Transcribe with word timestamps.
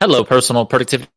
Hello, 0.00 0.22
personal 0.22 0.64
productivity 0.64 1.10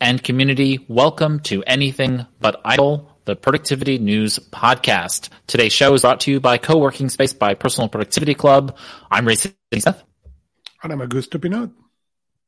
and 0.00 0.22
community. 0.22 0.78
Welcome 0.86 1.40
to 1.40 1.64
Anything 1.64 2.24
But 2.38 2.60
Idle, 2.64 3.18
the 3.24 3.34
Productivity 3.34 3.98
News 3.98 4.38
Podcast. 4.38 5.28
Today's 5.48 5.72
show 5.72 5.92
is 5.94 6.02
brought 6.02 6.20
to 6.20 6.30
you 6.30 6.38
by 6.38 6.56
Co-working 6.56 7.08
Space 7.08 7.32
by 7.32 7.54
Personal 7.54 7.88
Productivity 7.88 8.34
Club. 8.34 8.78
I'm 9.10 9.26
Ray 9.26 9.34
Smith. 9.34 9.56
And 9.74 9.94
I'm 10.84 11.00
Augusto 11.00 11.42
Pinaud. 11.42 11.72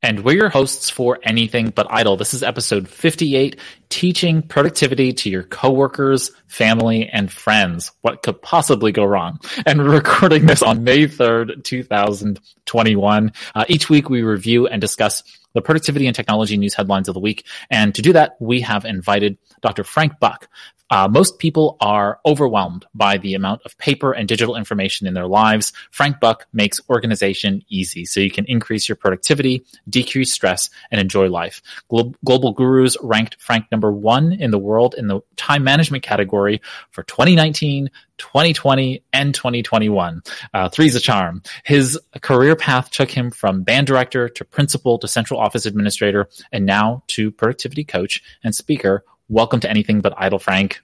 And 0.01 0.23
we're 0.23 0.37
your 0.37 0.49
hosts 0.49 0.91
for 0.91 1.19
Anything 1.25 1.71
But 1.71 1.89
Idle. 1.91 2.19
This 2.19 2.35
is 2.35 2.45
episode 2.45 2.89
58, 2.89 3.59
teaching 3.89 4.43
productivity 4.43 5.13
to 5.15 5.31
your 5.31 5.43
coworkers, 5.43 6.31
family, 6.47 7.09
and 7.09 7.33
friends. 7.33 7.91
What 8.03 8.23
could 8.23 8.41
possibly 8.41 8.93
go 8.93 9.05
wrong? 9.05 9.41
And 9.67 9.81
we're 9.81 9.91
recording 9.91 10.47
this 10.47 10.63
on 10.63 10.85
May 10.85 11.09
3rd, 11.09 11.65
2021. 11.65 13.33
Uh, 13.57 13.65
each 13.67 13.91
week 13.91 14.09
we 14.09 14.23
review 14.23 14.69
and 14.69 14.81
discuss 14.81 15.25
the 15.55 15.63
productivity 15.63 16.07
and 16.07 16.15
technology 16.15 16.57
news 16.57 16.75
headlines 16.75 17.09
of 17.09 17.15
the 17.15 17.21
week. 17.21 17.47
And 17.71 17.95
to 17.95 18.03
do 18.03 18.13
that, 18.13 18.37
we 18.41 18.61
have 18.61 18.85
invited 18.85 19.39
Dr. 19.63 19.85
Frank 19.85 20.19
Buck. 20.21 20.49
Uh, 20.91 21.09
most 21.09 21.39
people 21.39 21.77
are 21.81 22.21
overwhelmed 22.27 22.85
by 22.95 23.17
the 23.17 23.35
amount 23.35 23.63
of 23.65 23.77
paper 23.79 24.13
and 24.13 24.29
digital 24.29 24.55
information 24.55 25.07
in 25.07 25.15
their 25.15 25.27
lives. 25.27 25.73
Frank 25.91 26.21
Buck 26.21 26.47
makes 26.53 26.81
organization 26.91 27.63
easy 27.69 28.05
so 28.05 28.21
you 28.21 28.31
can 28.31 28.45
increase 28.47 28.89
your 28.89 28.97
productivity, 28.97 29.65
decrease 29.89 30.33
stress, 30.33 30.69
and 30.91 31.01
enjoy 31.01 31.29
life. 31.29 31.63
Glo- 31.89 32.15
Global 32.25 32.53
Gurus 32.53 32.97
ranked 33.03 33.41
Frank 33.41 33.67
number 33.73 33.91
one 33.91 34.33
in 34.33 34.51
the 34.51 34.59
world 34.59 34.95
in 34.97 35.09
the 35.09 35.21
time 35.37 35.65
management 35.65 36.03
category 36.03 36.61
for 36.91 37.03
2019, 37.03 37.91
2020 38.19 39.03
and 39.13 39.35
2021. 39.35 40.23
Uh, 40.53 40.69
three's 40.69 40.95
a 40.95 41.01
charm. 41.01 41.43
His 41.65 41.99
career 42.21 42.57
path 42.57 42.91
took 42.91 43.11
him 43.11 43.31
from 43.31 43.63
band 43.63 43.87
director 43.87 44.29
to 44.29 44.45
principal 44.45 44.99
to 44.99 45.09
central 45.09 45.41
office 45.41 45.67
administrator 45.67 46.29
and 46.53 46.67
now 46.67 47.03
to 47.09 47.31
productivity 47.31 47.85
coach 47.85 48.23
and 48.43 48.55
speaker. 48.55 49.05
Welcome 49.29 49.61
to 49.61 49.71
Anything 49.71 50.01
But 50.01 50.15
Idle, 50.17 50.39
Frank. 50.39 50.83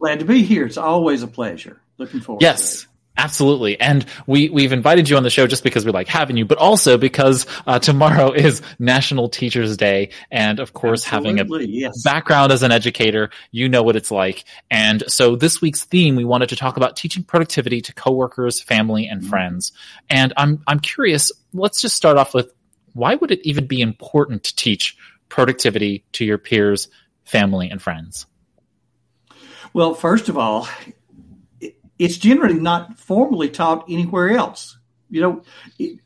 Glad 0.00 0.18
to 0.20 0.24
be 0.24 0.42
here. 0.42 0.66
It's 0.66 0.76
always 0.76 1.22
a 1.22 1.28
pleasure. 1.28 1.80
Looking 1.98 2.20
forward 2.20 2.42
yes. 2.42 2.86
Absolutely. 3.16 3.78
And 3.78 4.06
we, 4.26 4.48
we've 4.48 4.72
invited 4.72 5.10
you 5.10 5.16
on 5.18 5.22
the 5.24 5.30
show 5.30 5.46
just 5.46 5.62
because 5.62 5.84
we 5.84 5.92
like 5.92 6.08
having 6.08 6.38
you, 6.38 6.46
but 6.46 6.56
also 6.56 6.96
because 6.96 7.46
uh, 7.66 7.78
tomorrow 7.78 8.32
is 8.34 8.62
National 8.78 9.28
Teachers 9.28 9.76
Day. 9.76 10.10
And 10.30 10.58
of 10.58 10.72
course, 10.72 11.06
Absolutely, 11.06 11.38
having 11.38 11.60
a 11.60 11.68
yes. 11.68 12.02
background 12.02 12.50
as 12.50 12.62
an 12.62 12.72
educator, 12.72 13.28
you 13.50 13.68
know 13.68 13.82
what 13.82 13.94
it's 13.94 14.10
like. 14.10 14.44
And 14.70 15.04
so 15.06 15.36
this 15.36 15.60
week's 15.60 15.84
theme, 15.84 16.16
we 16.16 16.24
wanted 16.24 16.48
to 16.48 16.56
talk 16.56 16.78
about 16.78 16.96
teaching 16.96 17.22
productivity 17.22 17.82
to 17.82 17.94
coworkers, 17.94 18.62
family, 18.62 19.06
and 19.06 19.20
mm-hmm. 19.20 19.28
friends. 19.30 19.72
And 20.08 20.32
I'm, 20.38 20.62
I'm 20.66 20.80
curious, 20.80 21.30
let's 21.52 21.82
just 21.82 21.96
start 21.96 22.16
off 22.16 22.32
with 22.32 22.52
why 22.94 23.16
would 23.16 23.30
it 23.30 23.40
even 23.42 23.66
be 23.66 23.82
important 23.82 24.44
to 24.44 24.56
teach 24.56 24.96
productivity 25.28 26.04
to 26.12 26.24
your 26.24 26.38
peers, 26.38 26.88
family, 27.30 27.70
and 27.70 27.80
friends? 27.80 28.26
Well, 29.72 29.94
first 29.94 30.28
of 30.28 30.36
all, 30.36 30.68
it's 31.98 32.18
generally 32.18 32.58
not 32.58 32.98
formally 32.98 33.48
taught 33.48 33.84
anywhere 33.88 34.30
else. 34.30 34.76
You 35.12 35.20
know, 35.20 35.42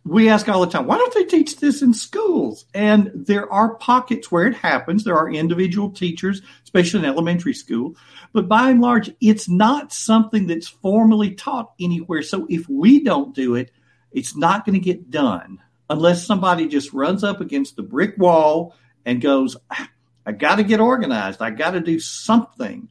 we 0.05 0.28
ask 0.31 0.48
all 0.48 0.61
the 0.61 0.70
time, 0.70 0.86
why 0.86 0.97
don't 0.97 1.14
they 1.14 1.25
teach 1.25 1.56
this 1.58 1.83
in 1.83 1.92
schools? 1.92 2.64
And 2.75 3.11
there 3.14 3.50
are 3.53 3.75
pockets 3.75 4.33
where 4.33 4.47
it 4.47 4.56
happens. 4.56 5.05
There 5.05 5.16
are 5.16 5.31
individual 5.31 5.91
teachers, 5.91 6.41
especially 6.62 7.00
in 7.00 7.06
elementary 7.06 7.53
school. 7.53 7.97
But 8.33 8.48
by 8.48 8.70
and 8.70 8.81
large, 8.81 9.11
it's 9.20 9.48
not 9.48 9.92
something 9.92 10.47
that's 10.47 10.69
formally 10.69 11.34
taught 11.34 11.72
anywhere. 11.78 12.22
So 12.22 12.47
if 12.48 12.69
we 12.69 13.05
don't 13.05 13.34
do 13.34 13.55
it, 13.55 13.70
it's 14.11 14.36
not 14.36 14.64
going 14.64 14.75
to 14.75 14.81
get 14.81 15.11
done 15.11 15.59
unless 15.91 16.27
somebody 16.27 16.66
just 16.66 16.92
runs 16.92 17.22
up 17.22 17.41
against 17.41 17.77
the 17.77 17.83
brick 17.83 18.16
wall 18.16 18.75
and 19.05 19.20
goes, 19.20 19.56
ah, 19.70 19.88
I 20.27 20.33
got 20.33 20.56
to 20.56 20.64
get 20.64 20.80
organized. 20.80 21.42
I 21.42 21.50
got 21.50 21.72
to 21.72 21.80
do 21.80 22.00
something. 22.00 22.89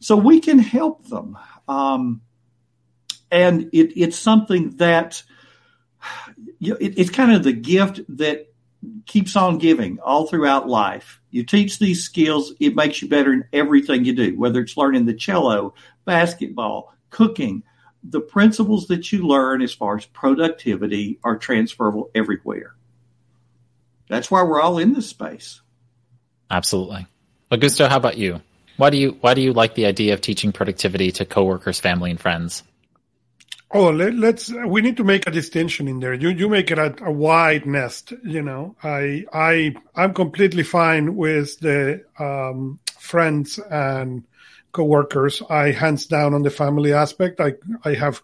So 0.00 0.16
we 0.16 0.40
can 0.40 0.58
help 0.58 1.08
them. 1.08 1.36
Um, 1.66 2.22
and 3.30 3.68
it, 3.72 4.00
it's 4.00 4.18
something 4.18 4.76
that 4.76 5.22
you 6.58 6.72
know, 6.72 6.78
it, 6.80 6.98
it's 6.98 7.10
kind 7.10 7.32
of 7.32 7.42
the 7.42 7.52
gift 7.52 8.00
that 8.16 8.46
keeps 9.06 9.36
on 9.36 9.58
giving 9.58 9.98
all 10.00 10.26
throughout 10.26 10.68
life. 10.68 11.20
You 11.30 11.44
teach 11.44 11.78
these 11.78 12.04
skills, 12.04 12.52
it 12.60 12.76
makes 12.76 13.02
you 13.02 13.08
better 13.08 13.32
in 13.32 13.44
everything 13.52 14.04
you 14.04 14.14
do, 14.14 14.38
whether 14.38 14.60
it's 14.60 14.76
learning 14.76 15.06
the 15.06 15.14
cello, 15.14 15.74
basketball, 16.04 16.94
cooking. 17.10 17.62
The 18.04 18.20
principles 18.20 18.86
that 18.86 19.10
you 19.12 19.26
learn 19.26 19.60
as 19.60 19.74
far 19.74 19.96
as 19.96 20.06
productivity 20.06 21.18
are 21.24 21.36
transferable 21.36 22.10
everywhere. 22.14 22.76
That's 24.08 24.30
why 24.30 24.42
we're 24.42 24.60
all 24.60 24.78
in 24.78 24.94
this 24.94 25.08
space. 25.08 25.60
Absolutely. 26.50 27.06
Augusto, 27.50 27.88
how 27.88 27.96
about 27.96 28.18
you? 28.18 28.40
Why 28.76 28.90
do 28.90 28.96
you 28.96 29.18
why 29.20 29.34
do 29.34 29.40
you 29.40 29.52
like 29.52 29.74
the 29.74 29.86
idea 29.86 30.14
of 30.14 30.20
teaching 30.20 30.52
productivity 30.52 31.10
to 31.12 31.24
coworkers, 31.24 31.80
family, 31.80 32.10
and 32.10 32.20
friends? 32.20 32.62
Oh, 33.70 33.90
let, 33.90 34.14
us 34.14 34.50
We 34.66 34.80
need 34.80 34.96
to 34.96 35.04
make 35.04 35.26
a 35.26 35.30
distinction 35.30 35.88
in 35.88 36.00
there. 36.00 36.14
You 36.14 36.30
you 36.30 36.48
make 36.48 36.70
it 36.70 36.78
a, 36.78 36.94
a, 37.04 37.12
wide 37.12 37.66
nest. 37.66 38.12
You 38.24 38.40
know, 38.40 38.76
I 38.82 39.26
I 39.32 39.74
I'm 39.94 40.14
completely 40.14 40.62
fine 40.62 41.16
with 41.16 41.58
the 41.60 42.04
um, 42.18 42.78
friends 42.98 43.58
and 43.58 44.24
coworkers. 44.72 45.42
I 45.50 45.72
hands 45.72 46.06
down 46.06 46.32
on 46.32 46.42
the 46.42 46.50
family 46.50 46.92
aspect. 46.94 47.40
I 47.40 47.54
I 47.84 47.94
have 47.94 48.22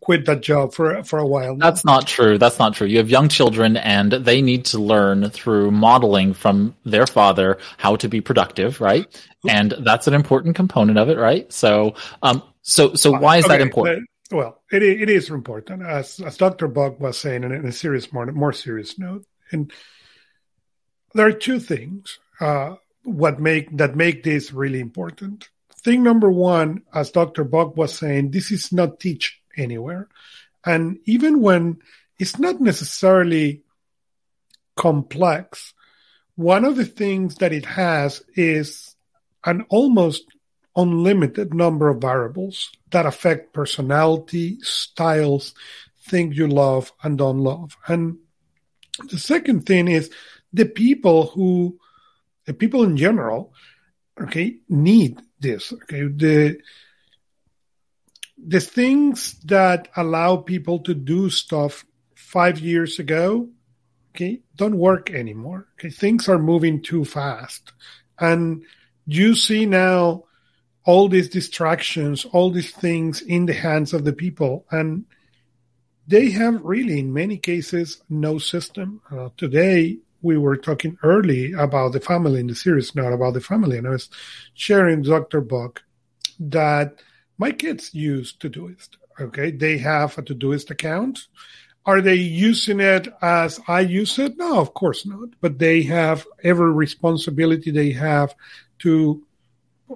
quit 0.00 0.26
that 0.26 0.42
job 0.42 0.74
for 0.74 1.02
for 1.04 1.18
a 1.18 1.26
while. 1.26 1.56
That's 1.56 1.84
not 1.84 2.06
true. 2.06 2.38
That's 2.38 2.58
not 2.58 2.74
true. 2.74 2.86
You 2.86 2.98
have 2.98 3.10
young 3.10 3.28
children, 3.28 3.76
and 3.76 4.12
they 4.12 4.42
need 4.42 4.64
to 4.66 4.78
learn 4.78 5.30
through 5.30 5.70
modeling 5.70 6.34
from 6.34 6.74
their 6.84 7.06
father 7.06 7.58
how 7.78 7.96
to 7.96 8.08
be 8.08 8.20
productive, 8.20 8.80
right? 8.80 9.06
And 9.48 9.74
that's 9.80 10.06
an 10.08 10.14
important 10.14 10.56
component 10.56 10.98
of 10.98 11.08
it, 11.08 11.18
right? 11.18 11.52
So, 11.52 11.94
um, 12.22 12.42
so 12.62 12.94
so 12.94 13.12
why 13.12 13.36
is 13.36 13.44
okay, 13.44 13.58
that 13.58 13.60
important? 13.60 14.08
well, 14.30 14.62
it, 14.70 14.82
it 14.82 15.08
is 15.08 15.30
important, 15.30 15.82
as, 15.82 16.20
as 16.20 16.36
Dr. 16.36 16.68
Buck 16.68 17.00
was 17.00 17.18
saying 17.18 17.44
in 17.44 17.52
a 17.52 17.72
serious, 17.72 18.12
more, 18.12 18.26
more 18.26 18.52
serious 18.52 18.98
note. 18.98 19.24
And 19.52 19.72
there 21.14 21.26
are 21.26 21.32
two 21.32 21.60
things 21.60 22.18
uh, 22.40 22.76
what 23.04 23.40
make 23.40 23.76
that 23.76 23.96
make 23.96 24.22
this 24.22 24.52
really 24.52 24.80
important. 24.80 25.48
Thing 25.82 26.02
number 26.02 26.30
one, 26.30 26.82
as 26.92 27.12
Dr. 27.12 27.44
Buck 27.44 27.76
was 27.76 27.94
saying, 27.94 28.32
this 28.32 28.50
is 28.50 28.72
not 28.72 28.98
teach 28.98 29.40
anywhere. 29.56 30.08
And 30.64 30.98
even 31.04 31.40
when 31.40 31.78
it's 32.18 32.38
not 32.38 32.60
necessarily 32.60 33.62
complex, 34.76 35.74
one 36.34 36.64
of 36.64 36.76
the 36.76 36.84
things 36.84 37.36
that 37.36 37.52
it 37.52 37.64
has 37.64 38.22
is 38.34 38.94
an 39.44 39.64
almost 39.68 40.24
unlimited 40.76 41.54
number 41.54 41.88
of 41.88 42.00
variables 42.00 42.70
that 42.90 43.06
affect 43.06 43.54
personality, 43.54 44.58
styles, 44.60 45.54
things 46.08 46.36
you 46.36 46.46
love 46.46 46.92
and 47.02 47.16
don't 47.16 47.38
love. 47.38 47.76
And 47.86 48.18
the 49.10 49.18
second 49.18 49.66
thing 49.66 49.88
is 49.88 50.10
the 50.52 50.66
people 50.66 51.28
who, 51.28 51.78
the 52.44 52.54
people 52.54 52.84
in 52.84 52.96
general, 52.96 53.52
okay, 54.20 54.56
need 54.68 55.20
this. 55.40 55.72
Okay, 55.72 56.02
the 56.02 56.58
the 58.46 58.60
things 58.60 59.34
that 59.44 59.88
allow 59.96 60.36
people 60.36 60.78
to 60.80 60.94
do 60.94 61.28
stuff 61.28 61.84
five 62.14 62.60
years 62.60 62.98
ago, 62.98 63.48
okay, 64.14 64.40
don't 64.54 64.78
work 64.78 65.10
anymore. 65.10 65.66
Okay, 65.74 65.90
things 65.90 66.28
are 66.28 66.38
moving 66.38 66.80
too 66.80 67.04
fast, 67.04 67.72
and 68.18 68.62
you 69.04 69.34
see 69.34 69.66
now 69.66 70.24
all 70.84 71.08
these 71.08 71.28
distractions, 71.28 72.24
all 72.26 72.50
these 72.50 72.70
things 72.70 73.20
in 73.20 73.46
the 73.46 73.52
hands 73.52 73.92
of 73.92 74.04
the 74.04 74.12
people. 74.12 74.64
And 74.70 75.04
they 76.06 76.30
have 76.30 76.62
really, 76.62 77.00
in 77.00 77.12
many 77.12 77.38
cases, 77.38 78.00
no 78.08 78.38
system. 78.38 79.00
Uh, 79.10 79.30
today, 79.36 79.98
we 80.22 80.38
were 80.38 80.56
talking 80.56 80.96
early 81.02 81.52
about 81.52 81.92
the 81.92 82.00
family 82.00 82.38
in 82.38 82.46
the 82.46 82.54
series, 82.54 82.94
not 82.94 83.12
about 83.12 83.34
the 83.34 83.40
family. 83.40 83.78
And 83.78 83.88
I 83.88 83.90
was 83.90 84.08
sharing 84.54 85.02
Dr. 85.02 85.40
Buck 85.40 85.82
that 86.38 87.00
my 87.38 87.52
kids 87.52 87.94
use 87.94 88.34
Todoist. 88.34 88.90
Okay. 89.20 89.50
They 89.50 89.78
have 89.78 90.16
a 90.18 90.22
Todoist 90.22 90.70
account. 90.70 91.26
Are 91.84 92.00
they 92.00 92.16
using 92.16 92.80
it 92.80 93.08
as 93.22 93.60
I 93.68 93.80
use 93.80 94.18
it? 94.18 94.36
No, 94.36 94.60
of 94.60 94.74
course 94.74 95.06
not. 95.06 95.30
But 95.40 95.58
they 95.58 95.82
have 95.82 96.26
every 96.42 96.72
responsibility 96.72 97.70
they 97.70 97.92
have 97.92 98.34
to 98.80 99.24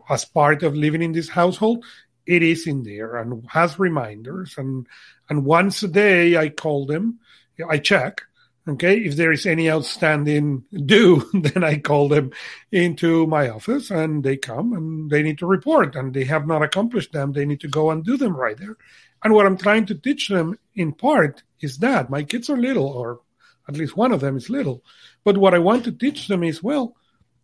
as 0.09 0.25
part 0.25 0.63
of 0.63 0.75
living 0.75 1.03
in 1.03 1.13
this 1.13 1.29
household, 1.29 1.85
it 2.27 2.43
is 2.43 2.67
in 2.67 2.85
there 2.85 3.17
and 3.17 3.45
has 3.51 3.79
reminders. 3.79 4.55
And 4.57 4.87
and 5.29 5.45
once 5.45 5.83
a 5.83 5.89
day, 5.89 6.37
I 6.37 6.49
call 6.49 6.87
them, 6.87 7.21
I 7.69 7.79
check. 7.79 8.23
Okay, 8.71 8.99
if 8.99 9.17
there 9.17 9.33
is 9.33 9.47
any 9.47 9.69
outstanding 9.69 10.65
due, 10.71 11.29
then 11.35 11.65
I 11.65 11.79
call 11.79 12.09
them 12.09 12.31
into 12.71 13.27
my 13.27 13.49
office 13.49 13.91
and 13.91 14.23
they 14.23 14.37
come 14.37 14.73
and 14.75 15.11
they 15.11 15.23
need 15.23 15.39
to 15.39 15.47
report 15.47 15.97
and 15.97 16.15
they 16.15 16.25
have 16.25 16.47
not 16.47 16.63
accomplished 16.63 17.13
them. 17.13 17.33
They 17.33 17.45
need 17.45 17.61
to 17.61 17.69
go 17.69 17.91
and 17.91 18.05
do 18.05 18.17
them 18.17 18.37
right 18.37 18.57
there. 18.57 18.77
And 19.25 19.35
what 19.35 19.47
I'm 19.47 19.57
trying 19.57 19.87
to 19.87 19.95
teach 19.95 20.29
them 20.29 20.59
in 20.75 20.93
part 20.93 21.43
is 21.61 21.79
that 21.79 22.11
my 22.11 22.23
kids 22.23 22.49
are 22.49 22.57
little 22.57 22.87
or 22.87 23.21
at 23.69 23.77
least 23.77 23.97
one 23.97 24.13
of 24.13 24.21
them 24.21 24.37
is 24.37 24.49
little. 24.49 24.85
But 25.25 25.37
what 25.37 25.55
I 25.55 25.59
want 25.59 25.85
to 25.85 25.93
teach 25.93 26.29
them 26.29 26.45
is, 26.45 26.63
well, 26.63 26.97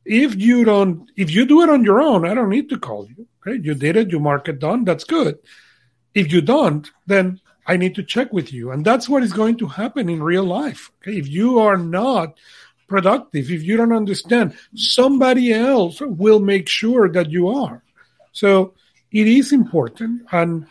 if 0.05 0.37
you 0.37 0.65
don't, 0.65 1.11
if 1.17 1.31
you 1.31 1.45
do 1.45 1.63
it 1.63 1.69
on 1.69 1.83
your 1.83 2.01
own, 2.01 2.25
I 2.25 2.35
don't 2.35 2.49
need 2.51 2.69
to 2.71 2.79
call 2.79 3.09
you. 3.09 3.27
Okay. 3.47 3.61
You 3.61 3.75
did 3.75 3.97
it. 3.97 4.13
You 4.13 4.21
mark 4.21 4.49
it 4.49 4.61
done. 4.61 4.85
That's 4.85 5.05
good. 5.05 5.39
If 6.15 6.33
you 6.33 6.41
don't, 6.41 6.89
then 7.07 7.41
I 7.67 7.77
need 7.77 7.95
to 7.97 8.03
check 8.03 8.33
with 8.33 8.53
you. 8.53 8.71
And 8.71 8.85
that's 8.85 9.09
what 9.09 9.23
is 9.23 9.33
going 9.33 9.59
to 9.59 9.67
happen 9.67 10.09
in 10.09 10.23
real 10.23 10.45
life. 10.45 10.91
Okay. 11.03 11.19
If 11.19 11.29
you 11.29 11.59
are 11.59 11.77
not 11.77 12.39
productive, 12.89 13.51
if 13.51 13.63
you 13.63 13.77
don't 13.77 13.93
understand, 13.93 14.57
somebody 14.75 15.53
else 15.53 16.01
will 16.01 16.41
make 16.41 16.69
sure 16.69 17.11
that 17.11 17.31
you 17.31 17.49
are. 17.49 17.83
So 18.33 18.75
it 19.11 19.27
is 19.27 19.53
important. 19.53 20.23
And 20.31 20.67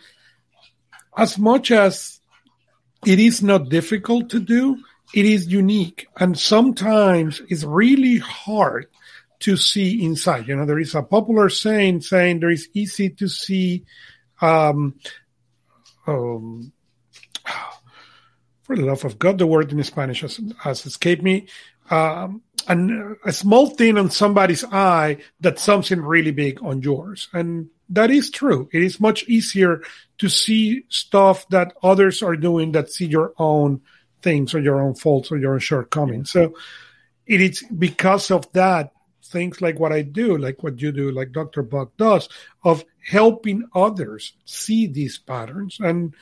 as 1.18 1.38
much 1.38 1.71
as 1.71 2.19
it 3.06 3.19
is 3.19 3.44
not 3.44 3.69
difficult 3.69 4.30
to 4.30 4.39
do, 4.39 4.77
it 5.13 5.25
is 5.25 5.48
unique. 5.48 6.07
And 6.18 6.38
sometimes 6.38 7.41
it's 7.50 7.63
really 7.63 8.18
hard 8.18 8.88
to 9.39 9.57
see 9.57 10.03
inside. 10.03 10.48
You 10.48 10.56
know, 10.56 10.65
there 10.65 10.80
is 10.80 10.95
a 10.95 11.03
popular 11.03 11.50
saying 11.50 12.01
saying 12.01 12.39
there 12.39 12.50
is 12.50 12.69
easy 12.74 13.09
to 13.12 13.27
see 13.27 13.86
um, 14.41 14.95
um, 16.07 16.71
for 18.65 18.75
the 18.75 18.83
love 18.83 19.06
of 19.06 19.19
God, 19.19 19.38
the 19.38 19.45
word 19.45 19.71
in 19.71 19.83
Spanish 19.83 20.21
has, 20.21 20.39
has 20.59 20.85
escaped 20.85 21.21
me. 21.21 21.47
Um, 21.91 22.41
an, 22.67 23.15
a 23.23 23.31
small 23.31 23.67
thing 23.67 23.97
on 23.97 24.09
somebody's 24.09 24.63
eye 24.63 25.17
that's 25.39 25.62
something 25.62 26.01
really 26.01 26.31
big 26.31 26.63
on 26.63 26.81
yours. 26.81 27.27
And 27.31 27.69
that 27.89 28.09
is 28.09 28.31
true. 28.31 28.67
It 28.73 28.81
is 28.81 29.00
much 29.00 29.23
easier 29.25 29.83
to 30.17 30.29
see 30.29 30.85
stuff 30.89 31.47
that 31.50 31.73
others 31.83 32.23
are 32.23 32.35
doing 32.35 32.71
that 32.71 32.91
see 32.91 33.06
your 33.06 33.33
own 33.38 33.81
things 34.23 34.56
or 34.56 34.59
your 34.59 34.81
own 34.81 34.95
faults 34.95 35.31
or 35.31 35.38
your 35.38 35.53
own 35.53 35.59
shortcomings. 35.59 36.31
So 36.31 36.56
it 37.27 37.41
is 37.41 37.62
because 37.62 38.31
of 38.31 38.51
that, 38.53 38.94
things 39.25 39.62
like 39.62 39.79
what 39.79 39.91
I 39.91 40.01
do, 40.01 40.39
like 40.39 40.63
what 40.63 40.81
you 40.81 40.91
do, 40.91 41.12
like 41.12 41.31
Dr. 41.31 41.62
Buck 41.62 41.95
does, 41.97 42.29
of 42.63 42.83
helping 43.03 43.67
others 43.75 44.33
see 44.45 44.88
these 44.88 45.19
patterns 45.19 45.77
and 45.79 46.15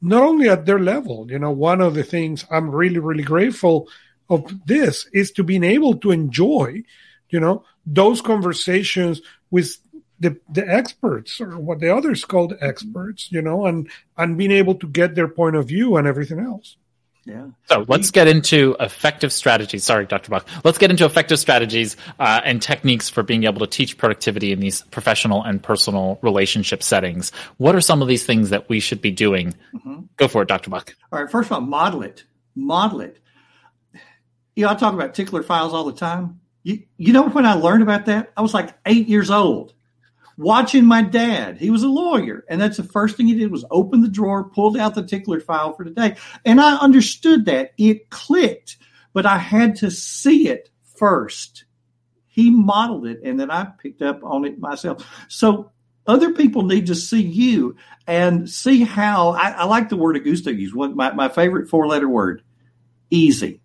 not 0.00 0.22
only 0.22 0.48
at 0.48 0.66
their 0.66 0.78
level. 0.78 1.30
You 1.30 1.38
know, 1.38 1.50
one 1.50 1.80
of 1.80 1.94
the 1.94 2.04
things 2.04 2.44
I'm 2.50 2.70
really, 2.70 2.98
really 2.98 3.24
grateful 3.24 3.88
of 4.30 4.66
this 4.66 5.08
is 5.12 5.30
to 5.32 5.44
being 5.44 5.64
able 5.64 5.96
to 5.98 6.10
enjoy, 6.10 6.82
you 7.30 7.40
know, 7.40 7.64
those 7.86 8.20
conversations 8.20 9.20
with 9.50 9.78
the, 10.20 10.38
the 10.50 10.68
experts 10.68 11.40
or 11.40 11.58
what 11.58 11.80
the 11.80 11.94
others 11.94 12.24
called 12.24 12.54
experts, 12.60 13.30
you 13.30 13.40
know, 13.40 13.66
and, 13.66 13.88
and 14.16 14.36
being 14.36 14.50
able 14.50 14.74
to 14.74 14.86
get 14.86 15.14
their 15.14 15.28
point 15.28 15.56
of 15.56 15.68
view 15.68 15.96
and 15.96 16.06
everything 16.06 16.40
else. 16.40 16.76
Yeah. 17.28 17.48
So 17.66 17.84
let's 17.88 18.10
get 18.10 18.26
into 18.26 18.74
effective 18.80 19.34
strategies. 19.34 19.84
Sorry, 19.84 20.06
Dr. 20.06 20.30
Buck. 20.30 20.48
Let's 20.64 20.78
get 20.78 20.90
into 20.90 21.04
effective 21.04 21.38
strategies 21.38 21.94
uh, 22.18 22.40
and 22.42 22.62
techniques 22.62 23.10
for 23.10 23.22
being 23.22 23.44
able 23.44 23.60
to 23.60 23.66
teach 23.66 23.98
productivity 23.98 24.50
in 24.50 24.60
these 24.60 24.80
professional 24.80 25.42
and 25.42 25.62
personal 25.62 26.18
relationship 26.22 26.82
settings. 26.82 27.30
What 27.58 27.74
are 27.74 27.82
some 27.82 28.00
of 28.00 28.08
these 28.08 28.24
things 28.24 28.48
that 28.48 28.70
we 28.70 28.80
should 28.80 29.02
be 29.02 29.10
doing? 29.10 29.54
Mm-hmm. 29.74 30.00
Go 30.16 30.26
for 30.26 30.40
it, 30.40 30.48
Dr. 30.48 30.70
Buck. 30.70 30.96
All 31.12 31.20
right. 31.20 31.30
First 31.30 31.50
of 31.50 31.56
all, 31.56 31.60
model 31.60 32.02
it. 32.02 32.24
Model 32.56 33.02
it. 33.02 33.18
You 34.56 34.64
know, 34.64 34.70
I 34.70 34.74
talk 34.74 34.94
about 34.94 35.14
tickler 35.14 35.42
files 35.42 35.74
all 35.74 35.84
the 35.84 35.92
time. 35.92 36.40
You, 36.62 36.82
you 36.96 37.12
know 37.12 37.28
when 37.28 37.44
I 37.44 37.52
learned 37.52 37.82
about 37.82 38.06
that? 38.06 38.32
I 38.38 38.40
was 38.40 38.54
like 38.54 38.74
eight 38.86 39.06
years 39.06 39.30
old 39.30 39.74
watching 40.38 40.84
my 40.84 41.02
dad. 41.02 41.58
He 41.58 41.68
was 41.68 41.82
a 41.82 41.88
lawyer. 41.88 42.44
And 42.48 42.60
that's 42.60 42.78
the 42.78 42.84
first 42.84 43.16
thing 43.16 43.26
he 43.26 43.34
did 43.34 43.50
was 43.50 43.64
open 43.70 44.00
the 44.00 44.08
drawer, 44.08 44.44
pulled 44.44 44.78
out 44.78 44.94
the 44.94 45.02
tickler 45.02 45.40
file 45.40 45.74
for 45.74 45.84
today. 45.84 46.16
And 46.44 46.60
I 46.60 46.76
understood 46.76 47.44
that. 47.46 47.72
It 47.76 48.08
clicked, 48.08 48.78
but 49.12 49.26
I 49.26 49.36
had 49.36 49.76
to 49.76 49.90
see 49.90 50.48
it 50.48 50.70
first. 50.96 51.64
He 52.28 52.50
modeled 52.50 53.06
it 53.06 53.20
and 53.24 53.38
then 53.38 53.50
I 53.50 53.64
picked 53.82 54.00
up 54.00 54.22
on 54.22 54.44
it 54.44 54.58
myself. 54.58 55.04
So 55.28 55.72
other 56.06 56.32
people 56.32 56.62
need 56.62 56.86
to 56.86 56.94
see 56.94 57.20
you 57.20 57.76
and 58.06 58.48
see 58.48 58.84
how 58.84 59.30
I, 59.30 59.50
I 59.50 59.64
like 59.64 59.88
the 59.88 59.96
word 59.96 60.16
Augusto 60.16 60.56
used, 60.56 60.74
one 60.74 60.96
my, 60.96 61.12
my 61.12 61.28
favorite 61.28 61.68
four 61.68 61.86
letter 61.88 62.08
word, 62.08 62.42
easy. 63.10 63.60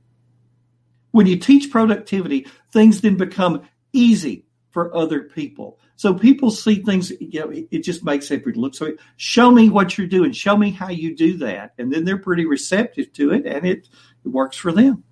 When 1.12 1.28
you 1.28 1.38
teach 1.38 1.72
productivity, 1.72 2.48
things 2.72 3.02
then 3.02 3.16
become 3.16 3.62
easy 3.94 4.48
for 4.72 4.94
other 4.96 5.22
people. 5.22 5.78
So 6.04 6.14
people 6.14 6.52
see 6.52 6.84
things, 6.84 7.14
you 7.22 7.40
know, 7.40 7.50
it, 7.50 7.70
it 7.72 7.80
just 7.80 8.04
makes 8.04 8.30
everybody 8.30 8.60
look 8.60 8.76
so. 8.76 8.92
Show 9.16 9.50
me 9.50 9.70
what 9.70 9.98
you're 9.98 10.06
doing. 10.06 10.34
Show 10.34 10.58
me 10.58 10.70
how 10.70 10.90
you 10.90 11.16
do 11.16 11.38
that, 11.38 11.72
and 11.78 11.94
then 11.94 12.04
they're 12.04 12.18
pretty 12.18 12.46
receptive 12.46 13.14
to 13.14 13.32
it, 13.32 13.46
and 13.46 13.66
it, 13.66 13.88
it 14.26 14.28
works 14.28 14.58
for 14.58 14.74
them. 14.74 15.06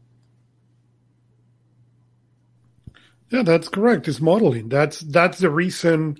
Yeah, 3.30 3.44
that's 3.44 3.70
correct. 3.70 4.10
It's 4.10 4.20
modeling. 4.20 4.68
That's 4.68 5.00
that's 5.00 5.40
the 5.40 5.50
reason 5.50 6.18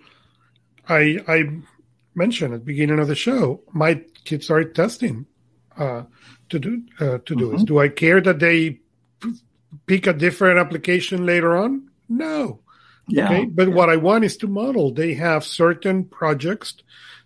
I 0.88 1.20
I 1.28 1.50
mentioned 2.16 2.54
at 2.54 2.62
the 2.62 2.66
beginning 2.66 3.00
of 3.00 3.10
the 3.10 3.16
show. 3.16 3.64
My 3.74 4.02
kids 4.24 4.50
are 4.50 4.64
testing 4.64 5.26
uh, 5.76 6.04
to 6.48 6.60
do 6.60 6.82
uh, 7.02 7.18
to 7.18 7.36
do 7.36 7.36
mm-hmm. 7.36 7.58
this. 7.58 7.66
Do 7.66 7.78
I 7.78 7.90
care 7.90 8.22
that 8.22 8.40
they 8.40 8.80
pick 9.86 10.08
a 10.08 10.14
different 10.14 10.60
application 10.60 11.26
later 11.26 11.58
on? 11.58 11.90
No. 12.08 12.62
Yeah. 13.08 13.26
Okay. 13.26 13.46
But 13.46 13.70
yeah. 13.70 13.74
what 13.74 13.90
I 13.90 13.98
want 13.98 14.24
is 14.24 14.38
to 14.38 14.48
model. 14.48 14.94
They 14.94 15.14
have 15.16 15.44
certain 15.44 16.06
projects 16.06 16.76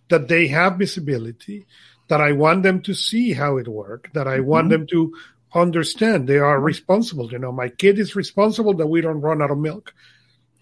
that 0.10 0.28
they 0.28 0.48
have 0.48 0.78
visibility, 0.78 1.66
that 2.08 2.22
I 2.22 2.32
want 2.34 2.64
them 2.64 2.82
to 2.84 2.94
see 2.94 3.34
how 3.34 3.58
it 3.58 3.68
works, 3.68 4.12
that 4.14 4.28
I 4.28 4.38
mm-hmm. 4.38 4.48
want 4.48 4.70
them 4.70 4.88
to 4.88 5.14
understand 5.54 6.28
they 6.28 6.38
are 6.38 6.60
responsible. 6.60 7.32
You 7.32 7.40
know, 7.40 7.52
my 7.52 7.70
kid 7.70 7.98
is 7.98 8.16
responsible 8.16 8.74
that 8.76 8.88
we 8.88 9.02
don't 9.02 9.22
run 9.22 9.42
out 9.42 9.52
of 9.52 9.58
milk. 9.58 9.94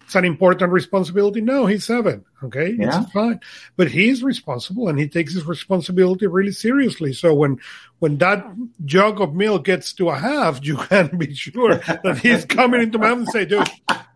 It's 0.04 0.14
an 0.14 0.24
important 0.24 0.70
responsibility. 0.72 1.40
No, 1.40 1.66
he's 1.66 1.84
seven. 1.84 2.24
Okay. 2.42 2.76
Yeah. 2.78 3.02
It's 3.02 3.12
fine. 3.12 3.40
But 3.76 3.90
he's 3.90 4.22
responsible 4.22 4.88
and 4.88 4.98
he 4.98 5.08
takes 5.08 5.34
his 5.34 5.46
responsibility 5.46 6.26
really 6.26 6.52
seriously. 6.52 7.12
So 7.12 7.34
when, 7.34 7.58
when 8.00 8.18
that 8.18 8.44
jug 8.84 9.20
of 9.20 9.34
milk 9.34 9.64
gets 9.64 9.92
to 9.94 10.10
a 10.10 10.16
half, 10.16 10.64
you 10.64 10.76
can 10.88 11.16
be 11.16 11.34
sure 11.34 11.76
that 11.76 12.18
he's 12.22 12.44
coming 12.44 12.82
into 12.82 12.98
my 12.98 13.08
house 13.08 13.18
and 13.18 13.28
say, 13.28 13.44
dude, 13.44 13.68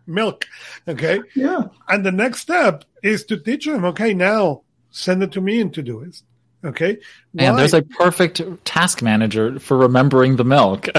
milk. 0.05 0.45
Okay. 0.87 1.21
Yeah. 1.35 1.67
And 1.87 2.05
the 2.05 2.11
next 2.11 2.39
step 2.39 2.85
is 3.01 3.25
to 3.25 3.37
teach 3.37 3.67
him. 3.67 3.85
okay, 3.85 4.13
now 4.13 4.61
send 4.91 5.23
it 5.23 5.31
to 5.33 5.41
me 5.41 5.61
and 5.61 5.73
to 5.73 5.81
do 5.81 6.01
it. 6.01 6.21
Okay. 6.63 6.97
And 7.37 7.57
there's 7.57 7.73
a 7.73 7.81
perfect 7.81 8.41
task 8.65 9.01
manager 9.01 9.59
for 9.59 9.77
remembering 9.77 10.35
the 10.35 10.43
milk. 10.43 10.87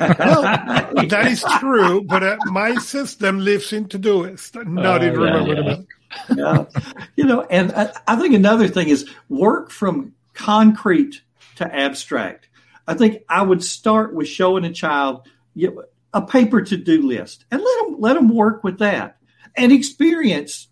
well, 0.00 0.42
that 1.08 1.28
is 1.30 1.44
true, 1.58 2.02
but 2.02 2.22
uh, 2.22 2.36
my 2.46 2.74
system 2.76 3.38
lives 3.38 3.72
in 3.72 3.86
Todoist, 3.86 4.64
not 4.66 5.02
uh, 5.02 5.06
in 5.06 5.18
remember 5.18 5.48
yeah. 5.48 5.54
the 5.54 5.62
milk. 5.62 5.88
yeah. 6.36 7.04
You 7.16 7.24
know, 7.24 7.42
and 7.42 7.72
I, 7.72 7.92
I 8.06 8.16
think 8.16 8.34
another 8.34 8.68
thing 8.68 8.88
is 8.88 9.08
work 9.28 9.70
from 9.70 10.14
concrete 10.34 11.22
to 11.56 11.74
abstract. 11.74 12.48
I 12.86 12.94
think 12.94 13.22
I 13.28 13.42
would 13.42 13.62
start 13.62 14.14
with 14.14 14.28
showing 14.28 14.64
a 14.64 14.72
child 14.72 15.26
you 15.54 15.74
know, 15.74 15.84
a 16.12 16.22
paper 16.22 16.62
to 16.62 16.76
do 16.76 17.02
list 17.02 17.44
and 17.50 17.60
let 17.60 17.84
them 17.84 17.96
let 17.98 18.14
them 18.14 18.28
work 18.28 18.62
with 18.62 18.78
that 18.78 19.16
and 19.56 19.72
experience 19.72 20.68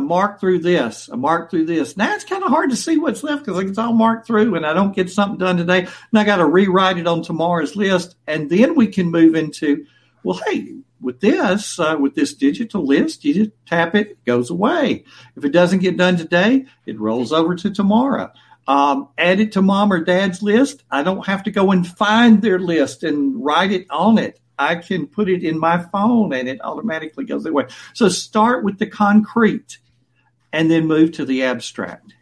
a 0.00 0.02
mark 0.02 0.40
through 0.40 0.60
this, 0.60 1.08
a 1.08 1.16
mark 1.16 1.50
through 1.50 1.66
this. 1.66 1.96
Now 1.96 2.14
it's 2.14 2.24
kind 2.24 2.42
of 2.42 2.48
hard 2.48 2.70
to 2.70 2.76
see 2.76 2.96
what's 2.96 3.22
left 3.22 3.44
because 3.44 3.62
it's 3.62 3.78
all 3.78 3.92
marked 3.92 4.26
through 4.26 4.54
and 4.54 4.64
I 4.64 4.72
don't 4.72 4.96
get 4.96 5.10
something 5.10 5.38
done 5.38 5.58
today 5.58 5.80
and 5.80 6.18
I 6.18 6.24
got 6.24 6.36
to 6.36 6.46
rewrite 6.46 6.96
it 6.96 7.06
on 7.06 7.22
tomorrow's 7.22 7.76
list. 7.76 8.16
And 8.26 8.48
then 8.48 8.74
we 8.74 8.86
can 8.86 9.10
move 9.10 9.34
into, 9.34 9.84
well, 10.22 10.40
hey, 10.46 10.74
with 11.02 11.20
this, 11.20 11.78
uh, 11.78 11.96
with 12.00 12.14
this 12.14 12.32
digital 12.32 12.86
list, 12.86 13.24
you 13.24 13.34
just 13.34 13.50
tap 13.66 13.94
it, 13.94 14.08
it 14.08 14.24
goes 14.24 14.48
away. 14.48 15.04
If 15.36 15.44
it 15.44 15.52
doesn't 15.52 15.80
get 15.80 15.98
done 15.98 16.16
today, 16.16 16.64
it 16.86 16.98
rolls 16.98 17.32
over 17.32 17.54
to 17.56 17.70
tomorrow 17.70 18.32
um, 18.68 19.08
add 19.18 19.40
it 19.40 19.52
to 19.52 19.62
mom 19.62 19.92
or 19.92 19.98
dad's 19.98 20.42
list. 20.42 20.84
I 20.90 21.02
don't 21.02 21.26
have 21.26 21.42
to 21.44 21.50
go 21.50 21.72
and 21.72 21.84
find 21.84 22.40
their 22.40 22.60
list 22.60 23.02
and 23.02 23.44
write 23.44 23.72
it 23.72 23.86
on 23.90 24.16
it. 24.16 24.40
I 24.60 24.76
can 24.76 25.06
put 25.06 25.30
it 25.30 25.42
in 25.42 25.58
my 25.58 25.78
phone 25.78 26.34
and 26.34 26.46
it 26.46 26.60
automatically 26.62 27.24
goes 27.24 27.46
away. 27.46 27.64
So 27.94 28.10
start 28.10 28.62
with 28.62 28.78
the 28.78 28.86
concrete 28.86 29.78
and 30.52 30.70
then 30.70 30.86
move 30.86 31.12
to 31.12 31.24
the 31.24 31.42
abstract. 31.42 32.14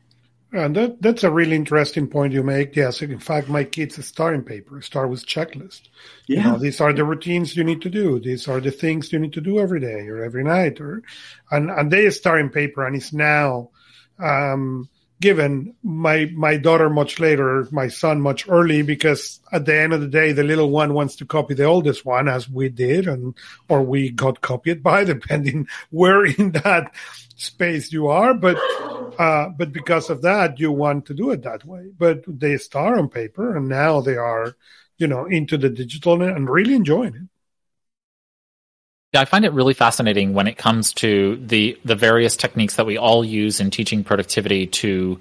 And 0.50 0.74
that, 0.76 1.02
that's 1.02 1.24
a 1.24 1.30
really 1.30 1.56
interesting 1.56 2.08
point 2.08 2.32
you 2.32 2.42
make. 2.42 2.74
Yes, 2.74 3.02
in 3.02 3.18
fact, 3.18 3.50
my 3.50 3.64
kids 3.64 4.02
start 4.06 4.34
in 4.34 4.42
paper, 4.42 4.80
start 4.80 5.10
with 5.10 5.26
checklist. 5.26 5.82
Yeah. 6.26 6.38
You 6.38 6.42
know, 6.44 6.58
these 6.58 6.80
are 6.80 6.92
the 6.94 7.04
routines 7.04 7.54
you 7.54 7.64
need 7.64 7.82
to 7.82 7.90
do. 7.90 8.18
These 8.18 8.48
are 8.48 8.58
the 8.58 8.70
things 8.70 9.12
you 9.12 9.18
need 9.18 9.34
to 9.34 9.42
do 9.42 9.58
every 9.58 9.80
day 9.80 10.08
or 10.08 10.24
every 10.24 10.44
night, 10.44 10.80
or 10.80 11.02
and 11.50 11.70
and 11.70 11.90
they 11.90 12.08
start 12.08 12.40
in 12.40 12.48
paper, 12.48 12.86
and 12.86 12.96
it's 12.96 13.12
now 13.12 13.68
um, 14.18 14.88
given 15.20 15.74
my 15.82 16.30
my 16.34 16.56
daughter 16.56 16.88
much 16.88 17.20
later, 17.20 17.68
my 17.70 17.88
son 17.88 18.22
much 18.22 18.48
early, 18.48 18.80
because 18.80 19.40
at 19.52 19.66
the 19.66 19.76
end 19.76 19.92
of 19.92 20.00
the 20.00 20.08
day, 20.08 20.32
the 20.32 20.44
little 20.44 20.70
one 20.70 20.94
wants 20.94 21.16
to 21.16 21.26
copy 21.26 21.52
the 21.52 21.64
oldest 21.64 22.06
one, 22.06 22.26
as 22.26 22.48
we 22.48 22.70
did, 22.70 23.06
and 23.06 23.34
or 23.68 23.82
we 23.82 24.10
got 24.10 24.40
copied 24.40 24.82
by, 24.82 25.04
depending 25.14 25.68
where 25.90 26.24
in 26.24 26.52
that 26.52 26.90
space 27.40 27.92
you 27.92 28.08
are. 28.08 28.34
But 28.34 28.58
uh, 29.18 29.48
but 29.48 29.72
because 29.72 30.10
of 30.10 30.22
that, 30.22 30.60
you 30.60 30.70
want 30.70 31.06
to 31.06 31.14
do 31.14 31.30
it 31.30 31.42
that 31.42 31.64
way. 31.64 31.90
But 31.96 32.24
they 32.26 32.56
start 32.56 32.98
on 32.98 33.08
paper, 33.08 33.56
and 33.56 33.68
now 33.68 34.00
they 34.00 34.16
are 34.16 34.54
you 34.98 35.06
know, 35.06 35.24
into 35.24 35.56
the 35.56 35.70
digital 35.70 36.20
and 36.20 36.50
really 36.50 36.74
enjoying 36.74 37.14
it. 37.14 37.22
Yeah, 39.14 39.22
I 39.22 39.24
find 39.24 39.44
it 39.46 39.52
really 39.54 39.72
fascinating 39.72 40.34
when 40.34 40.48
it 40.48 40.58
comes 40.58 40.92
to 40.94 41.36
the 41.36 41.78
the 41.82 41.94
various 41.94 42.36
techniques 42.36 42.76
that 42.76 42.84
we 42.84 42.98
all 42.98 43.24
use 43.24 43.58
in 43.58 43.70
teaching 43.70 44.04
productivity 44.04 44.66
to 44.66 45.18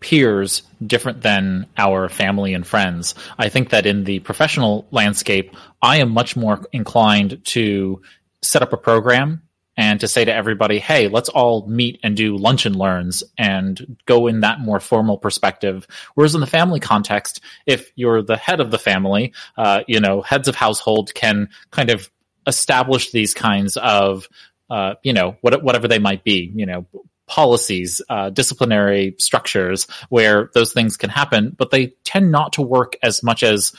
peers 0.00 0.62
different 0.84 1.20
than 1.20 1.66
our 1.76 2.08
family 2.08 2.54
and 2.54 2.66
friends. 2.66 3.14
I 3.38 3.50
think 3.50 3.70
that 3.70 3.84
in 3.84 4.04
the 4.04 4.20
professional 4.20 4.86
landscape, 4.90 5.54
I 5.82 5.98
am 5.98 6.10
much 6.10 6.36
more 6.36 6.64
inclined 6.72 7.44
to 7.46 8.00
set 8.40 8.62
up 8.62 8.72
a 8.72 8.78
program 8.78 9.42
and 9.82 9.98
to 9.98 10.06
say 10.06 10.24
to 10.24 10.32
everybody, 10.32 10.78
hey, 10.78 11.08
let's 11.08 11.28
all 11.28 11.66
meet 11.66 11.98
and 12.04 12.16
do 12.16 12.36
lunch 12.36 12.66
and 12.66 12.76
learns 12.76 13.24
and 13.36 13.96
go 14.06 14.28
in 14.28 14.40
that 14.40 14.60
more 14.60 14.78
formal 14.78 15.18
perspective. 15.18 15.88
Whereas 16.14 16.36
in 16.36 16.40
the 16.40 16.46
family 16.46 16.78
context, 16.78 17.40
if 17.66 17.90
you're 17.96 18.22
the 18.22 18.36
head 18.36 18.60
of 18.60 18.70
the 18.70 18.78
family, 18.78 19.32
uh, 19.58 19.82
you 19.88 19.98
know, 19.98 20.22
heads 20.22 20.46
of 20.46 20.54
household 20.54 21.12
can 21.14 21.48
kind 21.72 21.90
of 21.90 22.08
establish 22.46 23.10
these 23.10 23.34
kinds 23.34 23.76
of, 23.76 24.28
uh, 24.70 24.94
you 25.02 25.12
know, 25.12 25.36
what, 25.40 25.64
whatever 25.64 25.88
they 25.88 25.98
might 25.98 26.22
be, 26.22 26.52
you 26.54 26.64
know, 26.64 26.86
policies, 27.26 28.00
uh, 28.08 28.30
disciplinary 28.30 29.16
structures 29.18 29.88
where 30.10 30.48
those 30.54 30.72
things 30.72 30.96
can 30.96 31.10
happen, 31.10 31.56
but 31.58 31.72
they 31.72 31.88
tend 32.04 32.30
not 32.30 32.52
to 32.52 32.62
work 32.62 32.94
as 33.02 33.24
much 33.24 33.42
as 33.42 33.72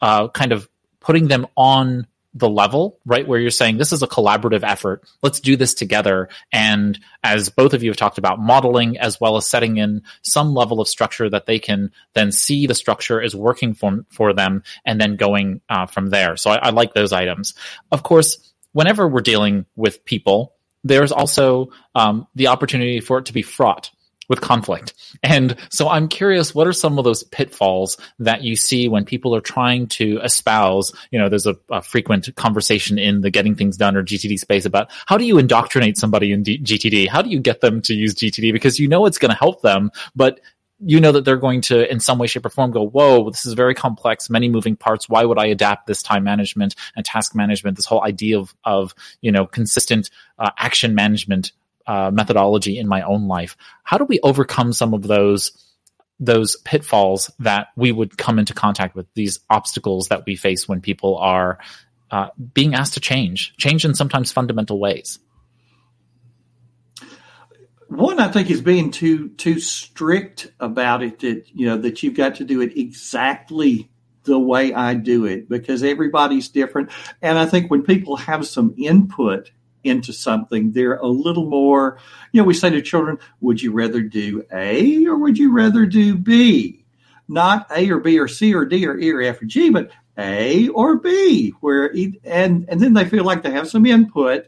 uh, 0.00 0.28
kind 0.28 0.52
of 0.52 0.68
putting 1.00 1.26
them 1.26 1.48
on 1.56 2.06
the 2.34 2.48
level, 2.48 2.98
right? 3.04 3.26
Where 3.26 3.38
you're 3.38 3.50
saying 3.50 3.76
this 3.76 3.92
is 3.92 4.02
a 4.02 4.06
collaborative 4.06 4.62
effort. 4.62 5.02
Let's 5.22 5.40
do 5.40 5.56
this 5.56 5.74
together. 5.74 6.28
And 6.52 6.98
as 7.22 7.50
both 7.50 7.74
of 7.74 7.82
you 7.82 7.90
have 7.90 7.96
talked 7.96 8.18
about, 8.18 8.40
modeling 8.40 8.98
as 8.98 9.20
well 9.20 9.36
as 9.36 9.46
setting 9.46 9.76
in 9.76 10.02
some 10.22 10.54
level 10.54 10.80
of 10.80 10.88
structure 10.88 11.28
that 11.28 11.46
they 11.46 11.58
can 11.58 11.92
then 12.14 12.32
see 12.32 12.66
the 12.66 12.74
structure 12.74 13.20
is 13.20 13.36
working 13.36 13.74
for, 13.74 14.04
for 14.10 14.32
them 14.32 14.62
and 14.84 15.00
then 15.00 15.16
going 15.16 15.60
uh, 15.68 15.86
from 15.86 16.08
there. 16.08 16.36
So 16.36 16.50
I, 16.50 16.56
I 16.56 16.70
like 16.70 16.94
those 16.94 17.12
items. 17.12 17.54
Of 17.90 18.02
course, 18.02 18.52
whenever 18.72 19.06
we're 19.06 19.20
dealing 19.20 19.66
with 19.76 20.04
people, 20.04 20.54
there's 20.84 21.12
also 21.12 21.70
um, 21.94 22.26
the 22.34 22.48
opportunity 22.48 23.00
for 23.00 23.18
it 23.18 23.26
to 23.26 23.32
be 23.32 23.42
fraught 23.42 23.90
with 24.28 24.40
conflict. 24.40 24.94
And 25.22 25.56
so 25.70 25.88
I'm 25.88 26.08
curious, 26.08 26.54
what 26.54 26.66
are 26.66 26.72
some 26.72 26.98
of 26.98 27.04
those 27.04 27.22
pitfalls 27.24 27.96
that 28.18 28.42
you 28.42 28.56
see 28.56 28.88
when 28.88 29.04
people 29.04 29.34
are 29.34 29.40
trying 29.40 29.86
to 29.88 30.20
espouse, 30.22 30.92
you 31.10 31.18
know, 31.18 31.28
there's 31.28 31.46
a, 31.46 31.56
a 31.70 31.82
frequent 31.82 32.34
conversation 32.36 32.98
in 32.98 33.20
the 33.20 33.30
getting 33.30 33.54
things 33.54 33.76
done 33.76 33.96
or 33.96 34.02
GTD 34.02 34.38
space 34.38 34.64
about 34.64 34.90
how 35.06 35.16
do 35.16 35.24
you 35.24 35.38
indoctrinate 35.38 35.96
somebody 35.96 36.32
in 36.32 36.42
D- 36.42 36.58
GTD? 36.58 37.08
How 37.08 37.22
do 37.22 37.30
you 37.30 37.40
get 37.40 37.60
them 37.60 37.82
to 37.82 37.94
use 37.94 38.14
GTD? 38.14 38.52
Because 38.52 38.78
you 38.78 38.88
know 38.88 39.06
it's 39.06 39.18
going 39.18 39.30
to 39.32 39.38
help 39.38 39.62
them, 39.62 39.90
but 40.14 40.40
you 40.84 41.00
know 41.00 41.12
that 41.12 41.24
they're 41.24 41.36
going 41.36 41.60
to, 41.60 41.90
in 41.90 42.00
some 42.00 42.18
way, 42.18 42.26
shape, 42.26 42.44
or 42.44 42.50
form, 42.50 42.72
go, 42.72 42.84
whoa, 42.84 43.30
this 43.30 43.46
is 43.46 43.52
very 43.52 43.74
complex, 43.74 44.28
many 44.28 44.48
moving 44.48 44.76
parts. 44.76 45.08
Why 45.08 45.24
would 45.24 45.38
I 45.38 45.46
adapt 45.46 45.86
this 45.86 46.02
time 46.02 46.24
management 46.24 46.74
and 46.96 47.04
task 47.04 47.34
management, 47.34 47.76
this 47.76 47.86
whole 47.86 48.02
idea 48.02 48.38
of, 48.38 48.54
of 48.64 48.94
you 49.20 49.30
know, 49.30 49.46
consistent 49.46 50.10
uh, 50.38 50.50
action 50.58 50.94
management 50.94 51.52
uh, 51.86 52.10
methodology 52.12 52.78
in 52.78 52.88
my 52.88 53.02
own 53.02 53.28
life? 53.28 53.56
How 53.84 53.98
do 53.98 54.04
we 54.04 54.20
overcome 54.20 54.72
some 54.72 54.94
of 54.94 55.02
those? 55.02 55.52
those 56.20 56.54
pitfalls 56.58 57.32
that 57.40 57.68
we 57.74 57.90
would 57.90 58.16
come 58.16 58.38
into 58.38 58.54
contact 58.54 58.94
with 58.94 59.06
these 59.14 59.40
obstacles 59.50 60.06
that 60.06 60.24
we 60.24 60.36
face 60.36 60.68
when 60.68 60.80
people 60.80 61.16
are 61.18 61.58
uh, 62.12 62.28
being 62.54 62.74
asked 62.74 62.94
to 62.94 63.00
change 63.00 63.54
change 63.56 63.84
in 63.84 63.92
sometimes 63.94 64.30
fundamental 64.30 64.78
ways 64.78 65.18
one 67.88 68.20
I 68.20 68.28
think 68.28 68.50
is 68.50 68.60
being 68.60 68.90
too 68.90 69.30
too 69.30 69.58
strict 69.58 70.52
about 70.60 71.02
it 71.02 71.18
that 71.20 71.44
you 71.52 71.66
know 71.66 71.76
that 71.78 72.02
you've 72.02 72.14
got 72.16 72.36
to 72.36 72.44
do 72.44 72.60
it 72.60 72.78
exactly 72.78 73.90
the 74.24 74.38
way 74.38 74.72
I 74.72 74.94
do 74.94 75.24
it 75.24 75.48
because 75.48 75.82
everybody's 75.82 76.48
different 76.48 76.90
and 77.20 77.38
I 77.38 77.46
think 77.46 77.70
when 77.70 77.82
people 77.82 78.16
have 78.16 78.46
some 78.46 78.74
input 78.78 79.50
into 79.84 80.12
something 80.12 80.72
they're 80.72 80.96
a 80.96 81.06
little 81.06 81.46
more 81.46 81.98
you 82.32 82.40
know 82.40 82.46
we 82.46 82.54
say 82.54 82.70
to 82.70 82.80
children 82.82 83.18
would 83.40 83.60
you 83.60 83.72
rather 83.72 84.00
do 84.00 84.44
A 84.52 85.06
or 85.06 85.16
would 85.16 85.38
you 85.38 85.52
rather 85.52 85.86
do 85.86 86.16
B 86.16 86.84
not 87.28 87.66
A 87.74 87.90
or 87.90 87.98
B 88.00 88.18
or 88.18 88.28
C 88.28 88.54
or 88.54 88.64
D 88.64 88.86
or 88.86 88.98
E 88.98 89.10
or 89.10 89.22
F 89.22 89.42
or 89.42 89.46
G 89.46 89.70
but 89.70 89.90
A 90.18 90.68
or 90.68 90.96
B 90.96 91.50
where 91.60 91.92
and 92.24 92.66
and 92.68 92.80
then 92.80 92.92
they 92.92 93.04
feel 93.04 93.24
like 93.24 93.42
they 93.42 93.50
have 93.52 93.68
some 93.68 93.86
input 93.86 94.46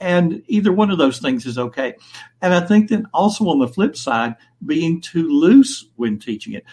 and 0.00 0.42
either 0.48 0.72
one 0.72 0.90
of 0.90 0.98
those 0.98 1.18
things 1.18 1.44
is 1.44 1.58
okay. 1.58 1.94
And 2.40 2.54
I 2.54 2.66
think 2.66 2.88
then 2.88 3.06
also 3.12 3.48
on 3.48 3.58
the 3.58 3.68
flip 3.68 3.96
side, 3.96 4.36
being 4.64 5.00
too 5.00 5.28
loose 5.28 5.86
when 5.96 6.18
teaching 6.18 6.54
it, 6.54 6.64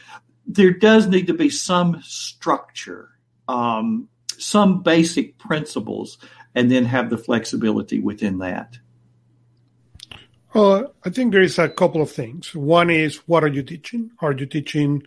there 0.45 0.71
does 0.71 1.07
need 1.07 1.27
to 1.27 1.33
be 1.33 1.49
some 1.49 2.01
structure, 2.01 3.09
um, 3.49 4.07
some 4.37 4.81
basic 4.81 5.37
principles, 5.37 6.17
and 6.55 6.71
then 6.71 6.85
have 6.85 7.09
the 7.09 7.17
flexibility 7.17 7.99
within 7.99 8.39
that. 8.39 8.77
Uh, 10.53 10.83
I 11.05 11.09
think 11.09 11.31
there 11.31 11.41
is 11.41 11.59
a 11.59 11.69
couple 11.69 12.01
of 12.01 12.11
things. 12.11 12.55
One 12.55 12.89
is 12.89 13.17
what 13.27 13.43
are 13.43 13.49
you 13.49 13.63
teaching? 13.63 14.11
Are 14.19 14.31
you 14.31 14.45
teaching 14.45 15.03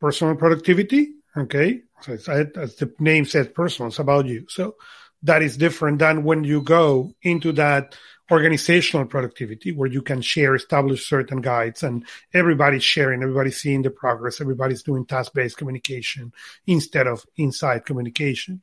personal 0.00 0.34
productivity? 0.34 1.14
Okay, 1.36 1.82
so 2.00 2.12
as 2.12 2.74
the 2.76 2.92
name 2.98 3.24
says, 3.24 3.48
personal. 3.48 3.88
It's 3.88 3.98
about 3.98 4.26
you. 4.26 4.46
So 4.48 4.76
that 5.22 5.42
is 5.42 5.56
different 5.56 6.00
than 6.00 6.24
when 6.24 6.44
you 6.44 6.60
go 6.60 7.14
into 7.22 7.52
that 7.52 7.96
organizational 8.30 9.06
productivity 9.06 9.72
where 9.72 9.88
you 9.88 10.02
can 10.02 10.20
share, 10.20 10.54
establish 10.54 11.06
certain 11.06 11.40
guides 11.40 11.82
and 11.82 12.04
everybody's 12.34 12.84
sharing, 12.84 13.22
everybody's 13.22 13.60
seeing 13.60 13.82
the 13.82 13.90
progress, 13.90 14.40
everybody's 14.40 14.82
doing 14.82 15.04
task-based 15.04 15.56
communication 15.56 16.32
instead 16.66 17.06
of 17.06 17.24
inside 17.36 17.84
communication. 17.84 18.62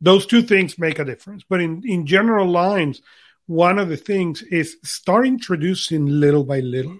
Those 0.00 0.26
two 0.26 0.42
things 0.42 0.78
make 0.78 0.98
a 0.98 1.04
difference. 1.04 1.44
But 1.48 1.60
in, 1.60 1.82
in 1.84 2.06
general 2.06 2.48
lines, 2.48 3.02
one 3.46 3.78
of 3.78 3.88
the 3.88 3.96
things 3.96 4.42
is 4.42 4.76
start 4.82 5.26
introducing 5.26 6.06
little 6.06 6.44
by 6.44 6.60
little. 6.60 6.98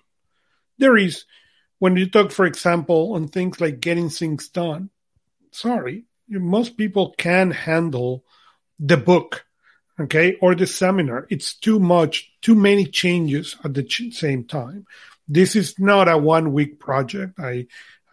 There 0.78 0.96
is, 0.96 1.24
when 1.78 1.96
you 1.96 2.08
talk, 2.08 2.30
for 2.30 2.46
example, 2.46 3.14
on 3.14 3.28
things 3.28 3.60
like 3.60 3.80
getting 3.80 4.10
things 4.10 4.48
done, 4.48 4.90
sorry, 5.50 6.04
most 6.28 6.76
people 6.76 7.14
can 7.16 7.50
handle– 7.50 8.24
the 8.80 8.96
book, 8.96 9.44
okay, 10.00 10.36
or 10.40 10.54
the 10.54 10.66
seminar. 10.66 11.26
It's 11.28 11.54
too 11.54 11.78
much, 11.78 12.32
too 12.40 12.54
many 12.54 12.86
changes 12.86 13.56
at 13.62 13.74
the 13.74 13.82
ch- 13.82 14.12
same 14.12 14.44
time. 14.44 14.86
This 15.28 15.54
is 15.54 15.78
not 15.78 16.08
a 16.08 16.16
one 16.16 16.52
week 16.52 16.80
project. 16.80 17.38
I, 17.38 17.66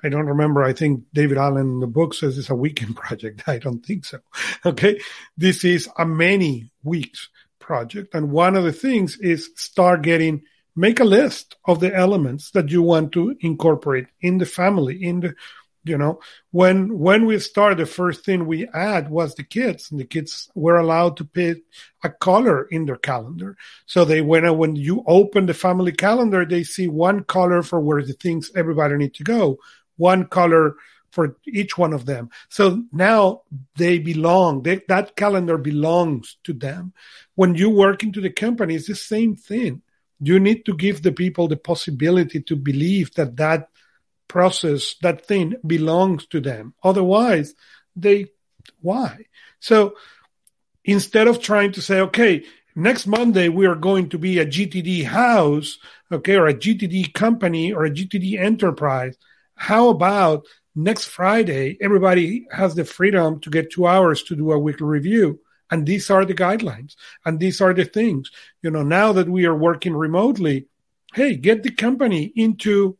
I 0.07 0.09
don't 0.09 0.27
remember. 0.27 0.63
I 0.63 0.71
think 0.71 1.03
David 1.13 1.37
Allen 1.37 1.67
in 1.67 1.79
the 1.81 1.87
book 1.87 2.13
says 2.13 2.37
it's 2.37 2.49
a 2.49 2.55
weekend 2.55 2.95
project. 3.03 3.43
I 3.47 3.59
don't 3.59 3.85
think 3.85 4.05
so. 4.05 4.19
Okay. 4.65 4.99
This 5.35 5.63
is 5.65 5.89
a 5.97 6.05
many 6.05 6.71
weeks 6.83 7.29
project. 7.59 8.15
And 8.15 8.31
one 8.31 8.55
of 8.55 8.63
the 8.63 8.71
things 8.71 9.17
is 9.17 9.51
start 9.55 10.01
getting, 10.01 10.43
make 10.75 11.01
a 11.01 11.03
list 11.03 11.57
of 11.65 11.81
the 11.81 11.93
elements 11.93 12.51
that 12.51 12.69
you 12.69 12.81
want 12.81 13.11
to 13.13 13.35
incorporate 13.41 14.07
in 14.21 14.37
the 14.37 14.45
family, 14.45 15.03
in 15.03 15.19
the 15.19 15.35
you 15.87 15.97
know 15.97 16.19
when 16.51 16.99
when 16.99 17.25
we 17.25 17.39
started 17.39 17.77
the 17.77 17.85
first 17.85 18.25
thing 18.25 18.45
we 18.45 18.67
add 18.69 19.09
was 19.09 19.35
the 19.35 19.43
kids 19.43 19.89
and 19.89 19.99
the 19.99 20.05
kids 20.05 20.49
were 20.53 20.77
allowed 20.77 21.15
to 21.17 21.23
put 21.23 21.63
a 22.03 22.09
color 22.09 22.65
in 22.65 22.85
their 22.85 22.97
calendar 22.97 23.55
so 23.85 24.03
they 24.03 24.21
when 24.21 24.57
when 24.57 24.75
you 24.75 25.03
open 25.07 25.45
the 25.45 25.53
family 25.53 25.91
calendar 25.91 26.45
they 26.45 26.63
see 26.63 26.87
one 26.87 27.23
color 27.23 27.63
for 27.63 27.79
where 27.79 28.03
the 28.03 28.13
things 28.13 28.51
everybody 28.55 28.95
need 28.97 29.13
to 29.13 29.23
go 29.23 29.57
one 29.97 30.25
color 30.25 30.75
for 31.11 31.35
each 31.45 31.77
one 31.77 31.93
of 31.93 32.05
them 32.05 32.29
so 32.49 32.83
now 32.91 33.41
they 33.75 33.99
belong 33.99 34.63
they, 34.63 34.81
that 34.87 35.15
calendar 35.15 35.57
belongs 35.57 36.37
to 36.43 36.53
them 36.53 36.93
when 37.35 37.55
you 37.55 37.69
work 37.69 38.03
into 38.03 38.21
the 38.21 38.29
company 38.29 38.75
it's 38.75 38.87
the 38.87 38.95
same 38.95 39.35
thing 39.35 39.81
you 40.19 40.39
need 40.39 40.65
to 40.65 40.75
give 40.75 41.01
the 41.01 41.11
people 41.11 41.47
the 41.47 41.57
possibility 41.57 42.41
to 42.41 42.55
believe 42.55 43.13
that 43.13 43.37
that 43.37 43.69
process, 44.27 44.95
that 45.01 45.25
thing 45.25 45.55
belongs 45.65 46.25
to 46.27 46.39
them. 46.39 46.73
Otherwise, 46.83 47.53
they, 47.95 48.27
why? 48.81 49.25
So 49.59 49.95
instead 50.83 51.27
of 51.27 51.41
trying 51.41 51.71
to 51.73 51.81
say, 51.81 52.01
okay, 52.01 52.43
next 52.75 53.07
Monday 53.07 53.49
we 53.49 53.65
are 53.65 53.75
going 53.75 54.09
to 54.09 54.17
be 54.17 54.39
a 54.39 54.45
GTD 54.45 55.05
house, 55.05 55.77
okay, 56.11 56.35
or 56.35 56.47
a 56.47 56.53
GTD 56.53 57.13
company 57.13 57.71
or 57.71 57.85
a 57.85 57.91
GTD 57.91 58.39
enterprise, 58.39 59.17
how 59.57 59.89
about 59.89 60.45
next 60.75 61.05
Friday 61.05 61.77
everybody 61.81 62.47
has 62.51 62.75
the 62.75 62.85
freedom 62.85 63.39
to 63.41 63.49
get 63.49 63.71
two 63.71 63.87
hours 63.87 64.23
to 64.23 64.35
do 64.35 64.51
a 64.51 64.59
weekly 64.59 64.87
review? 64.87 65.39
And 65.69 65.85
these 65.85 66.09
are 66.09 66.23
the 66.23 66.35
guidelines 66.35 66.95
and 67.25 67.39
these 67.39 67.59
are 67.59 67.73
the 67.73 67.83
things. 67.83 68.31
You 68.61 68.71
know, 68.71 68.83
now 68.83 69.11
that 69.13 69.27
we 69.27 69.45
are 69.45 69.55
working 69.55 69.95
remotely, 69.95 70.67
hey, 71.13 71.35
get 71.35 71.63
the 71.63 71.71
company 71.71 72.31
into 72.35 72.97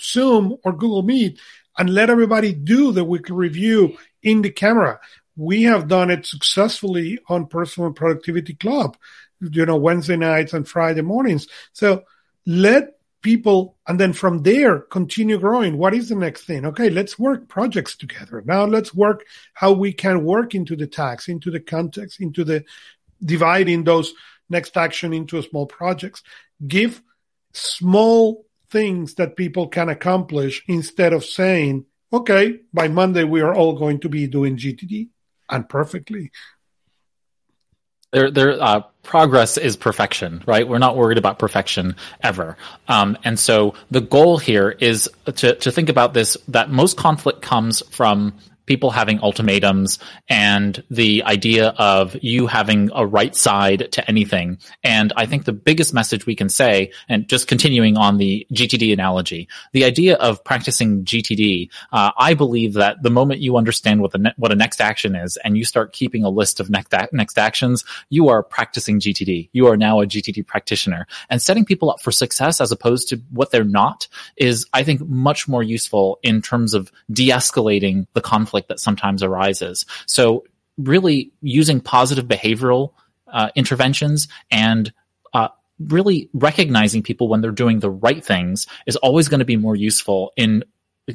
Zoom 0.00 0.56
or 0.64 0.72
Google 0.72 1.02
Meet 1.02 1.38
and 1.76 1.90
let 1.90 2.08
everybody 2.08 2.52
do 2.52 2.92
the 2.92 3.04
weekly 3.04 3.34
review 3.34 3.98
in 4.22 4.42
the 4.42 4.50
camera. 4.50 5.00
We 5.36 5.64
have 5.64 5.88
done 5.88 6.10
it 6.10 6.24
successfully 6.24 7.18
on 7.28 7.48
Personal 7.48 7.92
Productivity 7.92 8.54
Club, 8.54 8.96
you 9.40 9.66
know, 9.66 9.76
Wednesday 9.76 10.16
nights 10.16 10.52
and 10.52 10.66
Friday 10.66 11.02
mornings. 11.02 11.48
So 11.72 12.04
let 12.46 12.94
people, 13.24 13.76
and 13.88 13.98
then 13.98 14.12
from 14.12 14.42
there, 14.42 14.78
continue 14.78 15.38
growing. 15.38 15.78
What 15.78 15.94
is 15.94 16.10
the 16.10 16.14
next 16.14 16.44
thing? 16.44 16.64
Okay, 16.66 16.90
let's 16.90 17.18
work 17.18 17.48
projects 17.48 17.96
together. 17.96 18.42
Now 18.46 18.66
let's 18.66 18.94
work 18.94 19.24
how 19.54 19.72
we 19.72 19.92
can 19.92 20.24
work 20.24 20.54
into 20.54 20.76
the 20.76 20.86
tax, 20.86 21.26
into 21.26 21.50
the 21.50 21.58
context, 21.58 22.20
into 22.20 22.44
the 22.44 22.64
dividing 23.24 23.82
those 23.82 24.12
next 24.48 24.76
action 24.76 25.12
into 25.12 25.42
small 25.42 25.66
projects. 25.66 26.22
Give 26.64 27.02
small 27.52 28.44
things 28.70 29.14
that 29.14 29.36
people 29.36 29.68
can 29.68 29.88
accomplish 29.88 30.62
instead 30.68 31.12
of 31.12 31.24
saying, 31.24 31.86
okay, 32.12 32.60
by 32.72 32.88
Monday, 32.88 33.24
we 33.24 33.40
are 33.40 33.54
all 33.54 33.72
going 33.72 34.00
to 34.00 34.08
be 34.08 34.26
doing 34.26 34.56
GTD 34.56 35.08
and 35.48 35.68
perfectly. 35.68 36.30
There, 38.14 38.62
uh, 38.62 38.82
progress 39.02 39.58
is 39.58 39.76
perfection, 39.76 40.42
right? 40.46 40.66
We're 40.66 40.78
not 40.78 40.96
worried 40.96 41.18
about 41.18 41.38
perfection 41.38 41.96
ever. 42.22 42.56
Um, 42.88 43.18
and 43.24 43.38
so 43.38 43.74
the 43.90 44.00
goal 44.00 44.38
here 44.38 44.70
is 44.70 45.10
to, 45.26 45.56
to 45.56 45.72
think 45.72 45.88
about 45.88 46.14
this, 46.14 46.36
that 46.48 46.70
most 46.70 46.96
conflict 46.96 47.42
comes 47.42 47.82
from 47.90 48.34
people 48.66 48.90
having 48.90 49.20
ultimatums 49.22 49.98
and 50.28 50.82
the 50.90 51.22
idea 51.24 51.68
of 51.78 52.16
you 52.22 52.46
having 52.46 52.90
a 52.94 53.06
right 53.06 53.34
side 53.36 53.92
to 53.92 54.08
anything. 54.08 54.58
And 54.82 55.12
I 55.16 55.26
think 55.26 55.44
the 55.44 55.52
biggest 55.52 55.92
message 55.94 56.26
we 56.26 56.34
can 56.34 56.48
say, 56.48 56.92
and 57.08 57.28
just 57.28 57.48
continuing 57.48 57.96
on 57.96 58.18
the 58.18 58.46
GTD 58.52 58.92
analogy, 58.92 59.48
the 59.72 59.84
idea 59.84 60.16
of 60.16 60.42
practicing 60.44 61.04
GTD, 61.04 61.70
uh, 61.92 62.12
I 62.16 62.34
believe 62.34 62.74
that 62.74 63.02
the 63.02 63.10
moment 63.10 63.40
you 63.40 63.56
understand 63.56 64.00
what 64.00 64.12
the 64.12 64.18
ne- 64.18 64.34
what 64.36 64.52
a 64.52 64.56
next 64.56 64.80
action 64.80 65.14
is 65.14 65.36
and 65.44 65.56
you 65.56 65.64
start 65.64 65.92
keeping 65.92 66.24
a 66.24 66.30
list 66.30 66.60
of 66.60 66.70
next 66.70 66.92
a- 66.92 67.08
next 67.12 67.38
actions, 67.38 67.84
you 68.08 68.28
are 68.28 68.42
practicing 68.42 69.00
GTD. 69.00 69.50
You 69.52 69.66
are 69.68 69.76
now 69.76 70.00
a 70.00 70.06
GTD 70.06 70.46
practitioner, 70.46 71.06
and 71.28 71.40
setting 71.40 71.64
people 71.64 71.90
up 71.90 72.00
for 72.00 72.12
success 72.12 72.60
as 72.60 72.72
opposed 72.72 73.08
to 73.08 73.20
what 73.30 73.50
they're 73.50 73.64
not 73.64 74.08
is, 74.36 74.66
I 74.72 74.82
think, 74.82 75.00
much 75.06 75.48
more 75.48 75.62
useful 75.62 76.18
in 76.22 76.42
terms 76.42 76.74
of 76.74 76.90
de-escalating 77.10 78.06
the 78.14 78.20
conflict 78.20 78.53
conflict 78.54 78.68
that 78.68 78.80
sometimes 78.80 79.22
arises. 79.22 79.86
So 80.06 80.44
really 80.78 81.32
using 81.40 81.80
positive 81.80 82.26
behavioral 82.26 82.92
uh, 83.32 83.50
interventions 83.54 84.28
and 84.50 84.92
uh, 85.32 85.48
really 85.78 86.28
recognizing 86.32 87.02
people 87.02 87.28
when 87.28 87.40
they're 87.40 87.50
doing 87.50 87.80
the 87.80 87.90
right 87.90 88.24
things 88.24 88.66
is 88.86 88.96
always 88.96 89.28
going 89.28 89.40
to 89.40 89.44
be 89.44 89.56
more 89.56 89.76
useful 89.76 90.32
in 90.36 90.64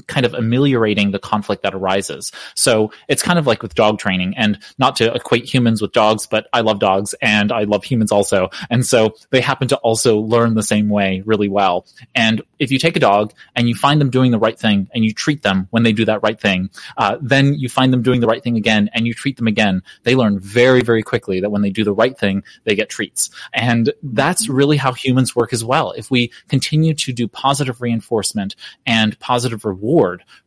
kind 0.07 0.25
of 0.25 0.33
ameliorating 0.33 1.11
the 1.11 1.19
conflict 1.19 1.63
that 1.63 1.73
arises. 1.73 2.31
So 2.55 2.91
it's 3.07 3.23
kind 3.23 3.39
of 3.39 3.47
like 3.47 3.61
with 3.61 3.75
dog 3.75 3.99
training 3.99 4.33
and 4.37 4.59
not 4.77 4.95
to 4.97 5.13
equate 5.13 5.51
humans 5.51 5.81
with 5.81 5.91
dogs, 5.91 6.27
but 6.27 6.47
I 6.53 6.61
love 6.61 6.79
dogs 6.79 7.15
and 7.21 7.51
I 7.51 7.63
love 7.63 7.83
humans 7.83 8.11
also. 8.11 8.49
And 8.69 8.85
so 8.85 9.15
they 9.31 9.41
happen 9.41 9.67
to 9.69 9.77
also 9.77 10.19
learn 10.19 10.53
the 10.53 10.63
same 10.63 10.89
way 10.89 11.23
really 11.25 11.49
well. 11.49 11.85
And 12.13 12.41
if 12.59 12.71
you 12.71 12.79
take 12.79 12.95
a 12.95 12.99
dog 12.99 13.33
and 13.55 13.67
you 13.67 13.75
find 13.75 13.99
them 13.99 14.09
doing 14.09 14.31
the 14.31 14.39
right 14.39 14.57
thing 14.57 14.89
and 14.93 15.03
you 15.03 15.13
treat 15.13 15.41
them 15.41 15.67
when 15.71 15.83
they 15.83 15.93
do 15.93 16.05
that 16.05 16.21
right 16.21 16.39
thing, 16.39 16.69
uh, 16.97 17.17
then 17.21 17.53
you 17.53 17.69
find 17.69 17.91
them 17.91 18.01
doing 18.01 18.21
the 18.21 18.27
right 18.27 18.43
thing 18.43 18.57
again 18.57 18.89
and 18.93 19.07
you 19.07 19.13
treat 19.13 19.37
them 19.37 19.47
again. 19.47 19.81
They 20.03 20.15
learn 20.15 20.39
very, 20.39 20.81
very 20.81 21.03
quickly 21.03 21.39
that 21.39 21.49
when 21.49 21.61
they 21.61 21.69
do 21.69 21.83
the 21.83 21.93
right 21.93 22.17
thing, 22.17 22.43
they 22.65 22.75
get 22.75 22.89
treats. 22.89 23.29
And 23.53 23.91
that's 24.03 24.49
really 24.49 24.77
how 24.77 24.93
humans 24.93 25.35
work 25.35 25.53
as 25.53 25.63
well. 25.63 25.91
If 25.93 26.11
we 26.11 26.31
continue 26.47 26.93
to 26.93 27.13
do 27.13 27.27
positive 27.27 27.81
reinforcement 27.81 28.55
and 28.85 29.17
positive 29.19 29.65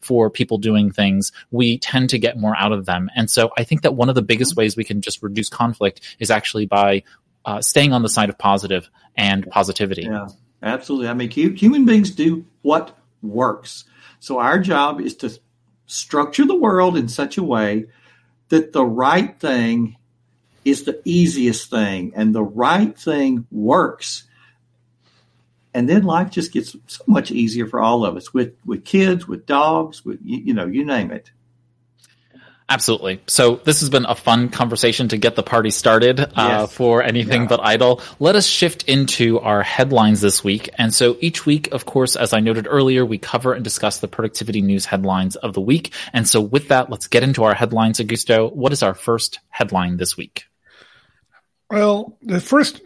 for 0.01 0.31
people 0.31 0.59
doing 0.59 0.91
things, 0.91 1.33
we 1.51 1.79
tend 1.79 2.11
to 2.11 2.19
get 2.19 2.39
more 2.39 2.57
out 2.57 2.73
of 2.73 2.87
them. 2.87 3.11
And 3.15 3.31
so 3.31 3.51
I 3.57 3.65
think 3.65 3.83
that 3.83 3.95
one 3.95 4.09
of 4.09 4.15
the 4.15 4.23
biggest 4.23 4.57
ways 4.57 4.77
we 4.77 4.85
can 4.85 5.01
just 5.01 5.23
reduce 5.23 5.49
conflict 5.49 6.01
is 6.19 6.31
actually 6.31 6.67
by 6.67 7.03
uh, 7.45 7.61
staying 7.61 7.93
on 7.93 8.03
the 8.03 8.09
side 8.09 8.29
of 8.29 8.39
positive 8.39 8.89
and 9.17 9.49
positivity. 9.51 10.03
Yeah, 10.03 10.29
absolutely. 10.63 11.09
I 11.09 11.15
mean, 11.15 11.31
human 11.31 11.85
beings 11.85 12.11
do 12.11 12.45
what 12.63 12.97
works. 13.21 13.85
So 14.21 14.39
our 14.39 14.59
job 14.59 15.01
is 15.01 15.17
to 15.17 15.39
structure 15.87 16.47
the 16.47 16.57
world 16.57 16.97
in 16.97 17.09
such 17.09 17.37
a 17.37 17.43
way 17.43 17.87
that 18.49 18.73
the 18.73 18.85
right 18.85 19.39
thing 19.39 19.97
is 20.65 20.85
the 20.85 21.01
easiest 21.05 21.71
thing 21.71 22.13
and 22.15 22.35
the 22.35 22.43
right 22.43 22.97
thing 22.99 23.47
works 23.51 24.25
and 25.75 25.89
then 25.89 26.05
life 26.05 26.31
just 26.31 26.53
gets 26.53 26.77
so 26.87 27.05
much 27.07 27.31
easier 27.31 27.67
for 27.67 27.81
all 27.81 28.05
of 28.05 28.17
us 28.17 28.33
with 28.33 28.55
with 28.65 28.85
kids 28.85 29.27
with 29.27 29.47
dogs 29.47 30.05
with 30.05 30.19
you, 30.23 30.39
you 30.39 30.55
know 30.55 30.67
you 30.67 30.85
name 30.85 31.11
it 31.11 31.31
Absolutely. 32.73 33.21
So 33.27 33.57
this 33.57 33.81
has 33.81 33.91
been 33.91 34.07
a 34.07 34.15
fun 34.15 34.49
conversation 34.49 35.09
to 35.09 35.19
get 35.19 35.37
the 35.37 35.43
party 35.43 35.71
started 35.71 36.19
uh, 36.21 36.29
yes. 36.37 36.73
for 36.73 37.03
anything 37.03 37.43
yeah. 37.43 37.49
but 37.49 37.61
idle. 37.61 38.01
Let 38.19 38.35
us 38.35 38.47
shift 38.47 38.85
into 38.85 39.41
our 39.41 39.63
headlines 39.63 40.23
this 40.23 40.43
week. 40.43 40.71
And 40.79 40.95
so 40.95 41.19
each 41.21 41.45
week, 41.45 41.69
of 41.73 41.85
course, 41.85 42.17
as 42.17 42.33
I 42.33 42.41
noted 42.41 42.67
earlier, 42.67 43.05
we 43.05 43.19
cover 43.19 43.53
and 43.53 43.63
discuss 43.63 43.99
the 43.99 44.09
productivity 44.09 44.63
news 44.63 44.87
headlines 44.87 45.37
of 45.37 45.53
the 45.53 45.61
week. 45.61 45.93
And 46.15 46.27
so 46.27 46.41
with 46.41 46.69
that, 46.69 46.89
let's 46.89 47.09
get 47.09 47.23
into 47.23 47.45
our 47.45 47.53
headlines. 47.53 47.99
Augusto, 47.99 48.51
what 48.51 48.73
is 48.73 48.83
our 48.83 48.95
first 48.95 49.41
headline 49.51 49.99
this 49.99 50.17
week? 50.17 50.45
Well, 51.71 52.17
the 52.23 52.41
first 52.41 52.81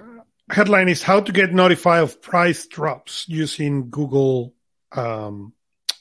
headline 0.48 0.88
is 0.88 1.02
how 1.02 1.20
to 1.20 1.32
get 1.32 1.52
notified 1.52 2.02
of 2.02 2.22
price 2.22 2.66
drops 2.66 3.24
using 3.28 3.90
Google 3.90 4.54
um, 4.92 5.52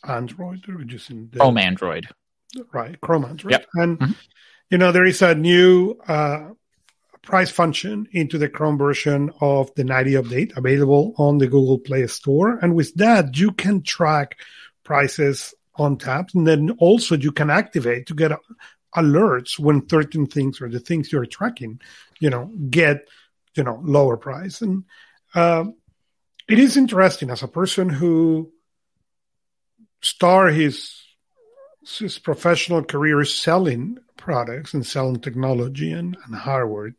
Android 0.04 0.68
or 0.70 0.82
using 0.82 1.30
the, 1.32 1.40
Chrome 1.40 1.58
Android. 1.58 2.08
Right, 2.74 3.00
Chrome 3.02 3.26
Android. 3.26 3.52
Yep. 3.52 3.66
And 3.74 4.00
mm-hmm. 4.00 4.12
you 4.70 4.78
know 4.78 4.92
there 4.92 5.06
is 5.06 5.22
a 5.22 5.36
new 5.36 6.00
uh, 6.08 6.50
price 7.22 7.50
function 7.50 8.08
into 8.12 8.38
the 8.38 8.50
Chrome 8.50 8.78
version 8.78 9.32
of 9.42 9.74
the 9.76 9.84
90 9.84 10.12
update 10.14 10.58
available 10.58 11.14
on 11.18 11.38
the 11.40 11.48
Google 11.48 11.80
Play 11.80 12.06
Store, 12.08 12.58
and 12.62 12.76
with 12.76 12.94
that 12.96 13.38
you 13.38 13.52
can 13.52 13.82
track 13.82 14.38
prices 14.84 15.54
on 15.78 15.98
tabs, 15.98 16.36
and 16.36 16.48
then 16.48 16.72
also 16.80 17.18
you 17.18 17.32
can 17.32 17.50
activate 17.50 18.06
to 18.08 18.14
get 18.14 18.32
alerts 18.96 19.60
when 19.60 19.88
certain 19.90 20.26
things 20.26 20.62
or 20.62 20.70
the 20.70 20.80
things 20.80 21.12
you're 21.12 21.26
tracking, 21.26 21.82
you 22.20 22.30
know, 22.30 22.46
get 22.70 23.08
you 23.56 23.64
know 23.64 23.80
lower 23.84 24.18
price 24.18 24.62
and 24.62 24.84
uh, 25.34 25.66
it 26.48 26.60
is 26.60 26.78
interesting 26.78 27.30
as 27.30 27.44
a 27.44 27.48
person 27.48 27.90
who 27.90 28.52
start 30.02 30.54
his 30.54 31.02
his 32.00 32.20
professional 32.20 32.84
career 32.84 33.24
selling 33.26 33.98
products 34.18 34.74
and 34.74 34.86
selling 34.86 35.20
technology 35.20 35.92
and, 35.92 36.18
and 36.26 36.36
hardware 36.36 36.96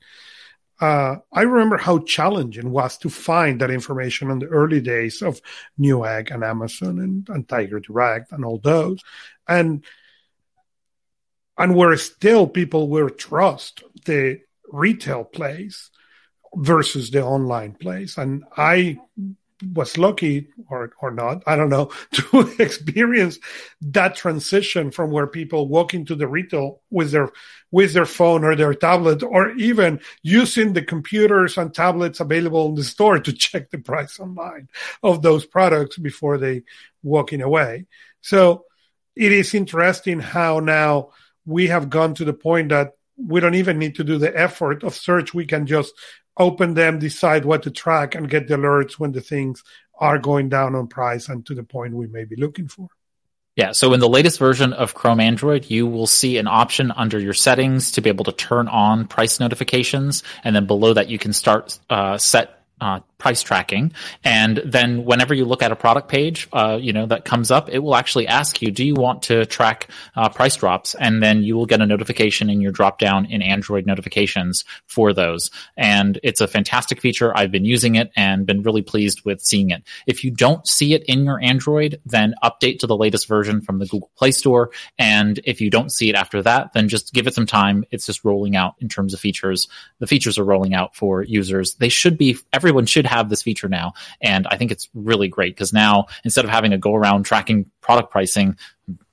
uh, 0.79 1.17
I 1.33 1.43
remember 1.43 1.79
how 1.79 2.01
challenging 2.01 2.71
was 2.71 2.99
to 2.99 3.09
find 3.09 3.61
that 3.61 3.71
information 3.71 4.31
in 4.31 4.41
the 4.41 4.47
early 4.47 4.81
days 4.81 5.23
of 5.23 5.41
Newegg 5.81 6.31
and 6.31 6.45
Amazon 6.45 6.99
and, 6.99 7.27
and 7.31 7.49
Tiger 7.49 7.81
Direct 7.81 8.31
and 8.33 8.45
all 8.45 8.59
those. 8.59 9.01
And 9.49 9.85
and 11.59 11.75
where 11.75 11.97
still 11.97 12.47
people 12.47 12.89
will 12.89 13.09
trust 13.09 13.83
the 14.05 14.41
retail 14.71 15.25
place 15.25 15.91
versus 16.57 17.11
the 17.11 17.23
online 17.23 17.75
place. 17.75 18.19
And 18.19 18.45
I 18.57 18.99
was 19.73 19.97
lucky 19.97 20.49
or, 20.69 20.93
or 21.01 21.11
not, 21.11 21.43
I 21.47 21.57
don't 21.57 21.71
know, 21.71 21.91
to 22.13 22.55
experience 22.59 23.39
that 23.81 24.17
transition 24.17 24.91
from 24.91 25.11
where 25.11 25.27
people 25.27 25.69
walk 25.69 25.95
into 25.95 26.15
the 26.15 26.29
retail 26.29 26.83
with 26.91 27.11
their 27.11 27.31
with 27.71 27.93
their 27.93 28.07
phone 28.07 28.45
or 28.45 28.55
their 28.55 28.75
tablet 28.75 29.23
or 29.23 29.51
even 29.53 30.01
using 30.23 30.73
the 30.73 30.83
computers 30.83 31.59
and 31.59 31.75
tablets 31.75 32.21
available 32.21 32.69
in 32.69 32.75
the 32.75 32.85
store 32.85 33.19
to 33.19 33.33
check 33.45 33.71
the 33.71 33.79
price 33.79 34.21
online 34.21 34.69
of 35.03 35.23
those 35.23 35.45
products 35.45 35.99
before 35.99 36.39
they 36.39 36.63
walking 37.03 37.43
away. 37.43 37.87
So 38.21 38.65
it 39.15 39.33
is 39.33 39.55
interesting 39.55 40.21
how 40.21 40.61
now 40.61 41.11
we 41.45 41.69
have 41.69 41.91
gone 41.91 42.15
to 42.15 42.25
the 42.25 42.35
point 42.35 42.69
that 42.69 42.93
we 43.17 43.41
don't 43.41 43.55
even 43.55 43.79
need 43.79 43.95
to 43.97 44.05
do 44.05 44.19
the 44.19 44.37
effort 44.39 44.85
of 44.85 44.95
search. 44.95 45.33
We 45.33 45.47
can 45.47 45.67
just 45.67 45.95
open 46.37 46.75
them, 46.75 46.99
decide 46.99 47.45
what 47.45 47.63
to 47.65 47.71
track, 47.71 48.15
and 48.15 48.29
get 48.29 48.49
the 48.49 48.55
alerts 48.55 48.95
when 48.95 49.13
the 49.13 49.21
things 49.21 49.63
are 49.99 50.19
going 50.19 50.49
down 50.49 50.75
on 50.75 50.87
price 50.87 51.29
and 51.29 51.45
to 51.47 51.55
the 51.55 51.63
point 51.63 51.95
we 51.95 52.07
may 52.07 52.25
be 52.25 52.37
looking 52.37 52.69
for. 52.69 52.89
Yeah, 53.57 53.73
so 53.73 53.95
in 53.95 54.01
the 54.01 54.09
latest 54.09 54.39
version 54.39 54.75
of 54.75 54.93
Chrome 54.93 55.19
Android, 55.19 55.71
you 55.71 55.87
will 55.87 56.07
see 56.07 56.37
an 56.37 56.47
option 56.47 56.93
under 56.93 57.19
your 57.19 57.33
settings 57.33 57.93
to 57.93 58.03
be 58.03 58.11
able 58.11 58.27
to 58.27 58.33
turn 58.33 58.69
on 58.69 59.07
price 59.07 59.41
notifications, 59.41 60.23
and 60.45 60.55
then 60.55 60.67
below 60.67 60.93
that 60.93 61.09
you 61.09 61.19
can 61.19 61.33
start 61.33 61.79
uh, 61.89 62.19
set 62.19 62.63
uh, 62.83 63.01
price 63.19 63.43
tracking. 63.43 63.93
And 64.25 64.59
then 64.65 65.05
whenever 65.05 65.33
you 65.35 65.45
look 65.45 65.63
at 65.63 65.73
a 65.73 65.77
product 65.77 66.09
page, 66.09 66.49
uh, 66.53 66.79
you 66.81 66.93
know, 66.93 67.07
that 67.07 67.25
comes 67.25 67.51
up, 67.51 67.71
it 67.71 67.79
will 67.79 67.97
actually 67.97 68.27
ask 68.27 68.61
you, 68.61 68.71
do 68.71 68.85
you 68.85 68.95
want 68.95 69.23
to 69.25 69.47
track 69.47 69.89
uh, 70.15 70.29
price 70.29 70.57
drops? 70.57 70.95
And 70.95 71.23
then 71.23 71.43
you 71.43 71.57
will 71.57 71.67
get 71.67 71.81
a 71.81 71.87
notification 71.87 72.51
in 72.51 72.61
your 72.61 72.73
drop 72.73 72.99
down 72.99 73.27
in 73.27 73.41
Android 73.41 73.87
notifications 73.87 74.65
for 74.87 75.13
those. 75.13 75.51
And 75.77 76.21
it's 76.23 76.41
a 76.41 76.47
fantastic 76.47 77.01
feature. 77.01 77.37
I've 77.37 77.51
been 77.51 77.65
using 77.65 77.95
it 77.95 78.11
and 78.17 78.47
been 78.47 78.63
really 78.63 78.83
pleased 78.83 79.25
with 79.25 79.41
seeing 79.41 79.71
it. 79.71 79.83
If 80.07 80.23
you 80.23 80.31
don't 80.31 80.67
see 80.67 80.93
it 80.93 81.05
in 81.05 81.25
your 81.25 81.43
Android, 81.43 82.01
then 82.05 82.35
update 82.43 82.81
to 82.81 82.87
the 82.87 82.97
latest 82.97 83.27
version 83.27 83.63
from 83.63 83.79
the 83.79 83.87
Google 83.87 84.11
Play 84.17 84.31
Store. 84.31 84.71
And 84.99 85.41
if 85.45 85.61
you 85.61 85.71
don't 85.71 85.91
see 85.91 86.11
it 86.11 86.15
after 86.15 86.43
that, 86.43 86.75
then 86.75 86.89
just 86.89 87.15
give 87.15 87.27
it 87.27 87.35
some 87.35 87.47
time. 87.47 87.85
It's 87.91 88.07
just 88.07 88.25
rolling 88.25 88.57
out 88.57 88.75
in 88.81 88.89
terms 88.89 89.15
of 89.15 89.21
features. 89.21 89.69
The 90.01 90.07
features 90.07 90.39
are 90.39 90.45
rolling 90.45 90.75
out 90.75 90.95
for 90.95 91.23
users. 91.23 91.75
They 91.77 91.89
should 91.89 92.19
be, 92.19 92.37
everyone 92.53 92.87
should 92.87 93.06
should 93.07 93.17
have 93.17 93.29
this 93.29 93.43
feature 93.43 93.69
now. 93.69 93.93
And 94.21 94.47
I 94.47 94.57
think 94.57 94.71
it's 94.71 94.89
really 94.95 95.29
great 95.29 95.55
because 95.55 95.73
now 95.73 96.07
instead 96.25 96.45
of 96.45 96.51
having 96.51 96.73
to 96.73 96.79
go 96.79 96.95
around 96.95 97.25
tracking 97.25 97.71
product 97.81 98.11
pricing, 98.11 98.57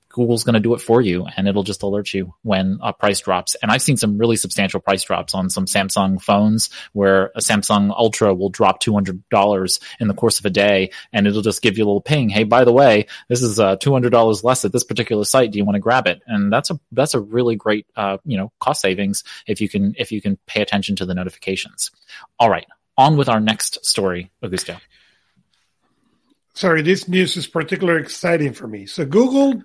Google's 0.08 0.44
going 0.44 0.54
to 0.54 0.60
do 0.60 0.74
it 0.74 0.80
for 0.80 1.00
you 1.00 1.26
and 1.36 1.48
it'll 1.48 1.64
just 1.64 1.82
alert 1.82 2.14
you 2.14 2.34
when 2.42 2.78
a 2.80 2.92
price 2.92 3.18
drops. 3.18 3.56
And 3.60 3.72
I've 3.72 3.82
seen 3.82 3.96
some 3.96 4.16
really 4.16 4.36
substantial 4.36 4.78
price 4.78 5.02
drops 5.02 5.34
on 5.34 5.50
some 5.50 5.66
Samsung 5.66 6.22
phones 6.22 6.70
where 6.92 7.32
a 7.34 7.40
Samsung 7.40 7.90
Ultra 7.90 8.32
will 8.32 8.48
drop 8.48 8.80
$200 8.80 9.80
in 9.98 10.06
the 10.06 10.14
course 10.14 10.38
of 10.38 10.44
a 10.44 10.50
day 10.50 10.90
and 11.12 11.26
it'll 11.26 11.42
just 11.42 11.62
give 11.62 11.78
you 11.78 11.84
a 11.84 11.86
little 11.86 12.00
ping. 12.00 12.28
Hey, 12.28 12.44
by 12.44 12.62
the 12.64 12.72
way, 12.72 13.06
this 13.28 13.42
is 13.42 13.58
uh, 13.58 13.76
$200 13.76 14.44
less 14.44 14.64
at 14.64 14.70
this 14.70 14.84
particular 14.84 15.24
site. 15.24 15.50
Do 15.50 15.58
you 15.58 15.64
want 15.64 15.74
to 15.74 15.80
grab 15.80 16.06
it? 16.06 16.22
And 16.28 16.52
that's 16.52 16.70
a, 16.70 16.78
that's 16.92 17.14
a 17.14 17.20
really 17.20 17.56
great, 17.56 17.86
uh, 17.96 18.18
you 18.24 18.36
know, 18.36 18.52
cost 18.60 18.82
savings 18.82 19.24
if 19.48 19.60
you 19.60 19.68
can, 19.68 19.96
if 19.98 20.12
you 20.12 20.22
can 20.22 20.38
pay 20.46 20.62
attention 20.62 20.94
to 20.96 21.06
the 21.06 21.14
notifications. 21.14 21.90
All 22.38 22.48
right. 22.48 22.66
On 22.96 23.16
with 23.16 23.28
our 23.28 23.40
next 23.40 23.84
story, 23.84 24.30
Augusto. 24.42 24.80
Sorry, 26.54 26.82
this 26.82 27.08
news 27.08 27.36
is 27.36 27.48
particularly 27.48 28.00
exciting 28.00 28.52
for 28.52 28.68
me. 28.68 28.86
So 28.86 29.04
Google 29.04 29.62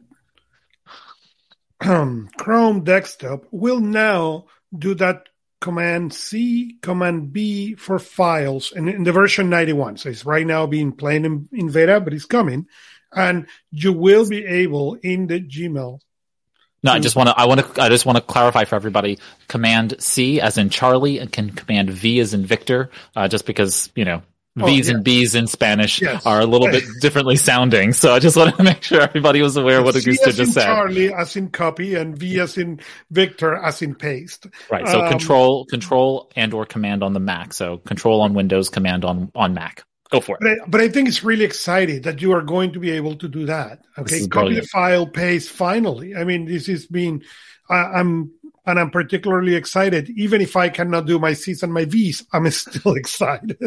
um, 1.82 2.30
Chrome 2.38 2.84
desktop 2.84 3.46
will 3.52 3.80
now 3.80 4.46
do 4.78 4.96
that 4.96 5.30
command 5.62 6.14
C, 6.14 6.78
command 6.82 7.34
B 7.34 7.76
for 7.76 8.00
files 8.00 8.72
and 8.72 8.90
in 8.90 9.04
the 9.04 9.12
version 9.12 9.50
91. 9.50 9.98
So 9.98 10.10
it's 10.10 10.26
right 10.26 10.48
now 10.48 10.66
being 10.66 10.92
played 10.92 11.26
in, 11.26 11.48
in 11.52 11.72
beta, 11.72 12.00
but 12.00 12.14
it's 12.14 12.26
coming. 12.26 12.68
And 13.12 13.48
you 13.72 13.94
will 13.94 14.28
be 14.28 14.46
able 14.46 14.96
in 14.96 15.28
the 15.28 15.42
Gmail. 15.42 16.00
No, 16.82 16.92
I 16.92 17.00
just 17.00 17.16
want 17.16 17.30
to, 17.30 17.38
I 17.38 17.46
want 17.46 17.76
to, 17.76 17.82
I 17.82 17.90
just 17.90 18.06
want 18.06 18.18
to 18.18 18.22
clarify 18.22 18.64
for 18.64 18.76
everybody. 18.76 19.20
Command 19.48 19.96
C 20.00 20.40
as 20.40 20.58
in 20.58 20.70
Charlie 20.70 21.20
and 21.20 21.32
can 21.32 21.50
command 21.50 21.90
V 21.90 22.20
as 22.20 22.34
in 22.34 22.46
Victor, 22.46 22.90
uh, 23.16 23.28
just 23.28 23.46
because, 23.46 23.90
you 23.96 24.06
know, 24.06 24.22
Oh, 24.62 24.66
V's 24.66 24.90
oh, 24.90 24.96
and 24.96 25.04
B's 25.04 25.36
in 25.36 25.48
Spanish 25.48 26.02
yes. 26.02 26.26
are 26.26 26.42
a 26.42 26.46
little 26.46 26.68
bit 26.68 26.84
differently 27.02 27.36
sounding. 27.36 27.94
So 27.94 28.14
I 28.14 28.20
just 28.20 28.36
wanted 28.36 28.58
to 28.58 28.64
make 28.72 28.84
sure 28.84 29.02
everybody 29.02 29.42
was 29.42 29.56
aware 29.58 29.80
of 29.80 29.86
what 29.86 29.96
Augusto 29.96 30.34
just 30.34 30.54
said. 30.54 30.66
Charlie 30.66 31.14
as 31.14 31.36
in 31.36 31.50
copy 31.50 31.96
and 31.96 32.18
V 32.18 32.40
as 32.40 32.58
in 32.58 32.80
Victor 33.12 33.56
as 33.56 33.82
in 33.82 33.96
paste. 33.96 34.48
Right. 34.70 34.88
So 34.88 35.02
um, 35.02 35.10
control, 35.10 35.66
control 35.66 36.32
and 36.36 36.54
or 36.54 36.66
command 36.66 37.04
on 37.04 37.14
the 37.14 37.20
Mac. 37.20 37.54
So 37.54 37.78
control 37.78 38.22
on 38.22 38.34
Windows, 38.34 38.70
command 38.70 39.06
on, 39.06 39.32
on 39.36 39.54
Mac. 39.54 39.84
Go 40.10 40.22
for 40.22 40.38
it. 40.38 40.42
But 40.42 40.50
I, 40.50 40.56
but 40.68 40.82
I 40.82 40.90
think 40.90 41.08
it's 41.08 41.24
really 41.24 41.46
exciting 41.46 42.02
that 42.02 42.22
you 42.22 42.32
are 42.34 42.42
going 42.42 42.74
to 42.74 42.80
be 42.80 42.92
able 42.92 43.16
to 43.18 43.28
do 43.28 43.46
that. 43.46 43.84
Okay. 43.98 44.28
Copy 44.28 44.56
the 44.56 44.64
file, 44.64 45.06
paste 45.06 45.50
finally. 45.50 46.16
I 46.16 46.24
mean, 46.24 46.46
this 46.46 46.68
is 46.68 46.88
being, 46.88 47.24
I, 47.70 47.76
I'm, 47.76 48.32
and 48.66 48.80
I'm 48.80 48.90
particularly 48.90 49.56
excited. 49.56 50.10
Even 50.12 50.42
if 50.42 50.56
I 50.56 50.70
cannot 50.70 51.06
do 51.06 51.20
my 51.20 51.34
C's 51.34 51.62
and 51.62 51.72
my 51.72 51.86
V's, 51.86 52.26
I'm 52.34 52.50
still 52.52 52.94
excited. 52.94 53.58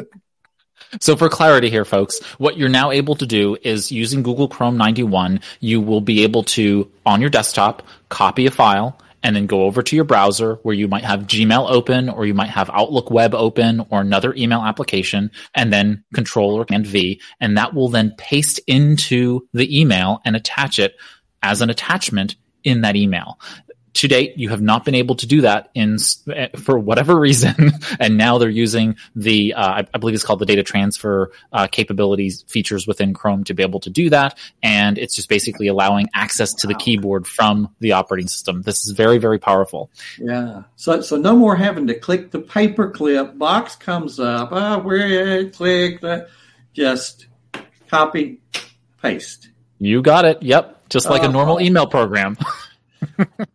So 1.01 1.17
for 1.17 1.29
clarity 1.29 1.71
here, 1.71 1.85
folks, 1.85 2.21
what 2.39 2.57
you're 2.59 2.69
now 2.69 2.91
able 2.91 3.15
to 3.17 3.27
do 3.27 3.57
is 3.63 3.93
using 3.93 4.23
Google 4.23 4.49
Chrome 4.49 4.77
91, 4.77 5.41
you 5.61 5.81
will 5.81 6.01
be 6.01 6.23
able 6.25 6.43
to, 6.45 6.91
on 7.07 7.21
your 7.21 7.31
desktop, 7.31 7.83
copy 8.09 8.47
a 8.47 8.51
file 8.51 8.99
and 9.23 9.37
then 9.37 9.47
go 9.47 9.65
over 9.65 9.83
to 9.83 9.97
your 9.97 10.05
browser 10.05 10.55
where 10.63 10.75
you 10.75 10.89
might 10.89 11.05
have 11.05 11.23
Gmail 11.27 11.71
open 11.71 12.09
or 12.09 12.27
you 12.27 12.35
might 12.35 12.51
have 12.51 12.71
Outlook 12.71 13.11
web 13.11 13.35
open 13.35 13.85
or 13.91 14.01
another 14.01 14.35
email 14.35 14.61
application 14.61 15.31
and 15.55 15.73
then 15.73 16.05
control 16.15 16.55
or 16.55 16.65
command 16.65 16.87
V. 16.87 17.21
And 17.41 17.57
that 17.57 17.75
will 17.75 17.89
then 17.89 18.15
paste 18.19 18.61
into 18.67 19.49
the 19.53 19.81
email 19.81 20.21
and 20.25 20.37
attach 20.37 20.79
it 20.79 20.97
as 21.43 21.61
an 21.61 21.71
attachment 21.71 22.37
in 22.65 22.83
that 22.83 22.97
email 22.97 23.39
to 23.95 24.09
date, 24.09 24.39
you 24.39 24.49
have 24.49 24.63
not 24.63 24.85
been 24.85 24.95
able 24.95 25.15
to 25.17 25.27
do 25.27 25.43
that 25.43 25.71
in 25.75 25.99
for 26.57 26.79
whatever 26.79 27.19
reason, 27.19 27.73
and 28.01 28.17
now 28.17 28.39
they're 28.39 28.49
using 28.49 28.97
the 29.15 29.55
uh, 29.55 29.85
I, 29.93 29.99
believe 29.99 30.15
it's 30.15 30.25
called 30.25 30.39
the 30.39 30.47
data 30.47 30.63
transfer 30.63 31.31
uh, 31.53 31.67
capabilities 31.67 32.45
features 32.49 32.87
within 32.87 33.13
Chrome 33.13 33.45
to 33.45 33.55
be 33.55 33.63
able 33.63 33.81
to 33.81 33.91
do 33.91 34.11
that, 34.11 34.39
and 34.63 34.97
it's 34.97 35.15
just 35.15 35.29
basically 35.29 35.67
allowing 35.67 36.09
access 36.15 36.55
to 36.55 36.67
the 36.67 36.75
keyboard 36.75 37.27
from 37.27 37.75
the 37.81 37.93
operating 37.93 38.29
system. 38.29 38.63
This 38.63 38.87
is 38.87 38.93
very 38.93 39.19
very 39.19 39.39
powerful. 39.39 39.91
Yeah, 40.19 40.63
so 40.77 41.03
so 41.03 41.17
no 41.17 41.37
more 41.37 41.57
having 41.57 41.87
to 41.89 41.95
click 41.95 42.31
the 42.31 42.41
paperclip 42.41 43.37
box 43.37 43.77
comes 43.77 44.19
up. 44.19 44.51
Ah, 44.53 44.77
oh, 44.77 44.79
where 44.79 45.51
click 45.51 46.01
that, 46.01 46.29
just 46.73 47.27
copy 47.89 48.41
paste. 49.03 49.51
You 49.79 50.01
got 50.01 50.25
it. 50.25 50.43
Yep, 50.43 50.89
just 50.89 51.11
like 51.11 51.25
a 51.25 51.29
normal 51.29 51.61
email 51.61 51.87
program. 51.87 52.39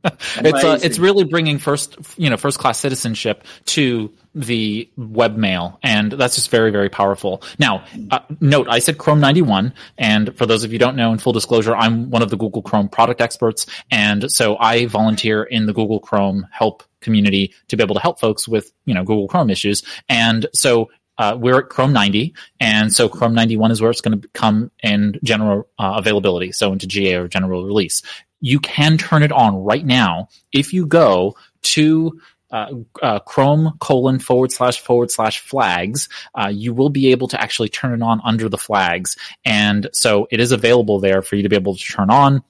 it's 0.03 0.63
uh, 0.63 0.79
it's 0.81 0.99
really 0.99 1.23
bringing 1.23 1.57
first 1.59 1.97
you 2.17 2.29
know 2.29 2.37
first 2.37 2.59
class 2.59 2.79
citizenship 2.79 3.43
to 3.65 4.13
the 4.35 4.89
webmail 4.97 5.77
and 5.83 6.11
that's 6.11 6.35
just 6.35 6.51
very 6.51 6.71
very 6.71 6.89
powerful. 6.89 7.41
Now 7.59 7.85
uh, 8.11 8.19
note 8.39 8.67
i 8.69 8.79
said 8.79 8.97
chrome 8.97 9.19
91 9.19 9.73
and 9.97 10.35
for 10.37 10.45
those 10.45 10.63
of 10.63 10.71
you 10.71 10.79
don't 10.79 10.95
know 10.95 11.11
in 11.11 11.17
full 11.17 11.33
disclosure 11.33 11.75
i'm 11.75 12.09
one 12.09 12.21
of 12.21 12.29
the 12.29 12.37
google 12.37 12.61
chrome 12.61 12.89
product 12.89 13.21
experts 13.21 13.65
and 13.89 14.31
so 14.31 14.57
i 14.57 14.85
volunteer 14.85 15.43
in 15.43 15.65
the 15.65 15.73
google 15.73 15.99
chrome 15.99 16.47
help 16.51 16.83
community 17.01 17.53
to 17.67 17.77
be 17.77 17.83
able 17.83 17.95
to 17.95 18.01
help 18.01 18.19
folks 18.19 18.47
with 18.47 18.71
you 18.85 18.93
know 18.93 19.03
google 19.03 19.27
chrome 19.27 19.49
issues. 19.49 19.83
And 20.09 20.47
so 20.53 20.89
uh, 21.19 21.35
we're 21.35 21.57
at 21.57 21.69
Chrome 21.69 21.93
90, 21.93 22.35
and 22.59 22.93
so 22.93 23.09
Chrome 23.09 23.33
91 23.33 23.71
is 23.71 23.81
where 23.81 23.89
it's 23.89 24.01
going 24.01 24.21
to 24.21 24.27
come 24.35 24.69
in 24.83 25.19
general 25.23 25.67
uh, 25.79 25.95
availability, 25.97 26.51
so 26.51 26.71
into 26.71 26.85
GA 26.85 27.15
or 27.15 27.27
general 27.27 27.65
release 27.65 28.03
you 28.39 28.59
can 28.59 28.97
turn 28.97 29.23
it 29.23 29.31
on 29.31 29.63
right 29.63 29.85
now 29.85 30.29
if 30.51 30.73
you 30.73 30.85
go 30.85 31.35
to 31.61 32.19
uh, 32.51 32.71
uh, 33.01 33.19
Chrome 33.19 33.77
colon 33.79 34.19
forward 34.19 34.51
slash 34.51 34.79
forward 34.79 35.11
slash 35.11 35.39
flags, 35.39 36.07
uh, 36.33 36.47
you 36.47 36.73
will 36.73 36.89
be 36.89 37.11
able 37.11 37.27
to 37.29 37.41
actually 37.41 37.69
turn 37.69 37.93
it 37.93 38.01
on 38.01 38.21
under 38.23 38.47
the 38.47 38.57
flags. 38.57 39.17
And 39.43 39.89
so 39.93 40.27
it 40.31 40.39
is 40.39 40.51
available 40.51 40.99
there 40.99 41.21
for 41.21 41.35
you 41.35 41.43
to 41.43 41.49
be 41.49 41.57
able 41.57 41.75
to 41.75 41.83
turn 41.83 42.09
on 42.09 42.43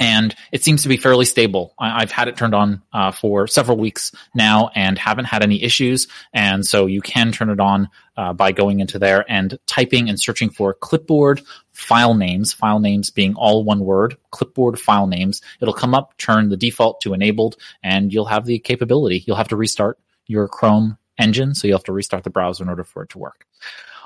and 0.00 0.34
it 0.50 0.64
seems 0.64 0.82
to 0.82 0.88
be 0.88 0.96
fairly 0.96 1.24
stable. 1.24 1.74
I, 1.78 2.00
have 2.00 2.10
had 2.10 2.28
it 2.28 2.36
turned 2.36 2.54
on 2.54 2.82
uh, 2.92 3.12
for 3.12 3.46
several 3.46 3.78
weeks 3.78 4.10
now 4.34 4.70
and 4.74 4.98
haven't 4.98 5.26
had 5.26 5.42
any 5.42 5.62
issues. 5.62 6.08
And 6.32 6.66
so 6.66 6.86
you 6.86 7.00
can 7.00 7.30
turn 7.30 7.48
it 7.50 7.60
on 7.60 7.88
uh, 8.16 8.32
by 8.32 8.52
going 8.52 8.80
into 8.80 8.98
there 8.98 9.24
and 9.28 9.58
typing 9.66 10.08
and 10.08 10.20
searching 10.20 10.50
for 10.50 10.74
clipboard 10.74 11.42
file 11.72 12.14
names, 12.14 12.52
file 12.52 12.80
names 12.80 13.10
being 13.10 13.34
all 13.34 13.64
one 13.64 13.80
word, 13.80 14.16
clipboard 14.30 14.80
file 14.80 15.06
names. 15.06 15.40
It'll 15.60 15.74
come 15.74 15.94
up, 15.94 16.16
turn 16.18 16.48
the 16.48 16.56
default 16.56 17.00
to 17.02 17.14
enabled, 17.14 17.56
and 17.82 18.12
you'll 18.12 18.26
have 18.26 18.46
the 18.46 18.58
capability. 18.58 19.22
You'll 19.26 19.36
have 19.36 19.48
to 19.48 19.56
restart 19.56 19.98
your 20.26 20.48
Chrome 20.48 20.98
engine, 21.18 21.54
so 21.54 21.68
you'll 21.68 21.78
have 21.78 21.84
to 21.84 21.92
restart 21.92 22.24
the 22.24 22.30
browser 22.30 22.64
in 22.64 22.68
order 22.68 22.84
for 22.84 23.02
it 23.02 23.10
to 23.10 23.18
work. 23.18 23.46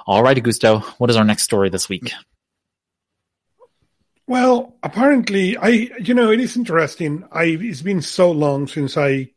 All 0.07 0.23
right, 0.23 0.37
Augusto, 0.37 0.83
what 0.99 1.11
is 1.11 1.17
our 1.17 1.25
next 1.25 1.45
story 1.45 1.71
this 1.71 1.89
week? 1.89 2.13
Well, 4.29 4.77
apparently, 4.83 5.57
I 5.57 5.69
you 5.69 6.13
know 6.13 6.31
it 6.31 6.39
is 6.39 6.55
interesting. 6.55 7.25
I 7.33 7.45
it's 7.45 7.81
been 7.81 8.03
so 8.03 8.31
long 8.31 8.69
since 8.69 8.99
I 8.99 9.31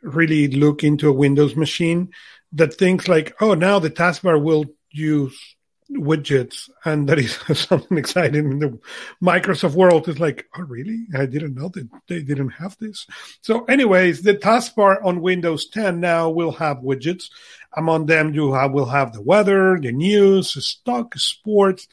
really 0.00 0.46
look 0.46 0.84
into 0.84 1.08
a 1.08 1.12
Windows 1.12 1.56
machine 1.56 2.12
that 2.52 2.74
things 2.74 3.08
like 3.08 3.34
oh 3.40 3.54
now 3.54 3.80
the 3.80 3.90
taskbar 3.90 4.40
will 4.40 4.66
use 4.92 5.56
widgets 5.92 6.70
and 6.84 7.08
that 7.08 7.18
is 7.18 7.34
something 7.54 7.98
exciting 7.98 8.50
in 8.50 8.58
the 8.58 8.78
Microsoft 9.22 9.74
world 9.74 10.08
is 10.08 10.20
like 10.20 10.46
oh 10.56 10.62
really 10.62 11.06
I 11.16 11.26
didn't 11.26 11.54
know 11.54 11.68
that 11.70 11.88
they 12.08 12.22
didn't 12.22 12.50
have 12.50 12.76
this. 12.78 13.06
So 13.40 13.64
anyways, 13.64 14.22
the 14.22 14.34
taskbar 14.34 15.04
on 15.04 15.20
Windows 15.20 15.68
10 15.68 16.00
now 16.00 16.30
will 16.30 16.52
have 16.52 16.78
widgets 16.78 17.30
among 17.76 18.06
them, 18.06 18.34
you 18.34 18.52
have, 18.52 18.72
will 18.72 18.86
have 18.86 19.12
the 19.12 19.22
weather, 19.22 19.78
the 19.78 19.92
news, 19.92 20.52
stock, 20.64 21.14
sports. 21.16 21.86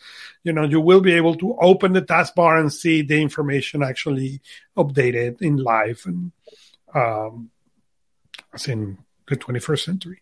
You 0.43 0.53
know, 0.53 0.63
you 0.63 0.81
will 0.81 1.01
be 1.01 1.13
able 1.13 1.35
to 1.35 1.55
open 1.59 1.93
the 1.93 2.01
taskbar 2.01 2.59
and 2.59 2.73
see 2.73 3.01
the 3.01 3.21
information 3.21 3.83
actually 3.83 4.41
updated 4.75 5.41
in 5.41 5.57
live 5.57 6.01
and 6.05 6.31
um, 6.93 7.51
as 8.53 8.67
in 8.67 8.97
the 9.27 9.35
21st 9.35 9.85
century. 9.85 10.21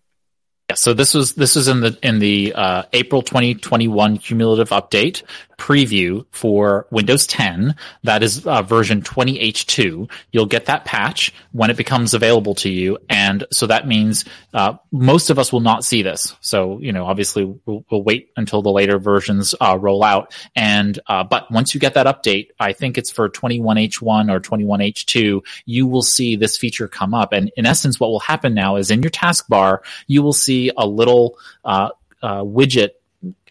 So 0.75 0.93
this 0.93 1.13
was 1.13 1.33
this 1.33 1.55
was 1.55 1.67
in 1.67 1.81
the 1.81 1.97
in 2.01 2.19
the 2.19 2.53
uh, 2.53 2.83
April 2.93 3.21
2021 3.21 4.17
cumulative 4.17 4.69
update 4.69 5.23
preview 5.57 6.25
for 6.31 6.87
Windows 6.91 7.27
10. 7.27 7.75
That 8.03 8.23
is 8.23 8.45
uh, 8.45 8.61
version 8.61 9.01
20H2. 9.01 10.09
You'll 10.31 10.45
get 10.45 10.65
that 10.65 10.85
patch 10.85 11.33
when 11.51 11.69
it 11.69 11.77
becomes 11.77 12.13
available 12.13 12.55
to 12.55 12.69
you, 12.69 12.97
and 13.09 13.45
so 13.51 13.67
that 13.67 13.87
means 13.87 14.25
uh, 14.53 14.73
most 14.91 15.29
of 15.29 15.39
us 15.39 15.51
will 15.51 15.61
not 15.61 15.85
see 15.85 16.01
this. 16.01 16.35
So 16.41 16.79
you 16.79 16.91
know, 16.91 17.05
obviously, 17.05 17.45
we'll, 17.65 17.85
we'll 17.89 18.03
wait 18.03 18.29
until 18.37 18.61
the 18.61 18.71
later 18.71 18.99
versions 18.99 19.55
uh, 19.61 19.77
roll 19.79 20.03
out. 20.03 20.33
And 20.55 20.99
uh, 21.07 21.23
but 21.23 21.51
once 21.51 21.73
you 21.73 21.79
get 21.79 21.93
that 21.95 22.05
update, 22.05 22.49
I 22.59 22.73
think 22.73 22.97
it's 22.97 23.11
for 23.11 23.29
21H1 23.29 24.31
or 24.31 24.39
21H2, 24.39 25.41
you 25.65 25.87
will 25.87 26.01
see 26.01 26.35
this 26.35 26.57
feature 26.57 26.87
come 26.87 27.13
up. 27.13 27.33
And 27.33 27.51
in 27.57 27.65
essence, 27.65 27.99
what 27.99 28.09
will 28.09 28.19
happen 28.19 28.53
now 28.53 28.75
is 28.75 28.91
in 28.91 29.01
your 29.01 29.11
taskbar, 29.11 29.79
you 30.07 30.21
will 30.21 30.33
see 30.33 30.71
a 30.77 30.85
little 30.85 31.37
uh, 31.63 31.89
uh, 32.21 32.41
widget 32.41 32.91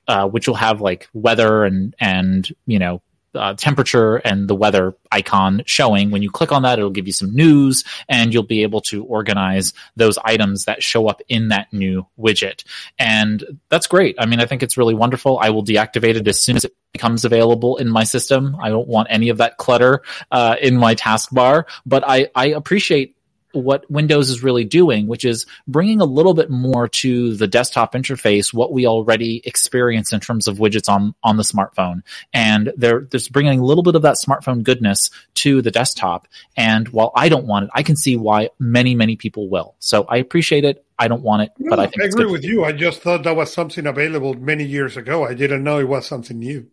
uh, 0.08 0.28
which 0.28 0.46
will 0.46 0.54
have 0.54 0.80
like 0.80 1.08
weather 1.12 1.64
and 1.64 1.94
and 1.98 2.48
you 2.66 2.78
know 2.78 3.02
uh, 3.34 3.54
temperature 3.54 4.16
and 4.16 4.48
the 4.48 4.54
weather 4.54 4.94
icon 5.10 5.62
showing. 5.66 6.10
When 6.10 6.22
you 6.22 6.30
click 6.30 6.52
on 6.52 6.62
that, 6.62 6.78
it'll 6.78 6.90
give 6.90 7.06
you 7.06 7.12
some 7.12 7.34
news 7.34 7.84
and 8.08 8.32
you'll 8.32 8.42
be 8.42 8.62
able 8.62 8.80
to 8.82 9.04
organize 9.04 9.72
those 9.96 10.18
items 10.18 10.64
that 10.64 10.82
show 10.82 11.08
up 11.08 11.20
in 11.28 11.48
that 11.48 11.72
new 11.72 12.06
widget. 12.18 12.64
And 12.98 13.58
that's 13.68 13.86
great. 13.86 14.16
I 14.18 14.26
mean, 14.26 14.40
I 14.40 14.46
think 14.46 14.62
it's 14.62 14.76
really 14.76 14.94
wonderful. 14.94 15.38
I 15.38 15.50
will 15.50 15.64
deactivate 15.64 16.16
it 16.16 16.28
as 16.28 16.42
soon 16.42 16.56
as 16.56 16.64
it 16.64 16.74
becomes 16.92 17.24
available 17.24 17.76
in 17.76 17.88
my 17.88 18.04
system. 18.04 18.56
I 18.60 18.68
don't 18.68 18.86
want 18.86 19.08
any 19.10 19.28
of 19.28 19.38
that 19.38 19.56
clutter 19.56 20.02
uh, 20.30 20.56
in 20.60 20.76
my 20.76 20.94
taskbar, 20.94 21.64
but 21.84 22.04
I, 22.06 22.28
I 22.34 22.46
appreciate 22.48 23.13
what 23.54 23.90
Windows 23.90 24.30
is 24.30 24.42
really 24.42 24.64
doing, 24.64 25.06
which 25.06 25.24
is 25.24 25.46
bringing 25.66 26.00
a 26.00 26.04
little 26.04 26.34
bit 26.34 26.50
more 26.50 26.88
to 26.88 27.34
the 27.34 27.46
desktop 27.46 27.94
interface, 27.94 28.52
what 28.52 28.72
we 28.72 28.86
already 28.86 29.42
experience 29.44 30.12
in 30.12 30.20
terms 30.20 30.48
of 30.48 30.58
widgets 30.58 30.88
on, 30.88 31.14
on 31.22 31.36
the 31.36 31.42
smartphone. 31.42 32.02
And 32.32 32.72
they're, 32.76 33.06
they're 33.10 33.20
bringing 33.30 33.60
a 33.60 33.64
little 33.64 33.82
bit 33.82 33.94
of 33.94 34.02
that 34.02 34.16
smartphone 34.16 34.62
goodness 34.62 35.10
to 35.34 35.62
the 35.62 35.70
desktop. 35.70 36.28
And 36.56 36.88
while 36.88 37.12
I 37.14 37.28
don't 37.28 37.46
want 37.46 37.64
it, 37.64 37.70
I 37.74 37.82
can 37.82 37.96
see 37.96 38.16
why 38.16 38.50
many, 38.58 38.94
many 38.94 39.16
people 39.16 39.48
will. 39.48 39.74
So 39.78 40.04
I 40.04 40.16
appreciate 40.18 40.64
it. 40.64 40.84
I 40.98 41.08
don't 41.08 41.22
want 41.22 41.42
it, 41.42 41.50
no, 41.58 41.70
but 41.70 41.80
I 41.80 41.86
think 41.86 42.02
I 42.02 42.06
agree 42.06 42.26
with 42.26 42.44
you. 42.44 42.64
I 42.64 42.70
just 42.70 43.02
thought 43.02 43.24
that 43.24 43.34
was 43.34 43.52
something 43.52 43.84
available 43.84 44.34
many 44.34 44.62
years 44.62 44.96
ago. 44.96 45.24
I 45.24 45.34
didn't 45.34 45.64
know 45.64 45.80
it 45.80 45.88
was 45.88 46.06
something 46.06 46.38
new. 46.38 46.70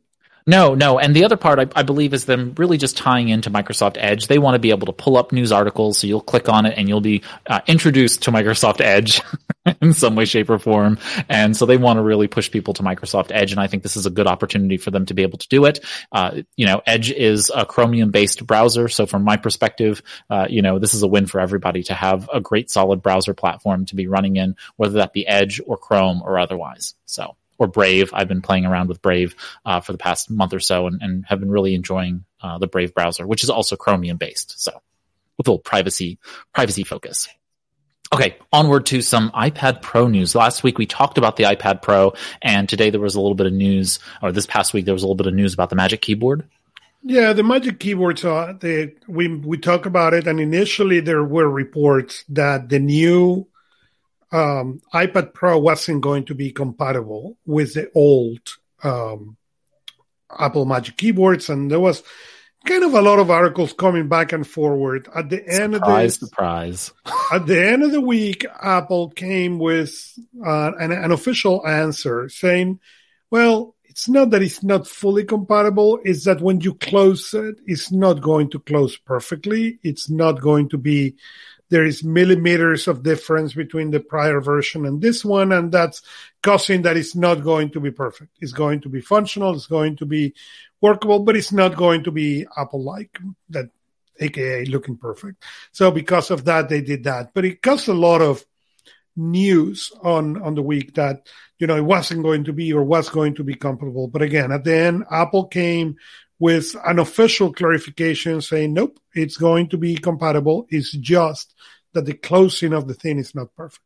No, 0.47 0.73
no. 0.73 0.99
And 0.99 1.15
the 1.15 1.23
other 1.23 1.37
part, 1.37 1.59
I, 1.59 1.67
I, 1.75 1.83
believe, 1.83 2.13
is 2.13 2.25
them 2.25 2.53
really 2.57 2.77
just 2.77 2.97
tying 2.97 3.29
into 3.29 3.51
Microsoft 3.51 3.97
Edge. 3.99 4.27
They 4.27 4.39
want 4.39 4.55
to 4.55 4.59
be 4.59 4.71
able 4.71 4.87
to 4.87 4.93
pull 4.93 5.17
up 5.17 5.31
news 5.31 5.51
articles, 5.51 5.99
so 5.99 6.07
you'll 6.07 6.21
click 6.21 6.49
on 6.49 6.65
it 6.65 6.77
and 6.77 6.89
you'll 6.89 7.01
be 7.01 7.21
uh, 7.47 7.61
introduced 7.67 8.23
to 8.23 8.31
Microsoft 8.31 8.81
Edge 8.81 9.21
in 9.81 9.93
some 9.93 10.15
way, 10.15 10.25
shape, 10.25 10.49
or 10.49 10.57
form. 10.57 10.97
And 11.29 11.55
so 11.55 11.65
they 11.65 11.77
want 11.77 11.97
to 11.97 12.01
really 12.01 12.27
push 12.27 12.49
people 12.49 12.73
to 12.75 12.83
Microsoft 12.83 13.31
Edge, 13.31 13.51
and 13.51 13.61
I 13.61 13.67
think 13.67 13.83
this 13.83 13.95
is 13.95 14.05
a 14.05 14.09
good 14.09 14.27
opportunity 14.27 14.77
for 14.77 14.89
them 14.89 15.05
to 15.07 15.13
be 15.13 15.21
able 15.21 15.37
to 15.37 15.47
do 15.47 15.65
it. 15.65 15.85
Uh, 16.11 16.41
you 16.55 16.65
know, 16.65 16.81
Edge 16.87 17.11
is 17.11 17.51
a 17.53 17.65
Chromium-based 17.65 18.45
browser, 18.47 18.87
so 18.87 19.05
from 19.05 19.23
my 19.23 19.37
perspective, 19.37 20.01
uh, 20.29 20.47
you 20.49 20.61
know, 20.61 20.79
this 20.79 20.93
is 20.93 21.03
a 21.03 21.07
win 21.07 21.27
for 21.27 21.39
everybody 21.39 21.83
to 21.83 21.93
have 21.93 22.29
a 22.33 22.41
great, 22.41 22.71
solid 22.71 23.01
browser 23.03 23.33
platform 23.33 23.85
to 23.85 23.95
be 23.95 24.07
running 24.07 24.37
in, 24.37 24.55
whether 24.77 24.95
that 24.95 25.13
be 25.13 25.27
Edge 25.27 25.61
or 25.65 25.77
Chrome 25.77 26.21
or 26.23 26.39
otherwise. 26.39 26.95
So 27.05 27.35
or 27.61 27.67
Brave. 27.67 28.09
I've 28.11 28.27
been 28.27 28.41
playing 28.41 28.65
around 28.65 28.89
with 28.89 29.03
Brave 29.03 29.35
uh, 29.65 29.81
for 29.81 29.91
the 29.91 29.99
past 29.99 30.31
month 30.31 30.51
or 30.51 30.59
so 30.59 30.87
and, 30.87 30.99
and 30.99 31.23
have 31.27 31.39
been 31.39 31.51
really 31.51 31.75
enjoying 31.75 32.25
uh, 32.41 32.57
the 32.57 32.65
Brave 32.65 32.95
browser, 32.95 33.27
which 33.27 33.43
is 33.43 33.51
also 33.51 33.75
Chromium 33.75 34.17
based. 34.17 34.59
So 34.59 34.71
with 35.37 35.47
a 35.47 35.51
little 35.51 35.59
privacy 35.59 36.17
privacy 36.55 36.83
focus. 36.83 37.29
Okay, 38.11 38.35
onward 38.51 38.87
to 38.87 39.03
some 39.03 39.29
iPad 39.29 39.83
Pro 39.83 40.07
news. 40.07 40.33
Last 40.33 40.63
week 40.63 40.79
we 40.79 40.87
talked 40.87 41.19
about 41.19 41.37
the 41.37 41.43
iPad 41.43 41.83
Pro, 41.83 42.13
and 42.41 42.67
today 42.67 42.89
there 42.89 42.99
was 42.99 43.13
a 43.13 43.21
little 43.21 43.35
bit 43.35 43.45
of 43.45 43.53
news, 43.53 43.99
or 44.23 44.31
this 44.31 44.47
past 44.47 44.73
week 44.73 44.85
there 44.85 44.95
was 44.95 45.03
a 45.03 45.05
little 45.05 45.15
bit 45.15 45.27
of 45.27 45.35
news 45.35 45.53
about 45.53 45.69
the 45.69 45.75
Magic 45.75 46.01
Keyboard. 46.01 46.43
Yeah, 47.03 47.33
the 47.33 47.43
Magic 47.43 47.79
Keyboard. 47.79 48.17
So 48.17 48.57
they, 48.59 48.95
we 49.07 49.27
we 49.27 49.59
talk 49.59 49.85
about 49.85 50.15
it, 50.15 50.25
and 50.25 50.39
initially 50.39 50.99
there 50.99 51.23
were 51.23 51.47
reports 51.47 52.25
that 52.29 52.69
the 52.69 52.79
new 52.79 53.47
um, 54.31 54.81
iPad 54.93 55.33
Pro 55.33 55.57
wasn't 55.59 56.01
going 56.01 56.25
to 56.25 56.35
be 56.35 56.51
compatible 56.51 57.37
with 57.45 57.73
the 57.73 57.91
old 57.93 58.39
um, 58.83 59.37
Apple 60.37 60.65
Magic 60.65 60.97
keyboards, 60.97 61.49
and 61.49 61.69
there 61.69 61.79
was 61.79 62.03
kind 62.65 62.83
of 62.83 62.93
a 62.93 63.01
lot 63.01 63.19
of 63.19 63.29
articles 63.29 63.73
coming 63.73 64.07
back 64.07 64.31
and 64.31 64.47
forward. 64.47 65.09
At 65.13 65.29
the 65.29 65.39
surprise, 65.39 65.59
end 65.59 65.75
of 65.75 65.81
the 65.81 66.09
surprise, 66.09 66.93
at 67.33 67.45
the 67.45 67.67
end 67.67 67.83
of 67.83 67.91
the 67.91 68.01
week, 68.01 68.45
Apple 68.61 69.09
came 69.09 69.59
with 69.59 69.93
uh, 70.45 70.71
an, 70.79 70.91
an 70.91 71.11
official 71.11 71.65
answer 71.67 72.29
saying, 72.29 72.79
"Well." 73.29 73.75
It's 73.91 74.07
not 74.07 74.29
that 74.29 74.41
it's 74.41 74.63
not 74.63 74.87
fully 74.87 75.25
compatible. 75.25 75.99
It's 76.05 76.23
that 76.23 76.39
when 76.39 76.61
you 76.61 76.75
close 76.75 77.33
it, 77.33 77.59
it's 77.65 77.91
not 77.91 78.21
going 78.21 78.49
to 78.51 78.59
close 78.59 78.95
perfectly. 78.95 79.79
It's 79.83 80.09
not 80.09 80.39
going 80.39 80.69
to 80.69 80.77
be 80.77 81.17
there 81.71 81.85
is 81.85 82.03
millimeters 82.03 82.87
of 82.87 83.01
difference 83.01 83.53
between 83.53 83.89
the 83.89 83.99
prior 84.01 84.41
version 84.41 84.85
and 84.85 85.01
this 85.01 85.25
one, 85.25 85.51
and 85.53 85.71
that's 85.71 86.03
causing 86.43 86.83
that 86.83 86.97
it's 86.97 87.15
not 87.15 87.43
going 87.43 87.71
to 87.71 87.79
be 87.79 87.91
perfect. 87.91 88.37
It's 88.41 88.51
going 88.51 88.81
to 88.81 88.89
be 88.89 89.01
functional, 89.01 89.55
it's 89.55 89.67
going 89.67 89.95
to 89.97 90.05
be 90.05 90.35
workable, 90.81 91.19
but 91.19 91.37
it's 91.37 91.53
not 91.53 91.77
going 91.77 92.03
to 92.03 92.11
be 92.11 92.45
Apple-like, 92.57 93.17
that 93.49 93.69
aka 94.19 94.65
looking 94.65 94.97
perfect. 94.97 95.43
So 95.71 95.89
because 95.91 96.29
of 96.29 96.45
that, 96.45 96.69
they 96.69 96.81
did 96.81 97.05
that. 97.05 97.33
But 97.33 97.45
it 97.45 97.61
caused 97.61 97.87
a 97.87 97.93
lot 97.93 98.21
of 98.21 98.45
news 99.15 99.91
on 100.03 100.41
on 100.41 100.55
the 100.55 100.61
week 100.61 100.93
that 100.95 101.27
you 101.59 101.67
know 101.67 101.75
it 101.75 101.83
wasn't 101.83 102.23
going 102.23 102.45
to 102.45 102.53
be 102.53 102.71
or 102.71 102.83
was 102.83 103.09
going 103.09 103.35
to 103.35 103.43
be 103.43 103.55
compatible. 103.55 104.07
But 104.07 104.21
again, 104.21 104.51
at 104.51 104.63
the 104.63 104.75
end, 104.75 105.05
Apple 105.09 105.47
came 105.47 105.95
with 106.41 106.75
an 106.85 106.97
official 106.97 107.53
clarification 107.53 108.41
saying, 108.41 108.73
nope, 108.73 108.99
it's 109.13 109.37
going 109.37 109.69
to 109.69 109.77
be 109.77 109.95
compatible. 109.95 110.65
It's 110.69 110.91
just 110.91 111.53
that 111.93 112.05
the 112.05 112.15
closing 112.15 112.73
of 112.73 112.87
the 112.87 112.95
thing 112.95 113.19
is 113.19 113.35
not 113.35 113.55
perfect. 113.55 113.83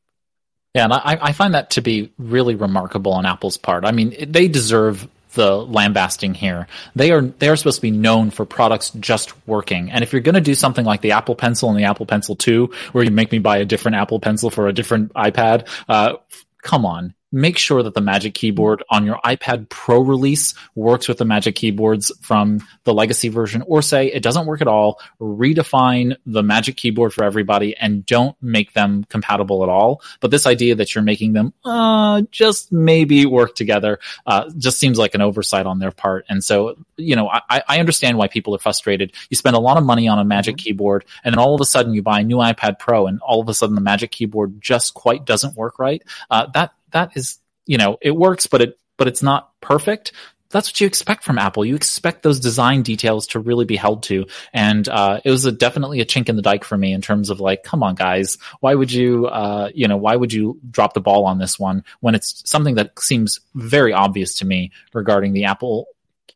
Yeah, 0.74 0.86
and 0.86 0.94
I, 0.94 1.18
I 1.22 1.32
find 1.34 1.54
that 1.54 1.72
to 1.72 1.82
be 1.82 2.13
really 2.18 2.56
remarkable 2.56 3.12
on 3.12 3.26
Apple's 3.26 3.58
part. 3.58 3.84
I 3.84 3.91
mean, 3.91 4.15
they 4.32 4.48
deserve 4.48 5.06
the 5.34 5.58
lambasting 5.58 6.34
here. 6.34 6.68
They 6.96 7.12
are 7.12 7.22
they 7.24 7.50
are 7.50 7.58
supposed 7.58 7.78
to 7.78 7.82
be 7.82 7.91
known 7.91 8.32
for 8.32 8.46
products 8.46 8.91
just 9.02 9.34
working. 9.46 9.91
And 9.91 10.02
if 10.02 10.13
you're 10.13 10.22
going 10.22 10.36
to 10.36 10.41
do 10.41 10.56
something 10.56 10.86
like 10.86 11.02
the 11.02 11.12
Apple 11.12 11.36
Pencil 11.36 11.70
and 11.70 11.78
the 11.78 11.84
Apple 11.84 12.06
Pencil 12.06 12.38
2, 12.38 12.72
where 12.94 13.04
you 13.04 13.12
make 13.12 13.34
me 13.34 13.39
buy 13.39 13.58
a 13.58 13.65
different 13.65 13.98
Apple 13.98 14.22
Pencil 14.22 14.50
for 14.50 14.70
a 14.70 14.74
different 14.74 15.13
iPad, 15.13 15.68
uh, 15.89 16.13
come 16.62 16.86
on 16.86 17.13
make 17.36 17.58
sure 17.58 17.84
that 17.84 17.93
the 17.93 18.02
Magic 18.02 18.34
Keyboard 18.34 18.82
on 18.89 19.06
your 19.06 19.19
iPad 19.26 19.67
Pro 19.67 20.00
release 20.00 20.54
works 20.74 21.10
with 21.10 21.17
the 21.17 21.26
Magic 21.26 21.56
Keyboards 21.56 22.10
from 22.21 22.65
the 22.86 22.93
legacy 22.93 23.28
version, 23.28 23.62
or 23.67 23.82
say 23.82 24.08
it 24.08 24.24
doesn't 24.24 24.45
work 24.45 24.62
at 24.62 24.69
all. 24.69 25.02
Redefine 25.19 26.15
the 26.26 26.41
Magic 26.41 26.78
Keyboard 26.78 27.13
for 27.13 27.26
everybody 27.26 27.76
and 27.76 28.06
don't 28.06 28.41
make 28.41 28.71
them 28.71 29.04
compatible 29.04 29.63
at 29.63 29.69
all. 29.69 30.02
But 30.21 30.32
this 30.32 30.48
idea 30.48 30.76
that 30.76 30.95
you're 30.95 31.04
making 31.04 31.34
them 31.34 31.54
uh, 31.65 32.21
just 32.32 32.71
maybe 32.71 33.26
work 33.26 33.54
together 33.54 34.00
uh, 34.26 34.50
just 34.58 34.80
seems 34.80 34.98
like 34.98 35.13
an 35.13 35.21
oversight 35.21 35.65
on 35.65 35.80
their 35.80 35.91
part. 35.91 36.26
And 36.30 36.41
so, 36.41 36.78
you 36.95 37.17
know, 37.17 37.28
I, 37.30 37.62
I 37.67 37.80
understand 37.80 38.17
why 38.17 38.30
people 38.30 38.56
are 38.56 38.60
frustrated. 38.60 39.12
You 39.30 39.36
spend 39.36 39.58
a 39.58 39.60
lot 39.60 39.76
of 39.76 39.84
money 39.84 40.08
on 40.08 40.19
a 40.19 40.24
Magic 40.24 40.56
mm-hmm. 40.56 40.63
Keyboard, 40.63 41.04
and 41.26 41.34
then 41.34 41.39
all 41.39 41.54
of 41.54 41.60
a 41.60 41.65
sudden 41.65 41.93
you 41.93 42.02
buy 42.02 42.21
a 42.21 42.24
new 42.24 42.38
iPad 42.38 42.80
Pro, 42.80 43.08
and 43.08 43.19
all 43.19 43.41
of 43.41 43.50
a 43.50 43.54
sudden 43.54 43.76
the 43.76 43.82
Magic 43.82 44.12
Keyboard 44.12 44.62
just 44.62 44.93
quite 44.93 45.26
doesn't 45.26 45.58
work 45.58 45.80
right. 45.80 46.02
Uh, 46.32 46.48
that 46.54 46.71
that 46.95 47.12
is, 47.15 47.39
you 47.65 47.77
know, 47.77 47.97
it 48.01 48.15
works, 48.15 48.47
but 48.47 48.62
it, 48.62 48.79
but 48.97 49.08
it's 49.08 49.21
not 49.21 49.51
perfect. 49.62 50.13
That's 50.49 50.69
what 50.69 50.79
you 50.79 50.88
expect 50.88 51.25
from 51.25 51.38
Apple. 51.38 51.65
You 51.65 51.75
expect 51.75 52.23
those 52.23 52.39
design 52.39 52.81
details 52.81 53.27
to 53.27 53.39
really 53.39 53.65
be 53.65 53.75
held 53.75 54.03
to. 54.03 54.27
And, 54.53 54.88
uh, 54.88 55.19
it 55.25 55.29
was 55.29 55.43
a, 55.45 55.51
definitely 55.51 55.99
a 55.99 56.05
chink 56.05 56.29
in 56.29 56.38
the 56.38 56.41
dike 56.41 56.63
for 56.63 56.77
me 56.77 56.93
in 56.93 57.01
terms 57.01 57.29
of 57.29 57.41
like, 57.41 57.63
come 57.63 57.84
on 57.84 57.95
guys, 57.95 58.38
why 58.62 58.73
would 58.73 58.91
you, 58.91 59.27
uh, 59.27 59.69
you 59.75 59.89
know, 59.89 59.97
why 59.97 60.15
would 60.15 60.31
you 60.31 60.58
drop 60.71 60.93
the 60.93 61.01
ball 61.01 61.25
on 61.25 61.38
this 61.38 61.60
one 61.60 61.84
when 61.99 62.15
it's 62.15 62.49
something 62.49 62.75
that 62.75 62.97
seems 62.97 63.41
very 63.53 63.91
obvious 63.91 64.36
to 64.36 64.45
me 64.45 64.71
regarding 64.93 65.34
the 65.34 65.45
Apple 65.45 65.88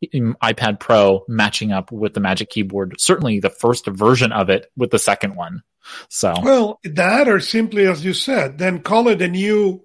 iPad 0.02 0.80
Pro 0.80 1.24
matching 1.28 1.72
up 1.72 1.92
with 1.92 2.14
the 2.14 2.20
Magic 2.20 2.50
Keyboard. 2.50 2.94
Certainly 2.98 3.40
the 3.40 3.50
first 3.50 3.86
version 3.86 4.32
of 4.32 4.50
it 4.50 4.70
with 4.76 4.90
the 4.90 4.98
second 4.98 5.36
one. 5.36 5.62
So 6.08 6.34
well, 6.42 6.80
that 6.84 7.28
or 7.28 7.40
simply 7.40 7.86
as 7.86 8.04
you 8.04 8.12
said, 8.12 8.58
then 8.58 8.80
call 8.80 9.08
it 9.08 9.22
a 9.22 9.28
new 9.28 9.82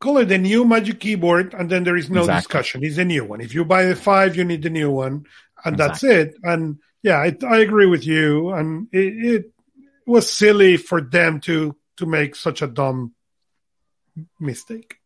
call 0.00 0.18
it 0.18 0.26
the 0.26 0.38
new 0.38 0.64
Magic 0.64 1.00
Keyboard, 1.00 1.54
and 1.54 1.70
then 1.70 1.84
there 1.84 1.96
is 1.96 2.10
no 2.10 2.20
exactly. 2.20 2.40
discussion. 2.40 2.84
It's 2.84 2.98
a 2.98 3.04
new 3.04 3.24
one. 3.24 3.40
If 3.40 3.54
you 3.54 3.64
buy 3.64 3.84
the 3.84 3.96
five, 3.96 4.36
you 4.36 4.44
need 4.44 4.62
the 4.62 4.70
new 4.70 4.90
one, 4.90 5.26
and 5.64 5.74
exactly. 5.74 6.08
that's 6.08 6.28
it. 6.28 6.34
And 6.42 6.78
yeah, 7.02 7.18
I, 7.18 7.36
I, 7.46 7.58
agree 7.58 7.86
with 7.86 8.06
you. 8.06 8.50
And 8.50 8.88
it, 8.92 9.24
it 9.34 9.52
was 10.06 10.30
silly 10.30 10.76
for 10.76 11.00
them 11.00 11.40
to 11.40 11.76
to 11.98 12.06
make 12.06 12.34
such 12.34 12.62
a 12.62 12.66
dumb 12.66 13.14
mistake. 14.40 14.96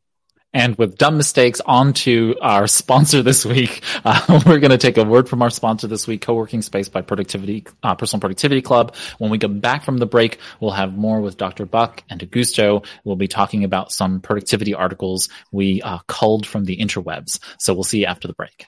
And 0.55 0.77
with 0.77 0.97
dumb 0.97 1.19
mistakes, 1.19 1.61
on 1.67 1.93
to 1.93 2.35
our 2.41 2.67
sponsor 2.67 3.23
this 3.23 3.45
week. 3.45 3.83
Uh, 4.03 4.41
we're 4.47 4.61
going 4.61 4.71
to 4.71 4.79
take 4.79 4.97
a 4.97 5.05
word 5.05 5.29
from 5.29 5.43
our 5.43 5.51
sponsor 5.51 5.87
this 5.87 6.07
week, 6.07 6.23
Co-working 6.23 6.63
Space 6.63 6.89
by 6.89 7.03
Productivity, 7.03 7.67
uh, 7.83 7.95
Personal 7.95 8.21
Productivity 8.21 8.63
Club. 8.63 8.97
When 9.19 9.31
we 9.31 9.39
come 9.39 9.61
back 9.61 9.85
from 9.85 9.99
the 9.99 10.07
break, 10.07 10.39
we'll 10.59 10.71
have 10.71 10.97
more 10.97 11.21
with 11.21 11.37
Dr. 11.37 11.67
Buck 11.67 12.03
and 12.09 12.21
Augusto. 12.21 12.87
We'll 13.05 13.17
be 13.17 13.29
talking 13.29 13.63
about 13.63 13.93
some 13.93 14.21
productivity 14.21 14.75
articles 14.75 15.29
we 15.53 15.83
uh, 15.83 15.99
culled 16.07 16.47
from 16.47 16.65
the 16.65 16.79
interwebs. 16.79 17.41
So 17.59 17.75
we'll 17.75 17.85
see 17.85 18.01
you 18.01 18.07
after 18.07 18.27
the 18.27 18.35
break. 18.35 18.67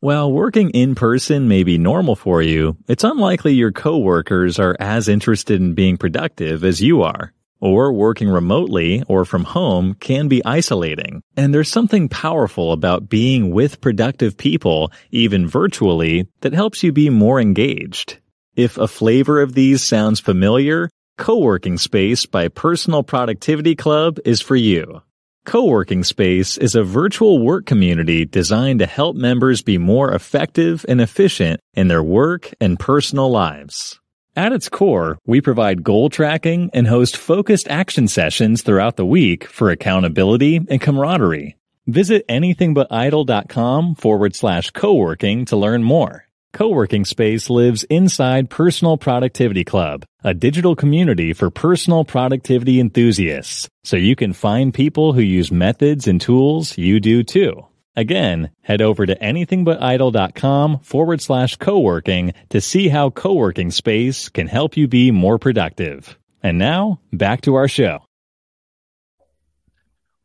While 0.00 0.32
working 0.32 0.70
in 0.70 0.94
person 0.94 1.48
may 1.48 1.64
be 1.64 1.78
normal 1.78 2.16
for 2.16 2.42
you, 2.42 2.76
it's 2.88 3.04
unlikely 3.04 3.54
your 3.54 3.72
coworkers 3.72 4.58
are 4.58 4.76
as 4.78 5.08
interested 5.08 5.60
in 5.60 5.74
being 5.74 5.96
productive 5.96 6.64
as 6.64 6.80
you 6.80 7.02
are 7.02 7.32
or 7.60 7.92
working 7.92 8.28
remotely 8.28 9.02
or 9.08 9.24
from 9.24 9.44
home 9.44 9.94
can 9.94 10.28
be 10.28 10.44
isolating. 10.44 11.22
And 11.36 11.52
there's 11.52 11.70
something 11.70 12.08
powerful 12.08 12.72
about 12.72 13.08
being 13.08 13.50
with 13.50 13.80
productive 13.80 14.36
people, 14.36 14.92
even 15.10 15.48
virtually, 15.48 16.28
that 16.40 16.52
helps 16.52 16.82
you 16.82 16.92
be 16.92 17.10
more 17.10 17.40
engaged. 17.40 18.18
If 18.54 18.78
a 18.78 18.88
flavor 18.88 19.40
of 19.40 19.54
these 19.54 19.82
sounds 19.82 20.20
familiar, 20.20 20.88
Co-working 21.18 21.78
Space 21.78 22.26
by 22.26 22.48
Personal 22.48 23.02
Productivity 23.02 23.74
Club 23.74 24.18
is 24.26 24.42
for 24.42 24.54
you. 24.54 25.00
Co-working 25.46 26.04
Space 26.04 26.58
is 26.58 26.74
a 26.74 26.82
virtual 26.82 27.38
work 27.38 27.64
community 27.64 28.26
designed 28.26 28.80
to 28.80 28.86
help 28.86 29.16
members 29.16 29.62
be 29.62 29.78
more 29.78 30.12
effective 30.12 30.84
and 30.88 31.00
efficient 31.00 31.60
in 31.72 31.88
their 31.88 32.02
work 32.02 32.52
and 32.60 32.78
personal 32.78 33.30
lives. 33.30 33.98
At 34.36 34.52
its 34.52 34.68
core, 34.68 35.16
we 35.26 35.40
provide 35.40 35.82
goal 35.82 36.10
tracking 36.10 36.68
and 36.74 36.86
host 36.86 37.16
focused 37.16 37.68
action 37.68 38.06
sessions 38.06 38.60
throughout 38.60 38.96
the 38.96 39.06
week 39.06 39.46
for 39.46 39.70
accountability 39.70 40.60
and 40.68 40.78
camaraderie. 40.78 41.56
Visit 41.86 42.28
anythingbutidle.com 42.28 43.94
forward 43.94 44.36
slash 44.36 44.72
co-working 44.72 45.46
to 45.46 45.56
learn 45.56 45.82
more. 45.82 46.26
Co-working 46.52 47.06
Space 47.06 47.48
lives 47.48 47.84
inside 47.84 48.50
Personal 48.50 48.98
Productivity 48.98 49.64
Club, 49.64 50.04
a 50.22 50.34
digital 50.34 50.76
community 50.76 51.32
for 51.32 51.48
personal 51.48 52.04
productivity 52.04 52.78
enthusiasts, 52.78 53.70
so 53.84 53.96
you 53.96 54.16
can 54.16 54.34
find 54.34 54.74
people 54.74 55.14
who 55.14 55.22
use 55.22 55.50
methods 55.50 56.06
and 56.06 56.20
tools 56.20 56.76
you 56.76 57.00
do 57.00 57.22
too. 57.22 57.66
Again, 57.96 58.50
head 58.60 58.82
over 58.82 59.06
to 59.06 59.16
anythingbutidle.com 59.16 60.80
forward 60.80 61.20
slash 61.22 61.56
co-working 61.56 62.34
to 62.50 62.60
see 62.60 62.88
how 62.88 63.10
co-working 63.10 63.70
space 63.70 64.28
can 64.28 64.46
help 64.46 64.76
you 64.76 64.86
be 64.86 65.10
more 65.10 65.38
productive. 65.38 66.18
And 66.42 66.58
now, 66.58 67.00
back 67.12 67.40
to 67.42 67.54
our 67.54 67.68
show. 67.68 68.05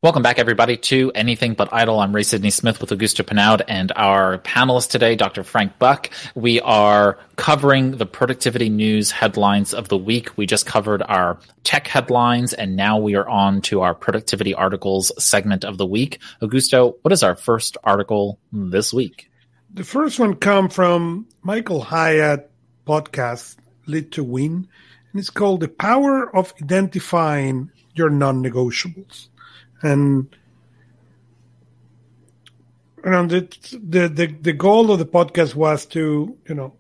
Welcome 0.03 0.23
back, 0.23 0.39
everybody, 0.39 0.77
to 0.77 1.11
Anything 1.13 1.53
But 1.53 1.71
Idle. 1.71 1.99
I'm 1.99 2.11
Ray 2.11 2.23
Sidney 2.23 2.49
Smith 2.49 2.81
with 2.81 2.89
Augusto 2.89 3.23
Pinaud 3.23 3.61
and 3.67 3.91
our 3.95 4.39
panelist 4.39 4.89
today, 4.89 5.15
Dr. 5.15 5.43
Frank 5.43 5.77
Buck. 5.77 6.09
We 6.33 6.59
are 6.61 7.19
covering 7.35 7.91
the 7.91 8.07
productivity 8.07 8.69
news 8.69 9.11
headlines 9.11 9.75
of 9.75 9.89
the 9.89 9.99
week. 9.99 10.35
We 10.39 10.47
just 10.47 10.65
covered 10.65 11.03
our 11.03 11.37
tech 11.63 11.85
headlines, 11.85 12.51
and 12.53 12.75
now 12.75 12.97
we 12.97 13.13
are 13.13 13.29
on 13.29 13.61
to 13.61 13.81
our 13.81 13.93
productivity 13.93 14.55
articles 14.55 15.11
segment 15.23 15.63
of 15.63 15.77
the 15.77 15.85
week. 15.85 16.19
Augusto, 16.41 16.95
what 17.03 17.11
is 17.11 17.21
our 17.21 17.35
first 17.35 17.77
article 17.83 18.39
this 18.51 18.91
week? 18.91 19.29
The 19.71 19.83
first 19.83 20.19
one 20.19 20.33
come 20.33 20.69
from 20.69 21.27
Michael 21.43 21.81
Hyatt 21.81 22.49
podcast, 22.87 23.57
Lead 23.85 24.11
to 24.13 24.23
Win, 24.23 24.67
and 25.11 25.19
it's 25.19 25.29
called 25.29 25.59
The 25.59 25.67
Power 25.67 26.35
of 26.35 26.55
Identifying 26.59 27.69
Your 27.93 28.09
Non-Negotiables 28.09 29.27
and 29.81 30.35
and 33.03 33.29
the, 33.29 33.41
the 33.83 34.07
the 34.07 34.27
the 34.27 34.53
goal 34.53 34.91
of 34.91 34.99
the 34.99 35.05
podcast 35.05 35.55
was 35.55 35.85
to 35.87 36.37
you 36.47 36.55
know 36.55 36.73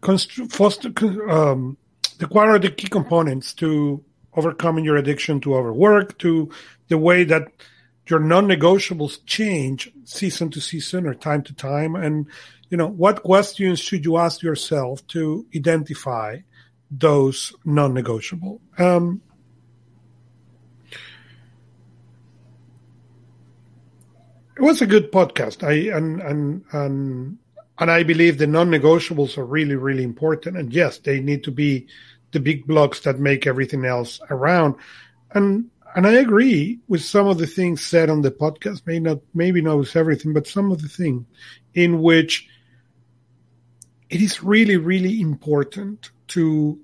constru- 0.00 0.50
foster 0.50 0.90
um, 1.30 1.76
acquire 2.20 2.58
the 2.58 2.70
key 2.70 2.88
components 2.88 3.52
to 3.54 4.02
overcoming 4.34 4.84
your 4.84 4.96
addiction 4.96 5.40
to 5.40 5.54
overwork 5.54 6.18
to 6.18 6.50
the 6.88 6.98
way 6.98 7.24
that 7.24 7.48
your 8.06 8.20
non-negotiables 8.20 9.24
change 9.26 9.92
season 10.04 10.50
to 10.50 10.60
season 10.60 11.06
or 11.06 11.14
time 11.14 11.42
to 11.42 11.54
time. 11.54 11.94
And 11.94 12.26
you 12.68 12.76
know 12.76 12.88
what 12.88 13.22
questions 13.22 13.78
should 13.78 14.04
you 14.04 14.16
ask 14.16 14.42
yourself 14.42 15.06
to 15.08 15.46
identify 15.54 16.38
those 16.90 17.54
non-negotiable? 17.64 18.60
Um, 18.78 19.22
It 24.60 24.64
was 24.64 24.82
a 24.82 24.86
good 24.86 25.10
podcast. 25.10 25.64
I 25.66 25.96
and 25.96 26.20
and 26.20 26.62
and 26.72 27.38
and 27.78 27.90
I 27.90 28.02
believe 28.02 28.36
the 28.36 28.46
non-negotiables 28.46 29.38
are 29.38 29.46
really 29.46 29.74
really 29.74 30.02
important. 30.02 30.58
And 30.58 30.70
yes, 30.70 30.98
they 30.98 31.18
need 31.18 31.44
to 31.44 31.50
be 31.50 31.86
the 32.32 32.40
big 32.40 32.66
blocks 32.66 33.00
that 33.00 33.18
make 33.18 33.46
everything 33.46 33.86
else 33.86 34.20
around. 34.28 34.74
And 35.32 35.70
and 35.96 36.06
I 36.06 36.12
agree 36.12 36.78
with 36.88 37.02
some 37.02 37.26
of 37.26 37.38
the 37.38 37.46
things 37.46 37.82
said 37.82 38.10
on 38.10 38.20
the 38.20 38.30
podcast. 38.30 38.82
Maybe 38.84 39.00
not 39.00 39.20
maybe 39.32 39.62
not 39.62 39.78
with 39.78 39.96
everything, 39.96 40.34
but 40.34 40.46
some 40.46 40.70
of 40.70 40.82
the 40.82 40.88
things 40.88 41.24
in 41.72 42.02
which 42.02 42.46
it 44.10 44.20
is 44.20 44.42
really 44.42 44.76
really 44.76 45.22
important 45.22 46.10
to 46.28 46.78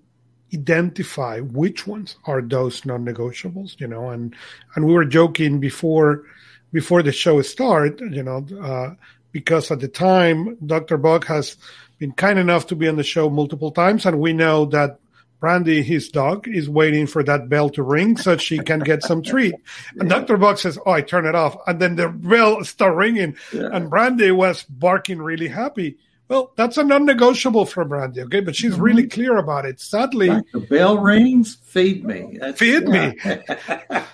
identify 0.55 1.41
which 1.41 1.87
ones 1.87 2.17
are 2.25 2.41
those 2.41 2.87
non-negotiables. 2.87 3.79
You 3.79 3.89
know, 3.89 4.09
and 4.09 4.35
and 4.77 4.87
we 4.87 4.95
were 4.95 5.05
joking 5.05 5.61
before 5.61 6.25
before 6.73 7.03
the 7.03 7.13
show 7.13 7.41
started, 7.43 8.01
you 8.15 8.23
know, 8.23 8.47
uh, 8.61 8.95
because 9.33 9.71
at 9.71 9.81
the 9.81 9.89
time, 9.89 10.57
Dr. 10.65 10.97
Buck 10.97 11.27
has 11.27 11.57
been 11.99 12.13
kind 12.13 12.39
enough 12.39 12.67
to 12.69 12.77
be 12.77 12.89
on 12.89 12.97
the 12.97 13.05
show 13.05 13.31
multiple 13.31 13.71
times, 13.71 14.07
and 14.07 14.21
we 14.21 14.33
know 14.33 14.67
that 14.67 14.99
Brandy, 15.41 15.83
his 15.83 16.09
dog, 16.09 16.49
is 16.49 16.69
waiting 16.69 17.07
for 17.07 17.23
that 17.23 17.49
bell 17.49 17.69
to 17.71 17.83
ring 17.83 18.17
so 18.17 18.37
she 18.37 18.59
can 18.59 18.81
get 18.81 19.03
some 19.03 19.23
treat. 19.23 19.55
And 19.99 20.09
Dr. 20.09 20.37
Buck 20.37 20.59
says, 20.59 20.79
Oh, 20.87 20.93
I 20.93 21.03
turn 21.03 21.27
it 21.27 21.35
off. 21.35 21.57
And 21.67 21.81
then 21.81 21.97
the 21.97 22.09
bell 22.09 22.65
start 22.65 22.97
ringing. 22.97 23.37
Yeah. 23.53 23.69
And 23.73 23.91
Brandy 23.91 24.31
was 24.31 24.65
barking 24.65 25.19
really 25.19 25.49
happy. 25.49 25.99
Well, 26.29 26.53
that's 26.57 26.77
a 26.77 26.83
non-negotiable 26.83 27.67
for 27.67 27.85
Brandy, 27.85 28.23
okay? 28.23 28.41
But 28.41 28.57
she's 28.57 28.73
mm-hmm. 28.73 28.83
really 28.83 29.07
clear 29.07 29.37
about 29.37 29.65
it. 29.65 29.79
Sadly, 29.79 30.29
like 30.29 30.45
the 30.53 30.61
bell 30.61 30.99
rings, 30.99 31.57
feed 31.63 32.05
me. 32.05 32.39
That's, 32.41 32.59
feed 32.59 32.89
yeah. 32.89 33.37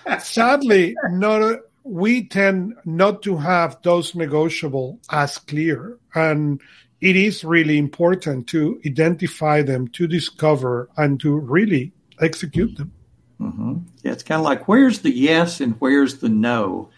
me. 0.05 0.19
Sadly, 0.19 0.95
not 1.09 1.61
we 1.83 2.27
tend 2.27 2.73
not 2.85 3.21
to 3.21 3.37
have 3.37 3.77
those 3.83 4.15
negotiable 4.15 4.99
as 5.09 5.37
clear 5.37 5.97
and 6.15 6.61
it 7.01 7.15
is 7.17 7.43
really 7.43 7.77
important 7.77 8.47
to 8.47 8.79
identify 8.85 9.61
them 9.61 9.87
to 9.89 10.07
discover 10.07 10.89
and 10.95 11.19
to 11.19 11.37
really 11.37 11.91
execute 12.21 12.77
them 12.77 12.91
mm-hmm. 13.39 13.77
yeah, 14.03 14.11
it's 14.11 14.23
kind 14.23 14.39
of 14.39 14.45
like 14.45 14.67
where's 14.67 14.99
the 14.99 15.11
yes 15.11 15.59
and 15.59 15.75
where's 15.79 16.19
the 16.19 16.29
no 16.29 16.89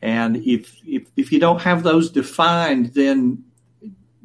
and 0.00 0.36
if, 0.36 0.78
if 0.86 1.10
if 1.16 1.32
you 1.32 1.40
don't 1.40 1.62
have 1.62 1.82
those 1.82 2.10
defined 2.10 2.94
then 2.94 3.42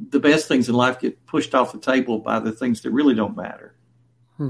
the 0.10 0.20
best 0.20 0.48
things 0.48 0.70
in 0.70 0.76
life 0.76 1.00
get 1.00 1.26
pushed 1.26 1.56
off 1.56 1.72
the 1.72 1.80
table 1.80 2.20
by 2.20 2.40
the 2.40 2.52
things 2.52 2.82
that 2.82 2.92
really 2.92 3.16
don't 3.16 3.36
matter. 3.36 3.76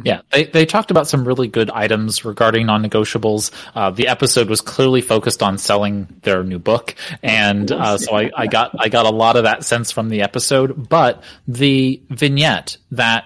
Yeah, 0.05 0.21
they, 0.31 0.45
they 0.45 0.65
talked 0.65 0.91
about 0.91 1.07
some 1.07 1.25
really 1.25 1.47
good 1.47 1.69
items 1.69 2.23
regarding 2.23 2.65
non-negotiables. 2.67 3.51
Uh, 3.75 3.91
the 3.91 4.07
episode 4.07 4.49
was 4.49 4.61
clearly 4.61 5.01
focused 5.01 5.43
on 5.43 5.57
selling 5.57 6.07
their 6.23 6.43
new 6.43 6.59
book, 6.59 6.95
and 7.21 7.69
uh, 7.71 7.97
so 7.97 8.15
I, 8.15 8.31
I 8.35 8.47
got 8.47 8.71
I 8.79 8.89
got 8.89 9.05
a 9.05 9.11
lot 9.11 9.35
of 9.35 9.43
that 9.43 9.65
sense 9.65 9.91
from 9.91 10.09
the 10.09 10.21
episode. 10.21 10.87
But 10.87 11.23
the 11.47 12.01
vignette 12.09 12.77
that 12.91 13.25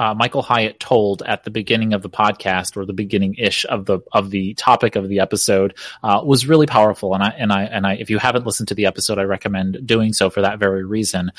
uh, 0.00 0.14
Michael 0.14 0.40
Hyatt 0.40 0.80
told 0.80 1.22
at 1.22 1.44
the 1.44 1.50
beginning 1.50 1.92
of 1.92 2.00
the 2.00 2.08
podcast 2.08 2.74
or 2.74 2.86
the 2.86 2.94
beginning 2.94 3.34
ish 3.36 3.66
of 3.66 3.84
the 3.84 4.00
of 4.12 4.30
the 4.30 4.54
topic 4.54 4.96
of 4.96 5.08
the 5.08 5.20
episode 5.20 5.76
uh, 6.02 6.22
was 6.24 6.46
really 6.46 6.66
powerful. 6.66 7.14
And 7.14 7.22
I 7.22 7.28
and 7.28 7.52
I 7.52 7.64
and 7.64 7.86
I, 7.86 7.94
if 7.96 8.08
you 8.08 8.18
haven't 8.18 8.46
listened 8.46 8.68
to 8.68 8.74
the 8.74 8.86
episode, 8.86 9.18
I 9.18 9.24
recommend 9.24 9.86
doing 9.86 10.14
so 10.14 10.30
for 10.30 10.40
that 10.40 10.58
very 10.58 10.84
reason 10.84 11.32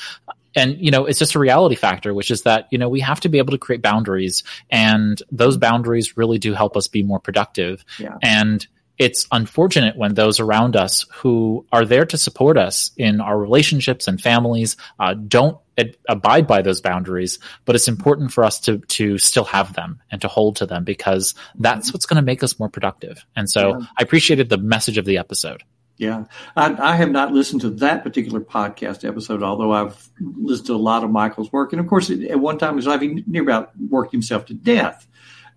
and 0.54 0.76
you 0.78 0.90
know 0.90 1.06
it's 1.06 1.18
just 1.18 1.34
a 1.34 1.38
reality 1.38 1.74
factor 1.74 2.12
which 2.12 2.30
is 2.30 2.42
that 2.42 2.68
you 2.70 2.76
know 2.76 2.88
we 2.88 3.00
have 3.00 3.18
to 3.20 3.30
be 3.30 3.38
able 3.38 3.52
to 3.52 3.58
create 3.58 3.80
boundaries 3.80 4.42
and 4.70 5.22
those 5.32 5.56
boundaries 5.56 6.16
really 6.16 6.38
do 6.38 6.52
help 6.52 6.76
us 6.76 6.88
be 6.88 7.02
more 7.02 7.18
productive 7.18 7.84
yeah. 7.98 8.16
and 8.22 8.66
it's 8.98 9.26
unfortunate 9.32 9.96
when 9.96 10.14
those 10.14 10.38
around 10.40 10.76
us 10.76 11.06
who 11.12 11.66
are 11.72 11.84
there 11.84 12.04
to 12.06 12.18
support 12.18 12.58
us 12.58 12.90
in 12.96 13.20
our 13.20 13.38
relationships 13.38 14.06
and 14.06 14.20
families 14.20 14.76
uh, 15.00 15.14
don't 15.14 15.58
ad- 15.78 15.96
abide 16.08 16.46
by 16.46 16.62
those 16.62 16.80
boundaries 16.80 17.38
but 17.64 17.74
it's 17.74 17.88
important 17.88 18.32
for 18.32 18.44
us 18.44 18.60
to 18.60 18.78
to 18.78 19.18
still 19.18 19.44
have 19.44 19.72
them 19.74 20.00
and 20.10 20.20
to 20.20 20.28
hold 20.28 20.56
to 20.56 20.66
them 20.66 20.84
because 20.84 21.34
that's 21.58 21.92
what's 21.92 22.06
going 22.06 22.16
to 22.16 22.22
make 22.22 22.42
us 22.42 22.58
more 22.58 22.68
productive 22.68 23.24
and 23.36 23.48
so 23.48 23.78
yeah. 23.78 23.86
i 23.98 24.02
appreciated 24.02 24.48
the 24.48 24.58
message 24.58 24.98
of 24.98 25.04
the 25.04 25.18
episode 25.18 25.62
yeah, 25.98 26.24
I, 26.56 26.92
I, 26.92 26.96
have 26.96 27.10
not 27.10 27.32
listened 27.32 27.60
to 27.60 27.70
that 27.70 28.02
particular 28.02 28.40
podcast 28.40 29.06
episode, 29.06 29.42
although 29.42 29.72
I've 29.72 30.10
listened 30.20 30.66
to 30.68 30.74
a 30.74 30.76
lot 30.76 31.04
of 31.04 31.10
Michael's 31.10 31.52
work. 31.52 31.72
And 31.72 31.80
of 31.80 31.86
course, 31.86 32.10
at 32.10 32.40
one 32.40 32.58
time 32.58 32.70
in 32.70 32.76
his 32.78 32.86
life, 32.86 33.02
he 33.02 33.22
near 33.26 33.42
about 33.42 33.70
worked 33.78 34.10
himself 34.10 34.46
to 34.46 34.54
death 34.54 35.06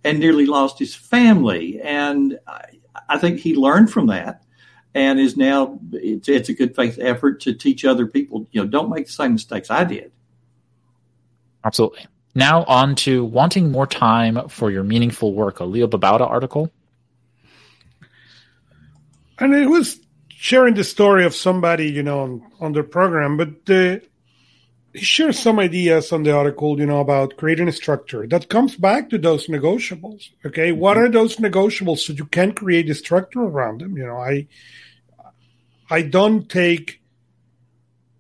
and 0.04 0.20
nearly 0.20 0.46
lost 0.46 0.78
his 0.78 0.94
family. 0.94 1.82
And 1.82 2.38
I, 2.96 3.02
I 3.10 3.18
think 3.18 3.40
he 3.40 3.56
learned 3.56 3.92
from 3.92 4.08
that 4.08 4.44
and 4.96 5.20
is 5.20 5.36
now, 5.36 5.78
it's, 5.92 6.30
it's 6.30 6.50
a 6.50 6.54
good 6.54 6.76
faith 6.76 6.98
effort 7.02 7.42
to 7.42 7.54
teach 7.54 7.84
other 7.84 8.08
people, 8.08 8.48
you 8.52 8.64
know, 8.64 8.68
don't 8.68 8.90
make 8.90 9.08
the 9.08 9.12
same 9.12 9.34
mistakes 9.34 9.70
I 9.70 9.84
did. 9.84 10.12
Absolutely. 11.66 12.08
Now 12.34 12.64
on 12.64 12.96
to 12.96 13.26
wanting 13.26 13.72
more 13.72 13.88
time 13.88 14.48
for 14.50 14.72
your 14.72 14.84
meaningful 14.84 15.34
work, 15.34 15.60
a 15.60 15.66
Leo 15.66 15.88
Babauta 15.88 16.30
article. 16.30 16.72
And 19.38 19.54
it 19.54 19.68
was 19.68 20.00
sharing 20.30 20.76
the 20.76 20.84
story 20.84 21.26
of 21.26 21.36
somebody, 21.36 21.92
you 21.92 22.04
know, 22.04 22.22
on, 22.22 22.52
on 22.62 22.72
the 22.72 22.84
program, 22.84 23.36
but 23.36 23.70
uh, 23.70 24.00
he 24.96 25.04
shares 25.04 25.38
some 25.38 25.60
ideas 25.60 26.12
on 26.14 26.24
the 26.24 26.32
article, 26.32 26.80
you 26.80 26.86
know, 26.86 27.02
about 27.02 27.36
creating 27.38 27.68
a 27.68 27.72
structure 27.72 28.26
that 28.28 28.50
comes 28.50 28.76
back 28.76 29.10
to 29.10 29.18
those 29.18 29.48
negotiables. 29.48 30.30
Okay, 30.46 30.72
mm-hmm. 30.72 30.80
what 30.80 30.98
are 30.98 31.10
those 31.10 31.36
negotiables 31.38 32.00
so 32.00 32.14
you 32.14 32.26
can 32.26 32.54
create 32.54 32.90
a 32.90 32.96
structure 32.96 33.42
around 33.42 33.82
them? 33.82 33.98
You 33.98 34.06
know, 34.06 34.18
I 34.18 34.48
I 35.90 36.02
don't 36.02 36.50
take 36.50 37.02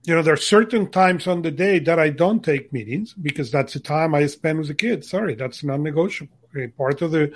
you 0.06 0.14
know, 0.14 0.22
there 0.22 0.36
are 0.36 0.38
certain 0.38 0.92
times 0.92 1.26
on 1.26 1.42
the 1.42 1.50
day 1.50 1.80
that 1.80 1.98
I 1.98 2.10
don't 2.10 2.44
take 2.44 2.72
meetings 2.72 3.14
because 3.14 3.50
that's 3.50 3.74
the 3.74 3.80
time 3.80 4.14
I 4.14 4.28
spend 4.28 4.60
with 4.60 4.68
the 4.68 4.76
kids. 4.76 5.10
Sorry, 5.10 5.34
that's 5.34 5.64
non 5.64 5.82
negotiable. 5.82 6.38
Okay, 6.56 6.68
part 6.68 7.02
of 7.02 7.12
the 7.12 7.34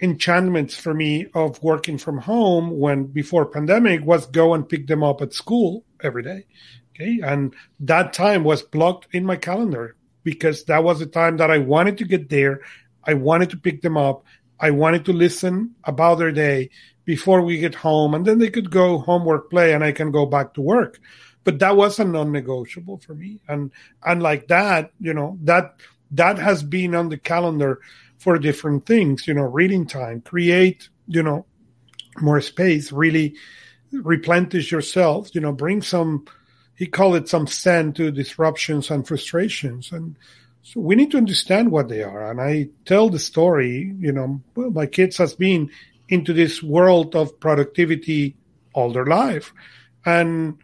enchantments 0.00 0.74
for 0.74 0.94
me 0.94 1.26
of 1.34 1.62
working 1.62 1.98
from 1.98 2.16
home 2.16 2.78
when 2.78 3.04
before 3.04 3.44
pandemic 3.44 4.02
was 4.04 4.24
go 4.26 4.54
and 4.54 4.68
pick 4.68 4.86
them 4.86 5.04
up 5.04 5.20
at 5.20 5.34
school 5.34 5.84
every 6.02 6.22
day. 6.22 6.46
Okay. 7.00 7.20
And 7.22 7.54
that 7.80 8.12
time 8.12 8.44
was 8.44 8.62
blocked 8.62 9.08
in 9.14 9.24
my 9.24 9.36
calendar 9.36 9.96
because 10.22 10.64
that 10.64 10.84
was 10.84 10.98
the 10.98 11.06
time 11.06 11.38
that 11.38 11.50
I 11.50 11.58
wanted 11.58 11.98
to 11.98 12.04
get 12.04 12.28
there. 12.28 12.60
I 13.04 13.14
wanted 13.14 13.50
to 13.50 13.56
pick 13.56 13.80
them 13.80 13.96
up. 13.96 14.24
I 14.58 14.70
wanted 14.70 15.06
to 15.06 15.12
listen 15.12 15.74
about 15.84 16.16
their 16.18 16.32
day 16.32 16.70
before 17.06 17.40
we 17.40 17.58
get 17.58 17.74
home 17.74 18.14
and 18.14 18.26
then 18.26 18.38
they 18.38 18.50
could 18.50 18.70
go 18.70 18.98
homework 18.98 19.50
play 19.50 19.72
and 19.72 19.82
I 19.82 19.92
can 19.92 20.10
go 20.10 20.26
back 20.26 20.52
to 20.54 20.60
work. 20.60 21.00
But 21.42 21.58
that 21.60 21.76
was 21.76 21.98
a 21.98 22.04
non-negotiable 22.04 22.98
for 22.98 23.14
me. 23.14 23.40
And 23.48 23.70
and 24.04 24.22
like 24.22 24.48
that, 24.48 24.92
you 25.00 25.14
know, 25.14 25.38
that 25.42 25.76
that 26.10 26.38
has 26.38 26.62
been 26.62 26.94
on 26.94 27.08
the 27.08 27.16
calendar 27.16 27.80
for 28.18 28.38
different 28.38 28.84
things, 28.84 29.26
you 29.26 29.32
know, 29.32 29.44
reading 29.44 29.86
time, 29.86 30.20
create, 30.20 30.90
you 31.06 31.22
know, 31.22 31.46
more 32.20 32.42
space, 32.42 32.92
really 32.92 33.34
replenish 33.90 34.70
yourself, 34.70 35.34
you 35.34 35.40
know, 35.40 35.52
bring 35.52 35.80
some 35.80 36.26
he 36.80 36.86
called 36.86 37.14
it 37.14 37.28
some 37.28 37.46
zen 37.46 37.92
to 37.92 38.10
disruptions 38.10 38.90
and 38.90 39.06
frustrations. 39.06 39.92
And 39.92 40.16
so 40.62 40.80
we 40.80 40.96
need 40.96 41.10
to 41.10 41.18
understand 41.18 41.70
what 41.70 41.90
they 41.90 42.02
are. 42.02 42.30
And 42.30 42.40
I 42.40 42.70
tell 42.86 43.10
the 43.10 43.18
story, 43.18 43.94
you 43.98 44.10
know, 44.12 44.40
my 44.56 44.86
kids 44.86 45.18
has 45.18 45.34
been 45.34 45.70
into 46.08 46.32
this 46.32 46.62
world 46.62 47.14
of 47.14 47.38
productivity 47.38 48.34
all 48.72 48.92
their 48.92 49.04
life. 49.04 49.52
And 50.06 50.56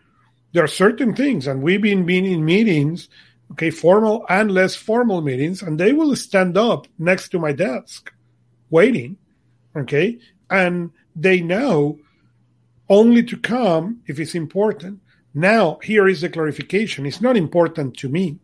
there 0.55 0.65
are 0.65 0.69
certain 0.69 1.15
things, 1.15 1.47
and 1.47 1.61
we've 1.61 1.83
been 1.83 2.07
being 2.07 2.25
in 2.25 2.47
meetings, 2.47 3.11
okay, 3.53 3.69
formal 3.69 4.25
and 4.31 4.51
less 4.51 4.75
formal 4.75 5.21
meetings, 5.21 5.61
and 5.61 5.79
they 5.79 5.93
will 5.93 6.17
stand 6.17 6.57
up 6.57 6.87
next 6.99 7.29
to 7.29 7.39
my 7.39 7.53
desk 7.53 8.11
waiting, 8.71 9.19
okay, 9.77 10.19
and 10.49 10.93
they 11.15 11.43
know 11.43 11.99
only 12.89 13.23
to 13.25 13.37
come 13.37 14.01
if 14.07 14.19
it's 14.19 14.35
important. 14.35 15.01
Now, 15.37 15.79
here 15.83 16.09
is 16.09 16.23
the 16.23 16.31
clarification. 16.31 17.05
It's 17.05 17.21
not 17.21 17.37
important 17.37 17.95
to 17.99 18.09
me. 18.09 18.39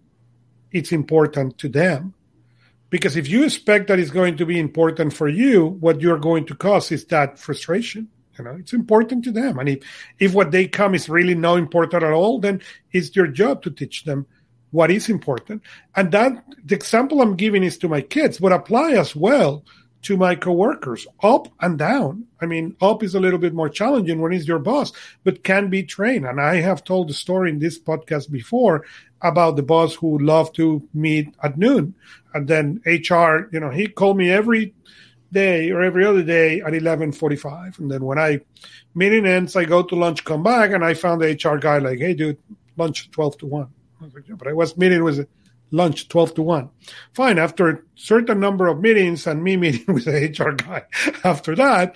It's 0.72 0.92
important 0.92 1.56
to 1.56 1.70
them. 1.70 2.12
Because 2.90 3.16
if 3.16 3.26
you 3.30 3.44
expect 3.44 3.88
that 3.88 3.98
it's 3.98 4.10
going 4.10 4.36
to 4.36 4.44
be 4.44 4.60
important 4.60 5.14
for 5.14 5.26
you, 5.26 5.68
what 5.80 6.02
you're 6.02 6.18
going 6.18 6.44
to 6.44 6.54
cause 6.54 6.92
is 6.92 7.06
that 7.06 7.38
frustration. 7.38 8.08
You 8.36 8.44
know, 8.44 8.56
it's 8.56 8.74
important 8.74 9.24
to 9.24 9.32
them. 9.32 9.58
And 9.58 9.70
if, 9.70 9.78
if 10.18 10.34
what 10.34 10.50
they 10.50 10.68
come 10.68 10.94
is 10.94 11.08
really 11.08 11.34
not 11.34 11.56
important 11.56 12.02
at 12.02 12.12
all, 12.12 12.38
then 12.38 12.60
it's 12.92 13.16
your 13.16 13.26
job 13.26 13.62
to 13.62 13.70
teach 13.70 14.04
them 14.04 14.26
what 14.70 14.90
is 14.90 15.08
important. 15.08 15.62
And 15.96 16.12
that 16.12 16.44
the 16.62 16.74
example 16.74 17.22
I'm 17.22 17.36
giving 17.36 17.62
is 17.62 17.78
to 17.78 17.88
my 17.88 18.02
kids, 18.02 18.36
but 18.36 18.52
apply 18.52 18.92
as 18.92 19.16
well 19.16 19.64
to 20.02 20.16
my 20.16 20.34
coworkers, 20.34 21.06
up 21.22 21.48
and 21.60 21.78
down. 21.78 22.26
I 22.40 22.46
mean, 22.46 22.76
up 22.80 23.02
is 23.02 23.14
a 23.14 23.20
little 23.20 23.38
bit 23.38 23.54
more 23.54 23.68
challenging 23.68 24.20
when 24.20 24.32
it's 24.32 24.48
your 24.48 24.58
boss, 24.58 24.92
but 25.24 25.44
can 25.44 25.70
be 25.70 25.84
trained. 25.84 26.26
And 26.26 26.40
I 26.40 26.56
have 26.56 26.84
told 26.84 27.08
the 27.08 27.14
story 27.14 27.50
in 27.50 27.58
this 27.58 27.78
podcast 27.78 28.30
before 28.30 28.84
about 29.22 29.56
the 29.56 29.62
boss 29.62 29.94
who 29.94 30.18
loved 30.18 30.56
to 30.56 30.86
meet 30.92 31.34
at 31.42 31.56
noon. 31.56 31.94
And 32.34 32.48
then 32.48 32.82
HR, 32.84 33.48
you 33.52 33.60
know, 33.60 33.70
he 33.70 33.86
called 33.86 34.16
me 34.16 34.30
every 34.30 34.74
day 35.32 35.70
or 35.70 35.82
every 35.82 36.04
other 36.04 36.22
day 36.22 36.60
at 36.60 36.74
11:45 36.74 37.78
and 37.78 37.90
then 37.90 38.04
when 38.04 38.18
I 38.18 38.40
meeting 38.94 39.24
ends 39.24 39.56
I 39.56 39.64
go 39.64 39.82
to 39.82 39.94
lunch 39.94 40.24
come 40.24 40.42
back 40.42 40.72
and 40.72 40.84
I 40.84 40.92
found 40.92 41.22
the 41.22 41.32
HR 41.32 41.56
guy 41.56 41.78
like 41.78 41.98
hey 41.98 42.12
dude 42.12 42.36
lunch 42.76 43.10
12 43.10 43.38
to 43.38 43.46
1 43.46 43.66
I 44.02 44.04
like, 44.04 44.28
yeah, 44.28 44.34
but 44.34 44.48
I 44.48 44.52
was 44.52 44.76
meeting 44.76 45.02
with 45.02 45.26
lunch 45.72 46.08
12 46.08 46.34
to 46.34 46.42
1 46.42 46.70
fine 47.12 47.38
after 47.38 47.68
a 47.68 47.78
certain 47.96 48.38
number 48.38 48.68
of 48.68 48.80
meetings 48.80 49.26
and 49.26 49.42
me 49.42 49.56
meeting 49.64 49.94
with 49.94 50.04
the 50.04 50.12
HR 50.12 50.52
guy 50.52 50.84
after 51.24 51.56
that 51.56 51.94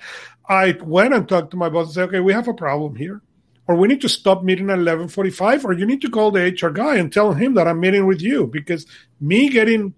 I 0.49 0.77
went 0.81 1.13
and 1.13 1.27
talked 1.27 1.51
to 1.51 1.57
my 1.57 1.69
boss 1.69 1.87
and 1.87 1.93
said 1.93 2.09
okay 2.09 2.19
we 2.19 2.33
have 2.33 2.47
a 2.47 2.53
problem 2.53 2.95
here 2.95 3.21
or 3.67 3.75
we 3.75 3.87
need 3.87 4.01
to 4.01 4.09
stop 4.09 4.43
meeting 4.43 4.69
at 4.69 4.79
11:45 4.79 5.65
or 5.65 5.73
you 5.73 5.85
need 5.85 6.01
to 6.01 6.09
call 6.09 6.31
the 6.31 6.51
HR 6.51 6.71
guy 6.71 6.95
and 6.97 7.11
tell 7.11 7.33
him 7.33 7.53
that 7.55 7.67
I'm 7.67 7.79
meeting 7.79 8.07
with 8.07 8.21
you 8.21 8.47
because 8.47 8.85
me 9.19 9.49
getting 9.49 9.93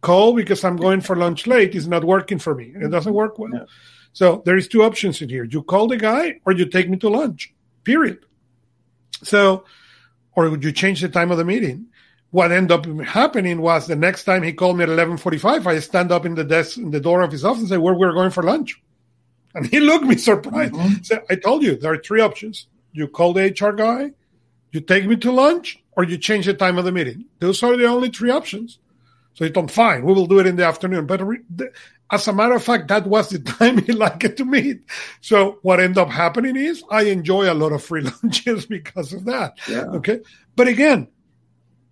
called 0.00 0.36
because 0.36 0.64
I'm 0.64 0.76
going 0.76 1.00
for 1.00 1.16
lunch 1.16 1.46
late 1.46 1.74
is 1.74 1.88
not 1.88 2.04
working 2.04 2.38
for 2.38 2.54
me. 2.54 2.72
It 2.74 2.90
doesn't 2.90 3.14
work 3.14 3.38
well. 3.38 3.66
So 4.12 4.42
there 4.44 4.56
is 4.56 4.68
two 4.68 4.82
options 4.82 5.22
in 5.22 5.28
here. 5.28 5.44
You 5.44 5.62
call 5.62 5.88
the 5.88 5.96
guy 5.96 6.40
or 6.44 6.52
you 6.52 6.66
take 6.66 6.90
me 6.90 6.98
to 6.98 7.08
lunch. 7.08 7.54
Period. 7.84 8.26
So 9.22 9.64
or 10.36 10.50
would 10.50 10.64
you 10.64 10.72
change 10.72 11.00
the 11.00 11.08
time 11.08 11.30
of 11.30 11.38
the 11.38 11.44
meeting? 11.44 11.86
What 12.34 12.50
ended 12.50 12.72
up 12.72 12.84
happening 13.06 13.60
was 13.60 13.86
the 13.86 13.94
next 13.94 14.24
time 14.24 14.42
he 14.42 14.52
called 14.52 14.76
me 14.76 14.82
at 14.82 14.90
11:45, 14.90 15.66
I 15.68 15.78
stand 15.78 16.10
up 16.10 16.26
in 16.26 16.34
the 16.34 16.42
desk 16.42 16.76
in 16.76 16.90
the 16.90 16.98
door 16.98 17.22
of 17.22 17.30
his 17.30 17.44
office 17.44 17.60
and 17.60 17.68
say, 17.68 17.78
"Where 17.78 17.94
we're 17.94 18.12
going 18.12 18.30
for 18.30 18.42
lunch?" 18.42 18.70
And 19.54 19.66
he 19.66 19.78
looked 19.88 20.04
me 20.04 20.16
surprised. 20.16 20.74
Mm-hmm. 20.74 21.24
"I 21.30 21.36
told 21.36 21.62
you 21.62 21.76
there 21.76 21.92
are 21.92 22.02
three 22.02 22.20
options 22.20 22.66
you 22.94 23.08
call 23.08 23.34
the 23.34 23.42
HR 23.42 23.72
guy, 23.72 24.12
you 24.72 24.80
take 24.80 25.06
me 25.06 25.16
to 25.16 25.32
lunch, 25.32 25.82
or 25.92 26.04
you 26.04 26.16
change 26.16 26.46
the 26.46 26.54
time 26.54 26.78
of 26.78 26.84
the 26.84 26.92
meeting. 26.92 27.26
Those 27.40 27.62
are 27.62 27.76
the 27.76 27.86
only 27.86 28.08
three 28.08 28.30
options. 28.30 28.78
So 29.34 29.44
he 29.44 29.50
told, 29.50 29.70
fine, 29.70 30.04
we 30.04 30.14
will 30.14 30.26
do 30.26 30.38
it 30.38 30.46
in 30.46 30.56
the 30.56 30.64
afternoon. 30.64 31.06
But 31.06 31.20
as 32.10 32.28
a 32.28 32.32
matter 32.32 32.54
of 32.54 32.62
fact, 32.62 32.88
that 32.88 33.06
was 33.06 33.28
the 33.30 33.38
time 33.58 33.78
he 33.78 33.92
liked 33.92 34.36
to 34.36 34.44
meet. 34.44 34.82
So 35.20 35.58
what 35.62 35.80
ended 35.80 35.98
up 35.98 36.10
happening 36.10 36.56
is 36.56 36.84
I 36.90 37.02
enjoy 37.04 37.52
a 37.52 37.54
lot 37.54 37.72
of 37.72 37.82
free 37.82 38.02
lunches 38.22 38.66
because 38.66 39.12
of 39.12 39.24
that. 39.24 39.58
Yeah. 39.68 39.86
Okay. 39.98 40.20
But 40.54 40.68
again, 40.68 41.08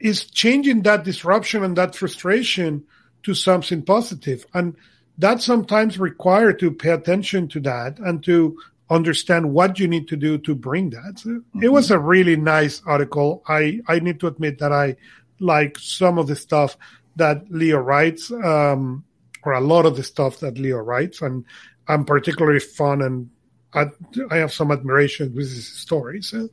is 0.02 0.24
changing 0.24 0.82
that 0.82 1.04
disruption 1.04 1.62
and 1.62 1.76
that 1.76 1.94
frustration 1.94 2.84
to 3.22 3.34
something 3.34 3.82
positive. 3.82 4.44
And 4.52 4.76
that 5.18 5.40
sometimes 5.40 5.98
require 5.98 6.52
to 6.54 6.72
pay 6.72 6.90
attention 6.90 7.46
to 7.48 7.60
that 7.60 7.98
and 8.00 8.22
to 8.24 8.58
understand 8.90 9.52
what 9.52 9.78
you 9.78 9.86
need 9.86 10.08
to 10.08 10.16
do 10.16 10.38
to 10.38 10.54
bring 10.54 10.90
that. 10.90 11.20
So 11.20 11.30
mm-hmm. 11.30 11.62
It 11.62 11.72
was 11.72 11.90
a 11.90 11.98
really 11.98 12.36
nice 12.36 12.82
article. 12.84 13.42
I, 13.46 13.80
I 13.86 14.00
need 14.00 14.18
to 14.20 14.26
admit 14.26 14.58
that 14.58 14.72
I 14.72 14.96
like 15.38 15.78
some 15.78 16.18
of 16.18 16.26
the 16.26 16.36
stuff 16.36 16.76
that 17.16 17.50
Leo 17.50 17.78
writes, 17.78 18.30
um, 18.32 19.04
or 19.44 19.52
a 19.52 19.60
lot 19.60 19.86
of 19.86 19.96
the 19.96 20.02
stuff 20.02 20.40
that 20.40 20.58
Leo 20.58 20.78
writes, 20.78 21.22
and 21.22 21.44
I'm 21.88 22.04
particularly 22.04 22.60
fun 22.60 23.02
and 23.02 23.30
I, 23.74 23.86
I 24.30 24.36
have 24.36 24.52
some 24.52 24.70
admiration 24.70 25.34
with 25.34 25.50
his 25.50 25.66
stories. 25.66 26.28
So, 26.28 26.48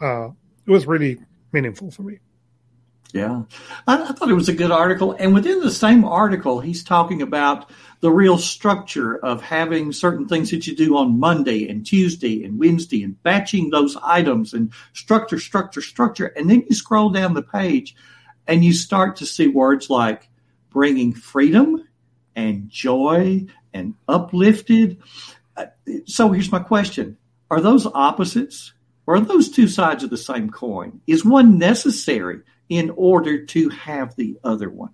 uh, 0.00 0.28
it 0.66 0.70
was 0.70 0.86
really 0.86 1.18
meaningful 1.52 1.90
for 1.90 2.02
me. 2.02 2.18
Yeah, 3.14 3.44
I, 3.86 4.08
I, 4.08 4.12
thought 4.12 4.28
it 4.28 4.34
was 4.34 4.48
a 4.48 4.52
good 4.52 4.72
article. 4.72 5.12
And 5.16 5.32
within 5.32 5.60
the 5.60 5.70
same 5.70 6.04
article, 6.04 6.58
he's 6.58 6.82
talking 6.82 7.22
about 7.22 7.70
the 8.00 8.10
real 8.10 8.38
structure 8.38 9.16
of 9.24 9.40
having 9.40 9.92
certain 9.92 10.26
things 10.26 10.50
that 10.50 10.66
you 10.66 10.74
do 10.74 10.96
on 10.96 11.20
Monday 11.20 11.68
and 11.68 11.86
Tuesday 11.86 12.42
and 12.42 12.58
Wednesday 12.58 13.04
and 13.04 13.22
batching 13.22 13.70
those 13.70 13.96
items 14.02 14.52
and 14.52 14.72
structure, 14.94 15.38
structure, 15.38 15.80
structure. 15.80 16.26
And 16.26 16.50
then 16.50 16.64
you 16.68 16.74
scroll 16.74 17.10
down 17.10 17.34
the 17.34 17.42
page 17.42 17.94
and 18.48 18.64
you 18.64 18.72
start 18.72 19.14
to 19.18 19.26
see 19.26 19.46
words 19.46 19.88
like 19.88 20.28
bringing 20.70 21.12
freedom 21.12 21.86
and 22.34 22.68
joy 22.68 23.46
and 23.72 23.94
uplifted. 24.08 25.00
Uh, 25.56 25.66
so 26.04 26.32
here's 26.32 26.50
my 26.50 26.58
question 26.58 27.16
Are 27.48 27.60
those 27.60 27.86
opposites? 27.86 28.72
Or 29.06 29.16
are 29.16 29.20
those 29.20 29.50
two 29.50 29.68
sides 29.68 30.02
of 30.02 30.10
the 30.10 30.16
same 30.16 30.50
coin? 30.50 31.00
Is 31.06 31.24
one 31.24 31.58
necessary? 31.58 32.40
In 32.68 32.90
order 32.90 33.44
to 33.46 33.68
have 33.70 34.14
the 34.16 34.38
other 34.42 34.70
one. 34.70 34.90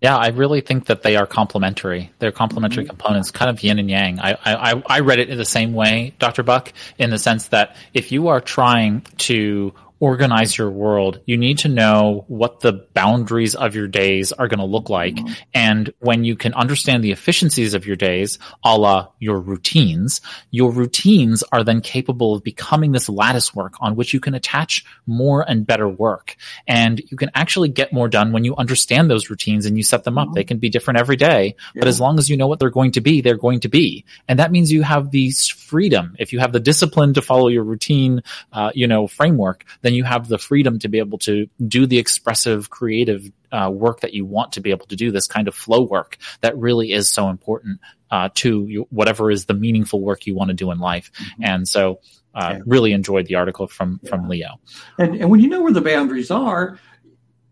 Yeah, 0.00 0.16
I 0.16 0.30
really 0.30 0.62
think 0.62 0.86
that 0.86 1.02
they 1.02 1.14
are 1.14 1.26
complementary. 1.26 2.10
They're 2.18 2.32
complementary 2.32 2.82
mm-hmm. 2.82 2.90
components, 2.90 3.30
kind 3.30 3.48
of 3.48 3.62
yin 3.62 3.78
and 3.78 3.88
yang. 3.88 4.18
I, 4.18 4.36
I, 4.44 4.82
I 4.84 5.00
read 5.00 5.20
it 5.20 5.30
in 5.30 5.38
the 5.38 5.44
same 5.44 5.74
way, 5.74 6.14
Dr. 6.18 6.42
Buck, 6.42 6.72
in 6.98 7.10
the 7.10 7.18
sense 7.18 7.48
that 7.48 7.76
if 7.94 8.10
you 8.10 8.26
are 8.28 8.40
trying 8.40 9.02
to 9.18 9.72
organize 10.02 10.58
your 10.58 10.68
world, 10.68 11.20
you 11.26 11.36
need 11.36 11.58
to 11.58 11.68
know 11.68 12.24
what 12.26 12.58
the 12.58 12.72
boundaries 12.92 13.54
of 13.54 13.76
your 13.76 13.86
days 13.86 14.32
are 14.32 14.48
going 14.48 14.58
to 14.58 14.66
look 14.66 14.90
like. 14.90 15.14
Mm-hmm. 15.14 15.32
And 15.54 15.94
when 16.00 16.24
you 16.24 16.34
can 16.34 16.54
understand 16.54 17.04
the 17.04 17.12
efficiencies 17.12 17.72
of 17.72 17.86
your 17.86 17.94
days, 17.94 18.40
a 18.64 18.76
la 18.76 19.10
your 19.20 19.38
routines, 19.38 20.20
your 20.50 20.72
routines 20.72 21.44
are 21.52 21.62
then 21.62 21.80
capable 21.80 22.34
of 22.34 22.42
becoming 22.42 22.90
this 22.90 23.08
lattice 23.08 23.54
work 23.54 23.74
on 23.78 23.94
which 23.94 24.12
you 24.12 24.18
can 24.18 24.34
attach 24.34 24.84
more 25.06 25.48
and 25.48 25.64
better 25.64 25.88
work. 25.88 26.34
And 26.66 27.00
you 27.08 27.16
can 27.16 27.30
actually 27.36 27.68
get 27.68 27.92
more 27.92 28.08
done 28.08 28.32
when 28.32 28.42
you 28.42 28.56
understand 28.56 29.08
those 29.08 29.30
routines 29.30 29.66
and 29.66 29.76
you 29.76 29.84
set 29.84 30.02
them 30.02 30.18
up. 30.18 30.26
Mm-hmm. 30.26 30.34
They 30.34 30.44
can 30.44 30.58
be 30.58 30.68
different 30.68 30.98
every 30.98 31.14
day, 31.14 31.54
yeah. 31.76 31.80
but 31.80 31.86
as 31.86 32.00
long 32.00 32.18
as 32.18 32.28
you 32.28 32.36
know 32.36 32.48
what 32.48 32.58
they're 32.58 32.70
going 32.70 32.90
to 32.92 33.00
be, 33.00 33.20
they're 33.20 33.36
going 33.36 33.60
to 33.60 33.68
be. 33.68 34.04
And 34.26 34.40
that 34.40 34.50
means 34.50 34.72
you 34.72 34.82
have 34.82 35.12
the 35.12 35.30
freedom. 35.30 36.16
If 36.18 36.32
you 36.32 36.40
have 36.40 36.52
the 36.52 36.58
discipline 36.58 37.14
to 37.14 37.22
follow 37.22 37.46
your 37.46 37.62
routine, 37.62 38.24
uh, 38.52 38.72
you 38.74 38.88
know, 38.88 39.06
framework, 39.06 39.64
then 39.82 39.91
then 39.92 39.96
you 39.96 40.04
have 40.04 40.28
the 40.28 40.38
freedom 40.38 40.78
to 40.78 40.88
be 40.88 40.98
able 40.98 41.18
to 41.18 41.46
do 41.66 41.86
the 41.86 41.98
expressive, 41.98 42.70
creative 42.70 43.30
uh, 43.52 43.70
work 43.70 44.00
that 44.00 44.14
you 44.14 44.24
want 44.24 44.52
to 44.52 44.60
be 44.60 44.70
able 44.70 44.86
to 44.86 44.96
do. 44.96 45.10
This 45.10 45.26
kind 45.26 45.48
of 45.48 45.54
flow 45.54 45.82
work 45.82 46.16
that 46.40 46.56
really 46.56 46.92
is 46.92 47.12
so 47.12 47.28
important 47.28 47.80
uh, 48.10 48.30
to 48.34 48.66
you, 48.66 48.86
whatever 48.90 49.30
is 49.30 49.44
the 49.44 49.54
meaningful 49.54 50.00
work 50.00 50.26
you 50.26 50.34
want 50.34 50.48
to 50.48 50.54
do 50.54 50.70
in 50.70 50.78
life. 50.78 51.12
Mm-hmm. 51.12 51.44
And 51.44 51.68
so, 51.68 52.00
uh, 52.34 52.54
yeah. 52.54 52.62
really 52.66 52.92
enjoyed 52.92 53.26
the 53.26 53.34
article 53.34 53.66
from 53.66 54.00
yeah. 54.02 54.10
from 54.10 54.28
Leo. 54.28 54.60
And 54.98 55.16
and 55.16 55.30
when 55.30 55.40
you 55.40 55.48
know 55.48 55.62
where 55.62 55.72
the 55.72 55.82
boundaries 55.82 56.30
are, 56.30 56.78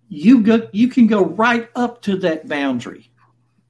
you 0.09 0.43
go 0.43 0.69
you 0.73 0.89
can 0.89 1.07
go 1.07 1.25
right 1.25 1.69
up 1.77 2.03
to 2.03 2.17
that 2.19 2.49
boundary 2.49 3.11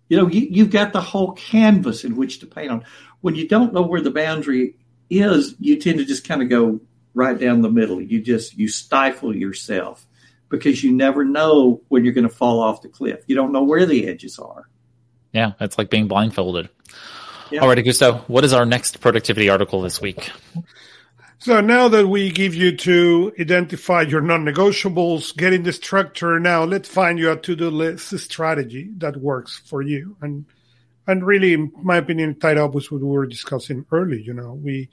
You 0.08 0.16
know, 0.18 0.28
you, 0.28 0.46
you've 0.50 0.70
got 0.70 0.92
the 0.92 1.00
whole 1.00 1.32
canvas 1.32 2.04
in 2.04 2.16
which 2.16 2.40
to 2.40 2.46
paint 2.46 2.70
on. 2.70 2.84
When 3.20 3.36
you 3.36 3.48
don't 3.48 3.72
know 3.72 3.82
where 3.82 4.00
the 4.00 4.10
boundary 4.10 4.76
is, 5.08 5.54
you 5.60 5.76
tend 5.78 5.98
to 5.98 6.04
just 6.04 6.26
kind 6.26 6.42
of 6.42 6.48
go 6.48 6.80
right 7.14 7.38
down 7.38 7.62
the 7.62 7.70
middle. 7.70 8.00
You 8.00 8.20
just 8.20 8.56
you 8.56 8.68
stifle 8.68 9.34
yourself 9.34 10.06
because 10.48 10.82
you 10.82 10.92
never 10.92 11.24
know 11.24 11.82
when 11.88 12.04
you're 12.04 12.14
going 12.14 12.28
to 12.28 12.34
fall 12.34 12.60
off 12.60 12.82
the 12.82 12.88
cliff. 12.88 13.22
You 13.26 13.36
don't 13.36 13.52
know 13.52 13.62
where 13.62 13.86
the 13.86 14.08
edges 14.08 14.38
are. 14.38 14.68
Yeah, 15.32 15.52
it's 15.60 15.78
like 15.78 15.90
being 15.90 16.08
blindfolded. 16.08 16.68
Yeah. 17.50 17.60
All 17.60 17.68
right, 17.68 17.78
Augusto, 17.78 18.28
what 18.28 18.44
is 18.44 18.52
our 18.52 18.66
next 18.66 19.00
productivity 19.00 19.48
article 19.48 19.80
this 19.80 20.00
week? 20.00 20.30
So 21.38 21.60
now 21.60 21.88
that 21.88 22.06
we 22.06 22.30
give 22.30 22.54
you 22.54 22.76
to 22.76 23.32
identify 23.40 24.02
your 24.02 24.20
non-negotiables, 24.20 25.34
getting 25.36 25.62
the 25.62 25.72
structure, 25.72 26.38
now 26.38 26.64
let's 26.64 26.88
find 26.88 27.18
you 27.18 27.30
a 27.30 27.36
to-do 27.36 27.70
list 27.70 28.16
strategy 28.18 28.90
that 28.98 29.16
works 29.16 29.58
for 29.64 29.80
you. 29.80 30.16
And 30.20 30.44
and 31.06 31.26
really, 31.26 31.54
in 31.54 31.72
my 31.82 31.96
opinion, 31.96 32.38
tied 32.38 32.58
up 32.58 32.74
with 32.74 32.92
what 32.92 33.00
we 33.00 33.08
were 33.08 33.26
discussing 33.26 33.86
early. 33.90 34.22
You 34.22 34.34
know, 34.34 34.52
we 34.52 34.90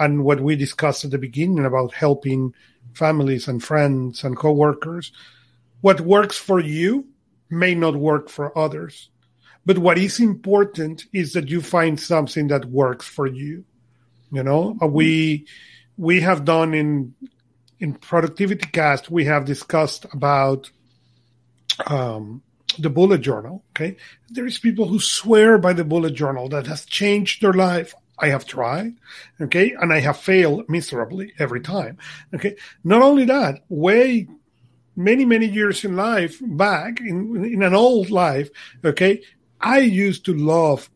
and 0.00 0.24
what 0.24 0.40
we 0.40 0.56
discussed 0.56 1.04
at 1.04 1.12
the 1.12 1.18
beginning 1.18 1.64
about 1.64 1.94
helping 1.94 2.54
families 2.94 3.46
and 3.46 3.62
friends 3.62 4.24
and 4.24 4.36
coworkers. 4.36 5.12
What 5.82 6.00
works 6.00 6.36
for 6.36 6.58
you 6.58 7.06
may 7.50 7.74
not 7.74 7.94
work 7.94 8.28
for 8.28 8.56
others. 8.56 9.10
But 9.66 9.78
what 9.78 9.98
is 9.98 10.18
important 10.18 11.04
is 11.12 11.34
that 11.34 11.48
you 11.48 11.60
find 11.60 12.00
something 12.00 12.48
that 12.48 12.64
works 12.64 13.06
for 13.06 13.26
you. 13.26 13.64
You 14.32 14.42
know, 14.42 14.76
we 14.80 15.46
we 15.96 16.20
have 16.20 16.44
done 16.44 16.72
in 16.72 17.14
in 17.78 17.94
productivity 17.94 18.66
cast 18.66 19.10
we 19.10 19.24
have 19.24 19.44
discussed 19.44 20.06
about 20.12 20.70
um, 21.86 22.42
the 22.78 22.90
bullet 22.90 23.20
journal. 23.20 23.64
Okay, 23.72 23.96
there 24.30 24.46
is 24.46 24.58
people 24.58 24.86
who 24.86 25.00
swear 25.00 25.58
by 25.58 25.72
the 25.72 25.84
bullet 25.84 26.14
journal 26.14 26.48
that 26.48 26.66
has 26.66 26.84
changed 26.84 27.42
their 27.42 27.52
life. 27.52 27.94
I 28.20 28.28
have 28.28 28.46
tried, 28.46 28.94
okay, 29.40 29.72
and 29.72 29.92
I 29.92 30.00
have 30.00 30.18
failed 30.18 30.68
miserably 30.68 31.32
every 31.38 31.60
time. 31.60 31.98
Okay, 32.34 32.56
not 32.84 33.02
only 33.02 33.24
that, 33.26 33.64
way 33.68 34.28
many 34.96 35.24
many 35.24 35.46
years 35.46 35.84
in 35.84 35.96
life 35.96 36.38
back 36.42 37.00
in 37.00 37.44
in 37.44 37.62
an 37.62 37.74
old 37.74 38.10
life, 38.10 38.50
okay, 38.84 39.22
I 39.60 39.78
used 39.78 40.24
to 40.26 40.34
love 40.34 40.90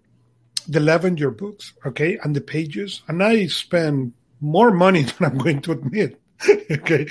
the 0.69 0.81
Levenger 0.81 1.31
books, 1.31 1.73
okay, 1.85 2.19
and 2.23 2.35
the 2.35 2.41
pages, 2.41 3.03
and 3.09 3.23
I 3.23 3.47
spend 3.47 4.13
more 4.41 4.71
money 4.71 5.03
than 5.03 5.31
I'm 5.31 5.39
going 5.39 5.63
to 5.63 5.73
admit, 5.73 6.21
okay, 6.71 7.07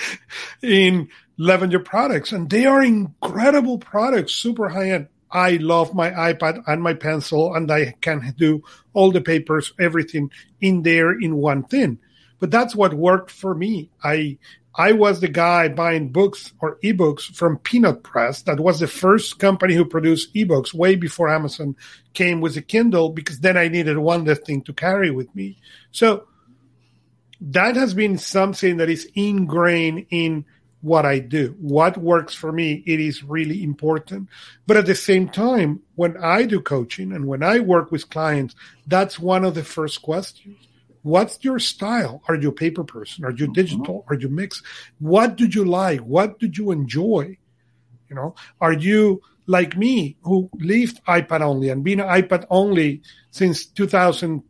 in 0.62 1.10
Levenger 1.38 1.80
products, 1.80 2.32
and 2.32 2.50
they 2.50 2.66
are 2.66 2.84
incredible 2.84 3.78
products, 3.80 4.36
super 4.36 4.70
high 4.70 4.92
end. 4.92 5.08
I 5.34 5.54
love 5.54 5.96
my 5.96 6.12
iPad 6.12 6.64
and 6.68 6.82
my 6.82 6.94
pencil, 6.94 7.56
and 7.56 7.70
I 7.72 7.96
can 8.02 8.34
do 8.38 8.64
all 8.94 9.12
the 9.12 9.22
papers, 9.22 9.74
everything 9.80 10.32
in 10.62 10.84
there 10.84 11.12
in 11.12 11.36
one 11.36 11.64
thing. 11.64 11.98
But 12.40 12.52
that's 12.52 12.76
what 12.76 12.94
worked 12.94 13.32
for 13.32 13.56
me. 13.56 13.90
I 14.04 14.38
I 14.76 14.92
was 14.94 15.20
the 15.20 15.28
guy 15.28 15.70
buying 15.70 16.10
books 16.10 16.52
or 16.60 16.78
ebooks 16.84 17.36
from 17.36 17.60
Peanut 17.60 18.04
Press. 18.04 18.42
That 18.44 18.60
was 18.60 18.80
the 18.80 18.88
first 18.88 19.38
company 19.38 19.76
who 19.76 19.86
produced 19.86 20.34
ebooks 20.34 20.74
way 20.74 20.96
before 20.96 21.30
Amazon 21.30 21.76
came 22.14 22.42
with 22.42 22.56
the 22.56 22.62
Kindle 22.62 23.10
because 23.10 23.40
then 23.40 23.56
I 23.56 23.68
needed 23.68 23.98
one 23.98 24.26
less 24.26 24.40
thing 24.40 24.62
to 24.64 24.74
carry 24.74 25.12
with 25.12 25.34
me. 25.36 25.58
So 25.92 26.28
that 27.40 27.76
has 27.76 27.94
been 27.94 28.18
something 28.18 28.78
that 28.78 28.90
is 28.90 29.08
ingrained 29.14 30.08
in 30.10 30.46
what 30.84 31.06
I 31.06 31.20
do. 31.20 31.56
What 31.60 31.98
works 31.98 32.36
for 32.36 32.52
me, 32.52 32.84
it 32.86 33.00
is 33.00 33.24
really 33.24 33.64
important. 33.64 34.28
But 34.68 34.76
at 34.76 34.86
the 34.86 34.96
same 34.96 35.30
time, 35.30 35.80
when 35.96 36.18
I 36.18 36.44
do 36.44 36.60
coaching 36.60 37.14
and 37.14 37.26
when 37.26 37.42
I 37.42 37.60
work 37.60 37.90
with 37.90 38.10
clients, 38.10 38.54
that's 38.86 39.18
one 39.18 39.46
of 39.46 39.56
the 39.56 39.64
first 39.64 40.02
questions. 40.02 40.58
What's 41.02 41.40
your 41.42 41.58
style? 41.60 42.22
Are 42.28 42.36
you 42.36 42.50
a 42.50 42.54
paper 42.54 42.84
person? 42.84 43.24
Are 43.24 43.32
you 43.32 43.46
mm-hmm. 43.46 43.54
digital? 43.54 44.06
Are 44.10 44.16
you 44.16 44.28
mixed? 44.28 44.64
What 45.00 45.38
do 45.38 45.46
you 45.46 45.64
like? 45.64 46.02
What 46.02 46.38
do 46.38 46.52
you 46.52 46.72
enjoy? 46.72 47.38
You 48.10 48.16
know, 48.18 48.36
are 48.60 48.74
you 48.74 49.22
like 49.48 49.78
me 49.78 50.18
who 50.24 50.50
lived 50.56 51.04
iPad 51.06 51.42
only 51.42 51.70
and 51.70 51.82
been 51.84 52.00
iPad 52.00 52.46
only 52.50 53.04
since 53.32 53.66
2000 53.66 54.44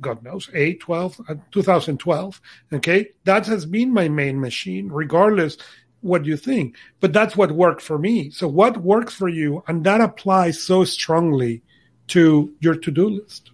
God 0.00 0.22
knows, 0.22 0.48
8, 0.54 0.80
12, 0.80 1.20
uh, 1.28 1.34
2012. 1.50 2.40
Okay. 2.72 3.08
That 3.24 3.46
has 3.46 3.66
been 3.66 3.92
my 3.92 4.08
main 4.08 4.40
machine, 4.40 4.88
regardless 4.88 5.58
what 6.00 6.24
you 6.24 6.36
think. 6.36 6.76
But 7.00 7.12
that's 7.12 7.36
what 7.36 7.52
worked 7.52 7.82
for 7.82 7.98
me. 7.98 8.30
So 8.30 8.48
what 8.48 8.78
works 8.78 9.14
for 9.14 9.28
you? 9.28 9.62
And 9.66 9.84
that 9.84 10.00
applies 10.00 10.60
so 10.60 10.84
strongly 10.84 11.62
to 12.08 12.52
your 12.60 12.74
to-do 12.76 13.08
list. 13.08 13.50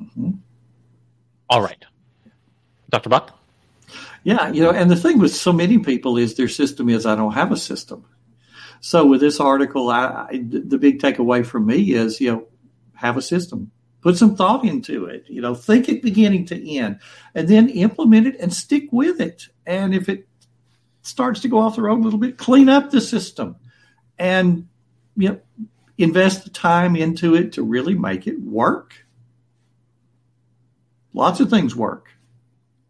Mm-hmm. 0.00 0.32
All 1.48 1.62
right. 1.62 1.84
Dr. 2.90 3.08
Buck? 3.08 3.38
Yeah, 4.24 4.50
you 4.52 4.62
know, 4.62 4.70
and 4.70 4.90
the 4.90 4.96
thing 4.96 5.18
with 5.18 5.34
so 5.34 5.52
many 5.52 5.78
people 5.78 6.16
is 6.16 6.36
their 6.36 6.48
system 6.48 6.88
is 6.88 7.06
I 7.06 7.16
don't 7.16 7.32
have 7.32 7.50
a 7.50 7.56
system. 7.56 8.04
So 8.80 9.04
with 9.06 9.20
this 9.20 9.40
article, 9.40 9.90
I, 9.90 10.26
I, 10.30 10.42
the 10.42 10.78
big 10.78 11.00
takeaway 11.00 11.44
from 11.44 11.66
me 11.66 11.92
is, 11.92 12.20
you 12.20 12.32
know, 12.32 12.46
have 12.94 13.16
a 13.16 13.22
system 13.22 13.70
put 14.02 14.18
some 14.18 14.36
thought 14.36 14.64
into 14.64 15.06
it 15.06 15.24
you 15.28 15.40
know 15.40 15.54
think 15.54 15.88
it 15.88 16.02
beginning 16.02 16.44
to 16.44 16.76
end 16.76 16.98
and 17.34 17.48
then 17.48 17.68
implement 17.70 18.26
it 18.26 18.38
and 18.38 18.52
stick 18.52 18.88
with 18.90 19.20
it. 19.20 19.48
And 19.64 19.94
if 19.94 20.08
it 20.08 20.28
starts 21.02 21.40
to 21.40 21.48
go 21.48 21.58
off 21.58 21.76
the 21.76 21.82
road 21.82 22.00
a 22.00 22.02
little 22.02 22.18
bit 22.18 22.36
clean 22.36 22.68
up 22.68 22.90
the 22.90 23.00
system 23.00 23.56
and 24.18 24.68
you 25.16 25.28
know 25.30 25.40
invest 25.98 26.44
the 26.44 26.50
time 26.50 26.96
into 26.96 27.34
it 27.34 27.52
to 27.52 27.62
really 27.62 27.94
make 27.94 28.26
it 28.26 28.40
work. 28.40 28.94
Lots 31.12 31.40
of 31.40 31.50
things 31.50 31.76
work. 31.76 32.08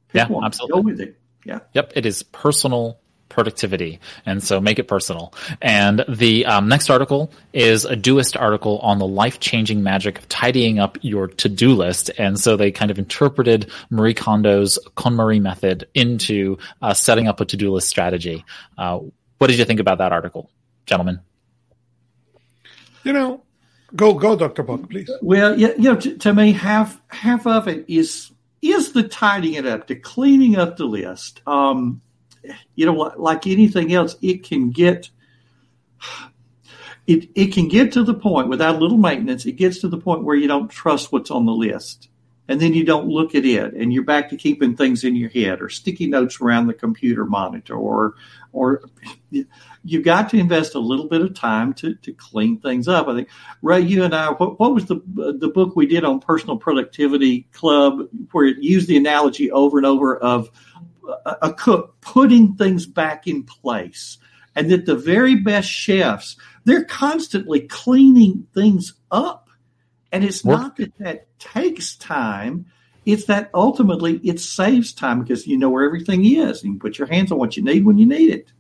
Pick 0.09 0.21
yeah 0.21 0.29
one. 0.29 0.45
absolutely. 0.45 0.75
go 0.75 0.81
with 0.83 1.01
it. 1.01 1.21
Yeah. 1.45 1.61
Yep 1.73 1.93
it 1.97 2.07
is 2.07 2.23
personal 2.23 3.01
productivity. 3.33 3.99
And 4.27 4.43
so 4.43 4.61
make 4.61 4.79
it 4.79 4.87
personal. 4.87 5.35
And 5.61 6.05
the 6.09 6.47
um, 6.47 6.69
next 6.69 6.91
article 6.91 7.33
is 7.53 7.85
a 7.85 7.97
Doist 7.97 8.41
article 8.41 8.79
on 8.79 8.99
the 8.99 9.07
life 9.07 9.41
changing 9.41 9.83
magic 9.83 10.19
of 10.19 10.29
tidying 10.29 10.79
up 10.79 10.99
your 11.01 11.29
to 11.29 11.49
do 11.49 11.75
list. 11.75 12.11
And 12.19 12.39
so 12.39 12.57
they 12.57 12.71
kind 12.71 12.91
of 12.91 12.99
interpreted 12.99 13.71
Marie 13.91 14.15
Kondo's 14.15 14.79
KonMari 14.97 15.41
method 15.41 15.89
into 15.95 16.59
uh, 16.81 16.95
setting 16.95 17.27
up 17.27 17.41
a 17.41 17.45
to 17.47 17.57
do 17.57 17.73
list 17.73 17.89
strategy. 17.89 18.45
Uh, 18.79 19.01
what 19.39 19.49
did 19.49 19.59
you 19.59 19.65
think 19.65 19.81
about 19.81 19.99
that 19.99 20.13
article, 20.13 20.51
gentlemen? 20.87 21.21
You 23.03 23.13
know, 23.13 23.43
go 23.97 24.15
go, 24.15 24.37
Doctor 24.37 24.63
Buck, 24.63 24.89
please. 24.89 25.11
Well, 25.21 25.59
you 25.59 25.77
know, 25.79 25.97
to, 25.97 26.17
to 26.19 26.33
me, 26.33 26.53
half 26.53 27.01
half 27.09 27.47
of 27.47 27.67
it 27.67 27.85
is 27.89 28.31
is 28.61 28.93
the 28.93 29.03
tidying 29.03 29.55
it 29.55 29.67
up, 29.67 29.89
the 29.89 29.97
cleaning 29.97 30.57
up 30.57 30.77
the 30.77 30.85
list. 30.85 31.43
Um, 31.47 32.01
you 32.75 32.87
know, 32.87 32.93
what, 32.93 33.21
like 33.21 33.47
anything 33.47 33.93
else, 33.93 34.17
it 34.23 34.45
can 34.45 34.71
get 34.71 35.11
it 37.07 37.29
it 37.35 37.53
can 37.53 37.69
get 37.69 37.93
to 37.93 38.05
the 38.05 38.15
point 38.15 38.49
without 38.49 38.77
a 38.77 38.79
little 38.79 38.99
maintenance. 38.99 39.47
It 39.47 39.53
gets 39.53 39.81
to 39.81 39.89
the 39.89 39.99
point 39.99 40.25
where 40.25 40.37
you 40.37 40.49
don't 40.49 40.69
trust 40.69 41.13
what's 41.13 41.31
on 41.31 41.47
the 41.47 41.53
list, 41.53 42.09
and 42.49 42.61
then 42.61 42.75
you 42.75 42.85
don't 42.85 43.09
look 43.09 43.35
at 43.35 43.45
it, 43.45 43.75
and 43.75 43.93
you're 43.93 44.05
back 44.05 44.31
to 44.31 44.37
keeping 44.37 44.77
things 44.77 45.05
in 45.05 45.17
your 45.17 45.31
head 45.31 45.61
or 45.61 45.69
sticky 45.69 46.07
notes 46.07 46.41
around 46.41 46.67
the 46.67 46.75
computer 46.75 47.25
monitor, 47.25 47.75
or 47.75 48.15
or 48.53 48.83
you've 49.85 50.05
got 50.05 50.31
to 50.31 50.39
invest 50.39 50.75
a 50.75 50.79
little 50.79 51.09
bit 51.09 51.23
of 51.23 51.35
time 51.35 51.73
to, 51.75 51.95
to 51.97 52.13
clean 52.13 52.61
things 52.61 52.87
up. 52.87 53.09
I 53.09 53.15
think 53.17 53.29
Ray, 53.63 53.81
you 53.81 54.05
and 54.05 54.15
I, 54.15 54.31
what, 54.31 54.61
what 54.61 54.75
was 54.75 54.87
the 54.87 55.03
the 55.07 55.49
book 55.49 55.75
we 55.75 55.87
did 55.87 56.05
on 56.05 56.21
personal 56.21 56.57
productivity 56.57 57.49
club 57.53 58.09
where 58.31 58.47
it 58.47 58.59
used 58.59 58.87
the 58.87 58.97
analogy 58.97 59.51
over 59.51 59.79
and 59.79 59.87
over 59.87 60.17
of 60.17 60.51
a 61.43 61.53
cook 61.53 62.01
putting 62.01 62.55
things 62.55 62.87
back 62.87 63.27
in 63.27 63.43
place 63.43 64.19
and 64.55 64.71
that 64.71 64.87
the 64.87 64.97
very 64.97 65.35
best 65.35 65.69
chefs 65.69 66.37
they're 66.65 66.85
constantly 66.85 67.61
cleaning 67.61 68.47
things 68.55 68.95
up. 69.11 69.49
And 70.13 70.25
it's 70.25 70.45
what? 70.45 70.59
not 70.59 70.77
that 70.77 70.99
that 70.99 71.39
takes 71.41 71.97
time 71.97 72.67
it's 73.05 73.25
that 73.25 73.51
ultimately 73.53 74.19
it 74.23 74.39
saves 74.41 74.93
time 74.93 75.23
because 75.23 75.47
you 75.47 75.59
know 75.59 75.71
where 75.71 75.85
everything 75.85 76.25
is. 76.25 76.63
You 76.63 76.71
can 76.71 76.79
put 76.79 76.99
your 76.99 77.09
hands 77.09 77.33
on 77.33 77.39
what 77.39 77.57
you 77.57 77.63
need 77.63 77.85
when 77.85 77.99
you 77.99 78.07
need 78.07 78.31
it. 78.31 78.53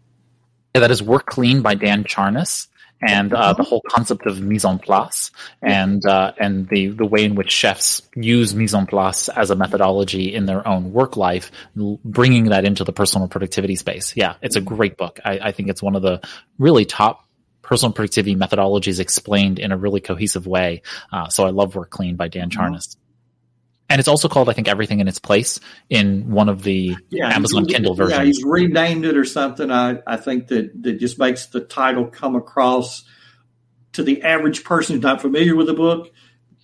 Yeah, 0.74 0.80
that 0.80 0.90
is 0.90 1.03
work 1.03 1.26
clean 1.26 1.62
by 1.62 1.74
dan 1.74 2.05
charnas 2.05 2.66
and 3.03 3.32
uh, 3.34 3.53
the 3.53 3.62
whole 3.62 3.82
concept 3.88 4.26
of 4.26 4.40
mise 4.40 4.64
en 4.64 4.78
place 4.78 5.30
and 5.61 6.05
uh, 6.07 6.32
and 6.38 6.68
the 6.68 6.88
the 6.88 7.07
way 7.07 7.24
in 7.24 7.34
which 7.34 7.50
chefs 7.50 8.03
use 8.14 8.55
mise 8.55 8.74
en 8.74 8.86
place 8.86 9.28
as 9.28 9.50
a 9.50 9.57
methodology 9.57 10.32
in 10.34 10.46
their 10.46 10.66
own 10.66 10.92
work 10.92 11.16
life, 11.16 11.50
bringing 12.05 12.46
that 12.46 12.64
into 12.64 12.84
the 12.84 12.92
personal 12.92 13.28
productivity 13.28 13.76
space. 13.76 14.14
Yeah, 14.16 14.34
it's 14.42 14.57
a 14.57 14.61
great 14.61 14.96
book. 14.96 15.20
I, 15.24 15.38
I 15.38 15.53
think 15.53 15.68
it's 15.68 15.82
one 15.82 15.96
of 15.96 16.03
the 16.03 16.20
really 16.59 16.84
top 16.84 17.26
personal 17.62 17.92
productivity 17.92 18.36
methodologies 18.36 19.00
explained 19.00 19.59
in 19.59 19.72
a 19.72 19.76
really 19.76 20.00
cohesive 20.00 20.46
way. 20.46 20.82
Uh, 21.12 21.28
so 21.28 21.46
I 21.46 21.50
love 21.50 21.74
Work 21.74 21.90
Clean 21.90 22.16
by 22.16 22.28
Dan 22.28 22.50
mm-hmm. 22.50 22.61
Charnas 22.61 22.96
and 23.93 23.99
it's 24.01 24.09
also 24.09 24.28
called 24.28 24.49
I 24.49 24.55
think 24.55 24.68
Everything 24.68 25.01
in 25.01 25.07
Its 25.07 25.18
Place 25.18 25.61
in 25.90 26.30
one 26.30 26.49
of 26.49 26.62
the 26.62 26.97
yeah, 27.11 27.34
Amazon 27.34 27.66
Kindle 27.66 27.95
versions. 27.95 28.18
Yeah, 28.18 28.24
he's 28.24 28.43
renamed 28.43 29.05
it 29.05 29.16
or 29.16 29.24
something. 29.24 29.70
I 29.70 29.99
I 30.07 30.16
think 30.16 30.49
that 30.49 30.82
that 30.82 30.95
just 30.95 31.18
makes 31.18 31.47
the 31.47 31.61
title 31.61 32.07
come 32.07 32.34
across 32.34 33.05
to 33.93 34.03
the 34.03 34.22
average 34.22 34.64
person 34.64 34.97
who's 34.97 35.03
not 35.03 35.20
familiar 35.20 35.55
with 35.55 35.66
the 35.66 35.74
book, 35.74 36.11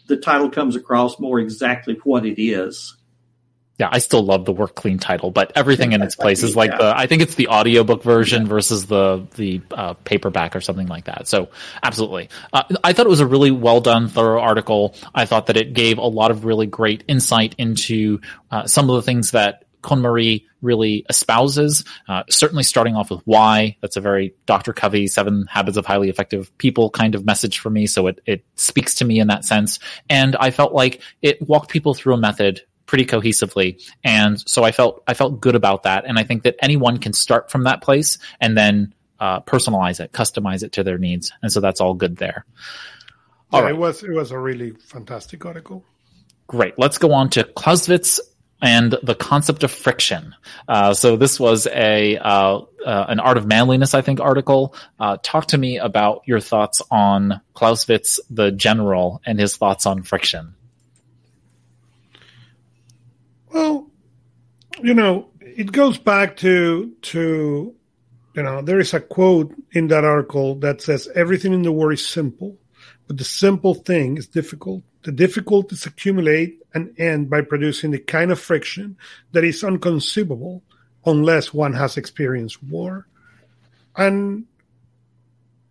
the 0.06 0.16
title 0.16 0.50
comes 0.50 0.74
across 0.74 1.20
more 1.20 1.38
exactly 1.38 1.98
what 2.02 2.24
it 2.26 2.42
is. 2.42 2.96
Yeah, 3.78 3.88
I 3.92 4.00
still 4.00 4.22
love 4.24 4.44
the 4.44 4.52
work 4.52 4.74
clean 4.74 4.98
title, 4.98 5.30
but 5.30 5.52
everything 5.54 5.92
in 5.92 6.02
its 6.02 6.16
place 6.16 6.42
is 6.42 6.56
like 6.56 6.72
Yeah. 6.72 6.78
the 6.78 6.98
I 6.98 7.06
think 7.06 7.22
it's 7.22 7.36
the 7.36 7.46
audiobook 7.48 8.02
version 8.02 8.46
versus 8.46 8.86
the 8.86 9.24
the 9.36 9.60
uh, 9.70 9.94
paperback 10.04 10.56
or 10.56 10.60
something 10.60 10.88
like 10.88 11.04
that. 11.04 11.28
So 11.28 11.48
absolutely, 11.82 12.28
uh, 12.52 12.64
I 12.82 12.92
thought 12.92 13.06
it 13.06 13.10
was 13.10 13.20
a 13.20 13.26
really 13.26 13.52
well 13.52 13.80
done, 13.80 14.08
thorough 14.08 14.40
article. 14.40 14.94
I 15.14 15.26
thought 15.26 15.46
that 15.46 15.56
it 15.56 15.74
gave 15.74 15.98
a 15.98 16.06
lot 16.06 16.30
of 16.32 16.44
really 16.44 16.66
great 16.66 17.04
insight 17.06 17.54
into 17.56 18.20
uh, 18.50 18.66
some 18.66 18.90
of 18.90 18.96
the 18.96 19.02
things 19.02 19.30
that 19.30 19.64
KonMari 19.84 20.44
really 20.60 21.06
espouses. 21.08 21.84
Uh, 22.08 22.24
certainly, 22.28 22.64
starting 22.64 22.96
off 22.96 23.10
with 23.12 23.20
why. 23.26 23.76
That's 23.80 23.96
a 23.96 24.00
very 24.00 24.34
Dr. 24.46 24.72
Covey 24.72 25.06
Seven 25.06 25.46
Habits 25.48 25.76
of 25.76 25.86
Highly 25.86 26.08
Effective 26.08 26.50
People 26.58 26.90
kind 26.90 27.14
of 27.14 27.24
message 27.24 27.60
for 27.60 27.70
me. 27.70 27.86
So 27.86 28.08
it 28.08 28.20
it 28.26 28.44
speaks 28.56 28.96
to 28.96 29.04
me 29.04 29.20
in 29.20 29.28
that 29.28 29.44
sense, 29.44 29.78
and 30.10 30.34
I 30.34 30.50
felt 30.50 30.72
like 30.72 31.00
it 31.22 31.40
walked 31.40 31.70
people 31.70 31.94
through 31.94 32.14
a 32.14 32.18
method 32.18 32.62
pretty 32.88 33.04
cohesively. 33.04 33.80
And 34.02 34.40
so 34.48 34.64
I 34.64 34.72
felt 34.72 35.04
I 35.06 35.14
felt 35.14 35.40
good 35.40 35.54
about 35.54 35.84
that. 35.84 36.06
And 36.06 36.18
I 36.18 36.24
think 36.24 36.42
that 36.42 36.56
anyone 36.60 36.98
can 36.98 37.12
start 37.12 37.52
from 37.52 37.64
that 37.64 37.82
place 37.82 38.18
and 38.40 38.56
then 38.56 38.94
uh, 39.20 39.40
personalize 39.40 40.00
it, 40.00 40.10
customize 40.10 40.64
it 40.64 40.72
to 40.72 40.82
their 40.82 40.98
needs. 40.98 41.30
And 41.42 41.52
so 41.52 41.60
that's 41.60 41.80
all 41.80 41.94
good 41.94 42.16
there. 42.16 42.44
All 43.52 43.60
Yeah, 43.60 43.66
right. 43.66 43.74
it 43.74 43.78
was 43.78 44.02
it 44.02 44.10
was 44.10 44.32
a 44.32 44.38
really 44.38 44.72
fantastic 44.72 45.46
article. 45.46 45.84
Great. 46.48 46.78
Let's 46.78 46.98
go 46.98 47.12
on 47.12 47.28
to 47.30 47.44
Clausewitz 47.44 48.20
and 48.62 48.96
the 49.02 49.14
concept 49.14 49.62
of 49.64 49.70
friction. 49.70 50.34
Uh, 50.66 50.94
so 50.94 51.16
this 51.16 51.38
was 51.38 51.66
a 51.66 52.16
uh, 52.16 52.60
uh, 52.84 53.04
an 53.08 53.20
art 53.20 53.36
of 53.36 53.46
manliness, 53.46 53.94
I 53.94 54.00
think, 54.02 54.18
article. 54.20 54.74
Uh, 54.98 55.18
talk 55.22 55.46
to 55.48 55.58
me 55.58 55.78
about 55.78 56.22
your 56.26 56.40
thoughts 56.40 56.80
on 56.90 57.40
Clausewitz, 57.54 58.18
the 58.30 58.50
general, 58.50 59.20
and 59.26 59.38
his 59.38 59.56
thoughts 59.56 59.84
on 59.86 60.02
friction. 60.02 60.54
Well, 63.52 63.90
you 64.82 64.94
know, 64.94 65.30
it 65.40 65.72
goes 65.72 65.98
back 65.98 66.36
to 66.38 66.92
to 67.02 67.74
you 68.34 68.42
know, 68.42 68.62
there 68.62 68.78
is 68.78 68.94
a 68.94 69.00
quote 69.00 69.52
in 69.72 69.88
that 69.88 70.04
article 70.04 70.54
that 70.56 70.80
says 70.80 71.08
everything 71.14 71.52
in 71.52 71.62
the 71.62 71.72
world 71.72 71.94
is 71.94 72.06
simple, 72.06 72.56
but 73.08 73.16
the 73.16 73.24
simple 73.24 73.74
thing 73.74 74.16
is 74.16 74.28
difficult. 74.28 74.84
The 75.02 75.10
difficulties 75.10 75.86
accumulate 75.86 76.62
and 76.72 76.94
end 77.00 77.30
by 77.30 77.40
producing 77.40 77.90
the 77.90 77.98
kind 77.98 78.30
of 78.30 78.38
friction 78.38 78.96
that 79.32 79.42
is 79.42 79.64
unconceivable 79.64 80.62
unless 81.04 81.52
one 81.52 81.72
has 81.72 81.96
experienced 81.96 82.62
war. 82.62 83.08
And 83.96 84.44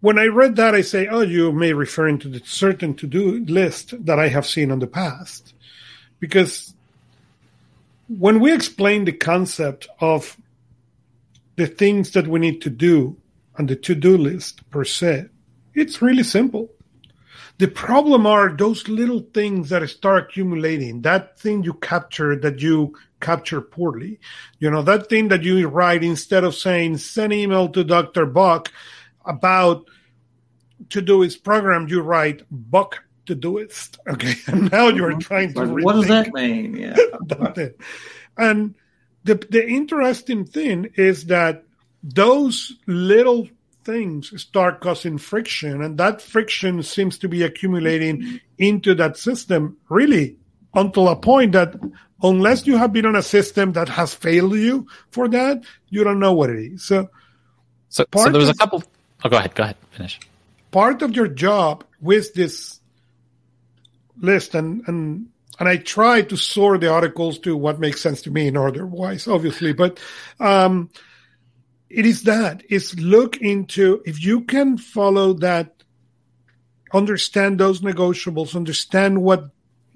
when 0.02 0.20
I 0.20 0.26
read 0.26 0.58
that, 0.58 0.76
I 0.76 0.82
say, 0.82 1.08
oh, 1.08 1.22
you 1.22 1.52
may 1.52 1.72
referring 1.72 2.20
to 2.20 2.28
the 2.28 2.42
certain 2.44 2.96
to-do 2.96 3.46
list 3.46 3.94
that 4.06 4.20
I 4.20 4.28
have 4.28 4.46
seen 4.46 4.72
on 4.72 4.80
the 4.80 4.88
past. 4.88 5.54
Because 6.20 6.74
when 8.08 8.39
we 8.39 8.53
explain 8.53 9.05
the 9.05 9.12
concept 9.14 9.88
of 9.99 10.38
the 11.55 11.68
things 11.68 12.12
that 12.12 12.28
we 12.28 12.39
need 12.39 12.62
to 12.62 12.70
do 12.70 13.18
on 13.58 13.66
the 13.66 13.76
to-do 13.76 14.18
list 14.18 14.70
per 14.70 14.84
se, 14.84 15.26
it's 15.74 16.01
really 16.01 16.24
simple. 16.24 16.70
The 17.60 17.68
problem 17.68 18.28
are 18.28 18.55
those 18.55 18.88
little 18.88 19.22
things 19.34 19.70
that 19.70 19.88
start 19.89 20.30
accumulating. 20.30 21.01
That 21.01 21.39
thing 21.39 21.64
you 21.64 21.74
capture 21.74 22.36
that 22.36 22.62
you 22.62 22.93
capture 23.20 23.62
poorly. 23.62 24.20
You 24.60 24.70
know, 24.70 24.84
that 24.84 25.10
thing 25.10 25.30
that 25.30 25.43
you 25.43 25.68
write 25.68 26.03
instead 26.03 26.43
of 26.43 26.53
saying 26.53 26.97
send 26.97 27.34
email 27.34 27.68
to 27.70 27.84
Dr. 27.84 28.28
Buck 28.28 28.72
about 29.26 29.86
to 30.89 31.01
do 31.01 31.22
his 31.22 31.36
program, 31.36 31.88
you 31.88 32.01
write 32.01 32.43
Buck 32.51 33.03
to 33.28 33.36
do 33.36 33.58
it. 33.58 33.74
Okay. 34.08 34.34
And 34.48 34.72
now 34.72 34.88
you're 34.90 35.12
mm-hmm. 35.12 35.20
trying 35.20 35.54
to 35.54 35.66
What 35.84 35.94
does 35.94 36.08
that 36.08 36.34
mean? 36.34 36.76
Yeah. 36.78 36.96
it. 37.58 37.80
And 38.38 38.76
the 39.24 39.36
the 39.36 39.68
interesting 39.68 40.46
thing 40.46 40.92
is 40.96 41.26
that 41.26 41.64
those 42.04 42.74
little 42.86 43.48
things 43.84 44.34
start 44.42 44.82
causing 44.82 45.18
friction, 45.18 45.82
and 45.82 45.98
that 45.98 46.22
friction 46.22 46.84
seems 46.84 47.18
to 47.20 47.28
be 47.28 47.44
accumulating 47.44 48.22
mm-hmm. 48.22 48.38
into 48.58 48.96
that 48.96 49.18
system 49.18 49.78
really 49.90 50.38
until 50.74 51.08
a 51.10 51.16
point 51.16 51.54
that 51.54 51.76
unless 52.22 52.68
you 52.68 52.78
have 52.78 52.94
been 52.94 53.06
on 53.06 53.16
a 53.16 53.24
system 53.24 53.74
that 53.74 53.90
has 53.90 54.14
failed 54.14 54.56
you 54.56 54.88
for 55.10 55.28
that, 55.30 55.64
you 55.90 56.04
don't 56.04 56.20
know 56.20 56.34
what 56.34 56.50
it 56.50 56.60
is. 56.60 56.84
So 56.84 57.10
So, 57.90 58.06
so 58.14 58.30
there 58.30 58.40
was 58.40 58.50
a 58.50 58.54
couple. 58.54 58.84
Oh, 59.24 59.30
go 59.30 59.38
ahead. 59.38 59.56
Go 59.56 59.64
ahead. 59.64 59.78
Finish. 59.92 60.20
part 60.72 61.02
of 61.02 61.16
your 61.16 61.28
job 61.28 61.84
with 62.02 62.34
this 62.34 62.77
list 64.20 64.55
and 64.55 64.84
and 64.88 65.28
and 65.59 65.68
I 65.68 65.78
try 65.78 66.22
to 66.22 66.38
sort 66.38 66.82
the 66.82 66.91
articles 66.91 67.39
to 67.39 67.57
what 67.57 67.80
makes 67.80 68.01
sense 68.01 68.22
to 68.24 68.32
me 68.32 68.47
in 68.47 68.57
order 68.57 68.86
wise, 68.86 69.28
obviously, 69.28 69.74
but 69.74 69.99
um, 70.39 70.91
it 71.89 72.05
is 72.05 72.24
that 72.24 72.63
is 72.70 72.99
look 72.99 73.38
into 73.38 74.03
if 74.05 74.24
you 74.24 74.41
can 74.41 74.78
follow 74.78 75.34
that, 75.34 75.84
understand 76.93 77.59
those 77.59 77.82
negotiables, 77.82 78.55
understand 78.55 79.22
what 79.22 79.49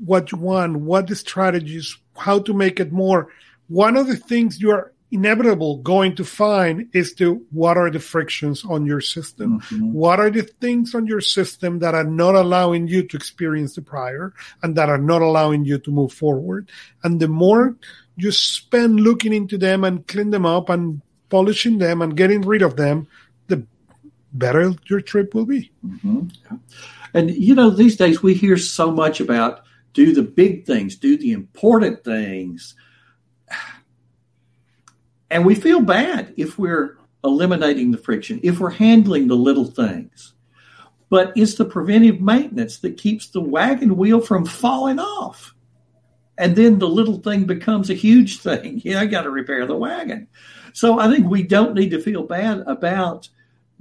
what 0.03 0.31
you 0.31 0.39
want, 0.39 0.77
what 0.77 1.07
the 1.07 1.15
strategies, 1.15 1.95
how 2.17 2.39
to 2.39 2.53
make 2.53 2.79
it 2.79 2.91
more. 2.91 3.27
One 3.67 3.95
of 3.97 4.07
the 4.07 4.17
things 4.17 4.59
you 4.59 4.71
are 4.71 4.90
inevitable 5.11 5.77
going 5.83 6.15
to 6.15 6.23
find 6.23 6.87
is 6.93 7.13
to 7.13 7.45
what 7.51 7.75
are 7.77 7.91
the 7.91 7.99
frictions 7.99 8.63
on 8.63 8.85
your 8.85 9.01
system 9.01 9.59
Mhm. 9.59 9.91
what 9.91 10.19
are 10.19 10.31
the 10.31 10.43
things 10.61 10.95
on 10.95 11.05
your 11.05 11.19
system 11.19 11.79
that 11.79 11.93
are 11.93 12.05
not 12.07 12.33
allowing 12.35 12.87
you 12.87 13.03
to 13.03 13.17
experience 13.17 13.75
the 13.75 13.81
prior 13.81 14.33
and 14.63 14.75
that 14.77 14.87
are 14.87 14.97
not 14.97 15.21
allowing 15.21 15.65
you 15.65 15.77
to 15.79 15.91
move 15.91 16.13
forward? 16.13 16.69
And 17.03 17.19
the 17.19 17.27
more 17.27 17.75
you 18.15 18.31
spend 18.31 19.01
looking 19.01 19.33
into 19.33 19.57
them 19.57 19.83
and 19.83 20.07
clean 20.07 20.29
them 20.31 20.45
up 20.45 20.69
and 20.69 21.01
polishing 21.29 21.77
them 21.77 22.01
and 22.01 22.15
getting 22.15 22.41
rid 22.41 22.61
of 22.61 22.75
them, 22.77 23.07
the 23.47 23.63
better 24.33 24.73
your 24.87 25.01
trip 25.01 25.33
will 25.35 25.45
be. 25.45 25.71
And 27.13 27.31
you 27.31 27.55
know, 27.55 27.69
these 27.69 27.97
days 27.97 28.23
we 28.23 28.33
hear 28.33 28.57
so 28.57 28.91
much 28.91 29.19
about 29.19 29.59
do 29.93 30.13
the 30.13 30.23
big 30.23 30.65
things, 30.65 30.95
do 30.95 31.17
the 31.17 31.31
important 31.33 32.03
things. 32.05 32.75
And 35.31 35.45
we 35.45 35.55
feel 35.55 35.79
bad 35.81 36.33
if 36.35 36.59
we're 36.59 36.97
eliminating 37.23 37.91
the 37.91 37.97
friction, 37.97 38.41
if 38.43 38.59
we're 38.59 38.69
handling 38.69 39.27
the 39.27 39.35
little 39.35 39.65
things. 39.65 40.33
But 41.09 41.31
it's 41.37 41.55
the 41.55 41.65
preventive 41.65 42.19
maintenance 42.19 42.79
that 42.79 42.97
keeps 42.97 43.27
the 43.27 43.41
wagon 43.41 43.95
wheel 43.95 44.19
from 44.19 44.45
falling 44.45 44.99
off. 44.99 45.55
And 46.37 46.55
then 46.55 46.79
the 46.79 46.87
little 46.87 47.19
thing 47.19 47.45
becomes 47.45 47.89
a 47.89 47.93
huge 47.93 48.39
thing. 48.39 48.81
Yeah, 48.83 48.99
I 48.99 49.05
got 49.05 49.23
to 49.23 49.29
repair 49.29 49.65
the 49.65 49.77
wagon. 49.77 50.27
So 50.73 50.99
I 50.99 51.09
think 51.09 51.27
we 51.27 51.43
don't 51.43 51.75
need 51.75 51.91
to 51.91 52.01
feel 52.01 52.23
bad 52.23 52.63
about 52.67 53.29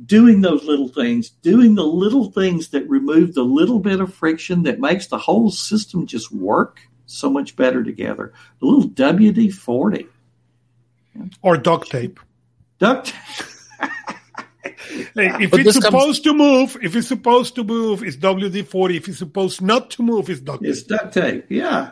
doing 0.07 0.43
those 0.43 0.65
little 0.65 0.89
things, 0.89 1.31
doing 1.43 1.75
the 1.75 1.85
little 1.85 2.31
things 2.31 2.69
that 2.69 2.89
remove 2.89 3.35
the 3.35 3.43
little 3.43 3.81
bit 3.81 4.01
of 4.01 4.15
friction 4.15 4.63
that 4.65 4.81
makes 4.81 5.09
the 5.09 5.19
whole 5.19 5.51
system 5.51 6.07
just 6.07 6.31
work 6.33 6.81
so 7.07 7.29
much 7.29 7.57
better 7.57 7.83
together. 7.83 8.33
A 8.63 8.65
little 8.65 8.89
WD 8.91 9.53
40. 9.53 10.07
Or 11.43 11.57
duct 11.57 11.91
tape. 11.91 12.21
Duct 12.79 13.13
Hey, 15.15 15.31
if 15.41 15.51
But 15.51 15.61
it's 15.61 15.75
this 15.75 15.75
comes- 15.75 15.85
supposed 15.85 16.25
to 16.25 16.35
move, 16.35 16.77
if 16.83 16.95
it's 16.97 17.09
supposed 17.09 17.55
to 17.57 17.65
move, 17.65 18.03
it's 18.03 18.17
WD 18.17 18.67
40. 18.67 18.97
If 18.97 19.09
it's 19.09 19.19
supposed 19.19 19.63
not 19.63 19.91
to 19.93 20.03
move, 20.03 20.29
it's 20.29 20.41
duct 20.41 20.63
tape. 20.63 20.71
it's 20.71 20.83
duct 20.83 21.15
tape. 21.15 21.47
Yeah. 21.49 21.91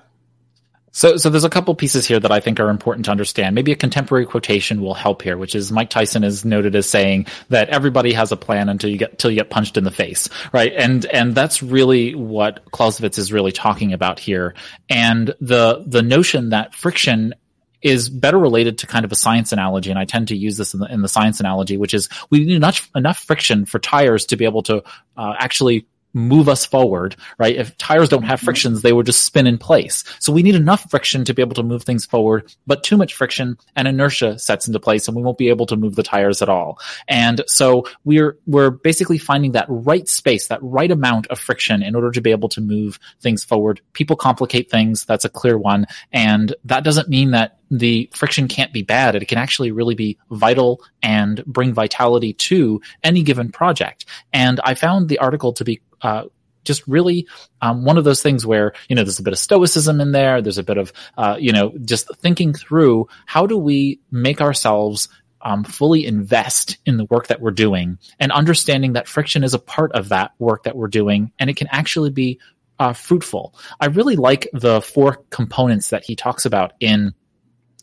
So, 0.90 1.16
so 1.16 1.28
there's 1.30 1.44
a 1.44 1.50
couple 1.50 1.74
pieces 1.74 2.06
here 2.08 2.18
that 2.18 2.32
I 2.32 2.40
think 2.40 2.58
are 2.58 2.70
important 2.70 3.04
to 3.04 3.10
understand. 3.12 3.54
Maybe 3.54 3.70
a 3.72 3.76
contemporary 3.76 4.26
quotation 4.26 4.80
will 4.80 4.94
help 4.94 5.22
here, 5.22 5.36
which 5.36 5.54
is 5.54 5.70
Mike 5.70 5.90
Tyson 5.90 6.24
is 6.24 6.44
noted 6.44 6.74
as 6.74 6.88
saying 6.88 7.26
that 7.50 7.68
everybody 7.68 8.12
has 8.14 8.32
a 8.32 8.36
plan 8.36 8.68
until 8.68 8.90
you 8.90 8.96
get 8.98 9.12
until 9.12 9.30
you 9.30 9.36
get 9.36 9.50
punched 9.50 9.76
in 9.76 9.84
the 9.84 9.90
face, 9.92 10.28
right? 10.52 10.72
And 10.74 11.04
and 11.06 11.34
that's 11.34 11.62
really 11.62 12.14
what 12.14 12.64
Clausewitz 12.72 13.18
is 13.18 13.32
really 13.32 13.52
talking 13.52 13.92
about 13.92 14.18
here. 14.18 14.54
And 14.88 15.32
the 15.40 15.84
the 15.86 16.02
notion 16.02 16.48
that 16.50 16.74
friction 16.74 17.34
is 17.82 18.08
better 18.08 18.38
related 18.38 18.78
to 18.78 18.86
kind 18.86 19.04
of 19.04 19.12
a 19.12 19.16
science 19.16 19.52
analogy, 19.52 19.90
and 19.90 19.98
I 19.98 20.04
tend 20.04 20.28
to 20.28 20.36
use 20.36 20.56
this 20.56 20.74
in 20.74 20.80
the, 20.80 20.86
in 20.92 21.02
the 21.02 21.08
science 21.08 21.40
analogy, 21.40 21.76
which 21.76 21.94
is 21.94 22.08
we 22.30 22.40
need 22.44 22.56
enough 22.56 22.90
enough 22.94 23.18
friction 23.18 23.64
for 23.64 23.78
tires 23.78 24.26
to 24.26 24.36
be 24.36 24.44
able 24.44 24.62
to 24.64 24.82
uh, 25.16 25.34
actually 25.38 25.86
move 26.14 26.48
us 26.48 26.64
forward, 26.64 27.16
right? 27.38 27.56
If 27.56 27.76
tires 27.76 28.08
don't 28.08 28.22
have 28.22 28.40
frictions, 28.40 28.82
they 28.82 28.92
would 28.92 29.06
just 29.06 29.24
spin 29.24 29.46
in 29.46 29.58
place. 29.58 30.04
So 30.20 30.32
we 30.32 30.42
need 30.42 30.54
enough 30.54 30.90
friction 30.90 31.24
to 31.24 31.34
be 31.34 31.42
able 31.42 31.54
to 31.54 31.62
move 31.62 31.82
things 31.84 32.04
forward, 32.04 32.52
but 32.66 32.82
too 32.82 32.96
much 32.96 33.14
friction 33.14 33.58
and 33.76 33.86
inertia 33.86 34.38
sets 34.38 34.66
into 34.66 34.80
place 34.80 35.06
and 35.06 35.16
we 35.16 35.22
won't 35.22 35.38
be 35.38 35.48
able 35.48 35.66
to 35.66 35.76
move 35.76 35.96
the 35.96 36.02
tires 36.02 36.42
at 36.42 36.48
all. 36.48 36.78
And 37.06 37.42
so 37.46 37.86
we're, 38.04 38.36
we're 38.46 38.70
basically 38.70 39.18
finding 39.18 39.52
that 39.52 39.66
right 39.68 40.08
space, 40.08 40.48
that 40.48 40.62
right 40.62 40.90
amount 40.90 41.26
of 41.28 41.38
friction 41.38 41.82
in 41.82 41.94
order 41.94 42.10
to 42.10 42.20
be 42.20 42.30
able 42.30 42.48
to 42.50 42.60
move 42.60 42.98
things 43.20 43.44
forward. 43.44 43.80
People 43.92 44.16
complicate 44.16 44.70
things. 44.70 45.04
That's 45.04 45.24
a 45.24 45.30
clear 45.30 45.58
one. 45.58 45.86
And 46.12 46.54
that 46.64 46.84
doesn't 46.84 47.08
mean 47.08 47.32
that 47.32 47.57
the 47.70 48.10
friction 48.12 48.48
can't 48.48 48.72
be 48.72 48.82
bad. 48.82 49.14
It 49.14 49.28
can 49.28 49.38
actually 49.38 49.72
really 49.72 49.94
be 49.94 50.18
vital 50.30 50.82
and 51.02 51.44
bring 51.44 51.74
vitality 51.74 52.32
to 52.34 52.80
any 53.02 53.22
given 53.22 53.50
project. 53.50 54.06
And 54.32 54.60
I 54.64 54.74
found 54.74 55.08
the 55.08 55.18
article 55.18 55.52
to 55.54 55.64
be 55.64 55.80
uh, 56.02 56.24
just 56.64 56.86
really 56.86 57.26
um, 57.62 57.84
one 57.84 57.98
of 57.98 58.04
those 58.04 58.22
things 58.22 58.46
where 58.46 58.72
you 58.88 58.96
know 58.96 59.02
there's 59.02 59.18
a 59.18 59.22
bit 59.22 59.32
of 59.32 59.38
stoicism 59.38 60.00
in 60.00 60.12
there. 60.12 60.42
There's 60.42 60.58
a 60.58 60.62
bit 60.62 60.78
of 60.78 60.92
uh, 61.16 61.36
you 61.38 61.52
know 61.52 61.72
just 61.84 62.14
thinking 62.18 62.52
through 62.52 63.08
how 63.26 63.46
do 63.46 63.58
we 63.58 64.00
make 64.10 64.40
ourselves 64.40 65.08
um, 65.40 65.64
fully 65.64 66.04
invest 66.04 66.78
in 66.84 66.96
the 66.96 67.04
work 67.06 67.28
that 67.28 67.40
we're 67.40 67.52
doing 67.52 67.98
and 68.18 68.32
understanding 68.32 68.94
that 68.94 69.08
friction 69.08 69.44
is 69.44 69.54
a 69.54 69.58
part 69.58 69.92
of 69.92 70.08
that 70.08 70.32
work 70.38 70.64
that 70.64 70.76
we're 70.76 70.88
doing 70.88 71.32
and 71.38 71.48
it 71.48 71.56
can 71.56 71.68
actually 71.70 72.10
be 72.10 72.40
uh, 72.78 72.92
fruitful. 72.92 73.54
I 73.80 73.86
really 73.86 74.16
like 74.16 74.48
the 74.52 74.80
four 74.80 75.24
components 75.30 75.90
that 75.90 76.04
he 76.04 76.16
talks 76.16 76.44
about 76.44 76.72
in 76.80 77.14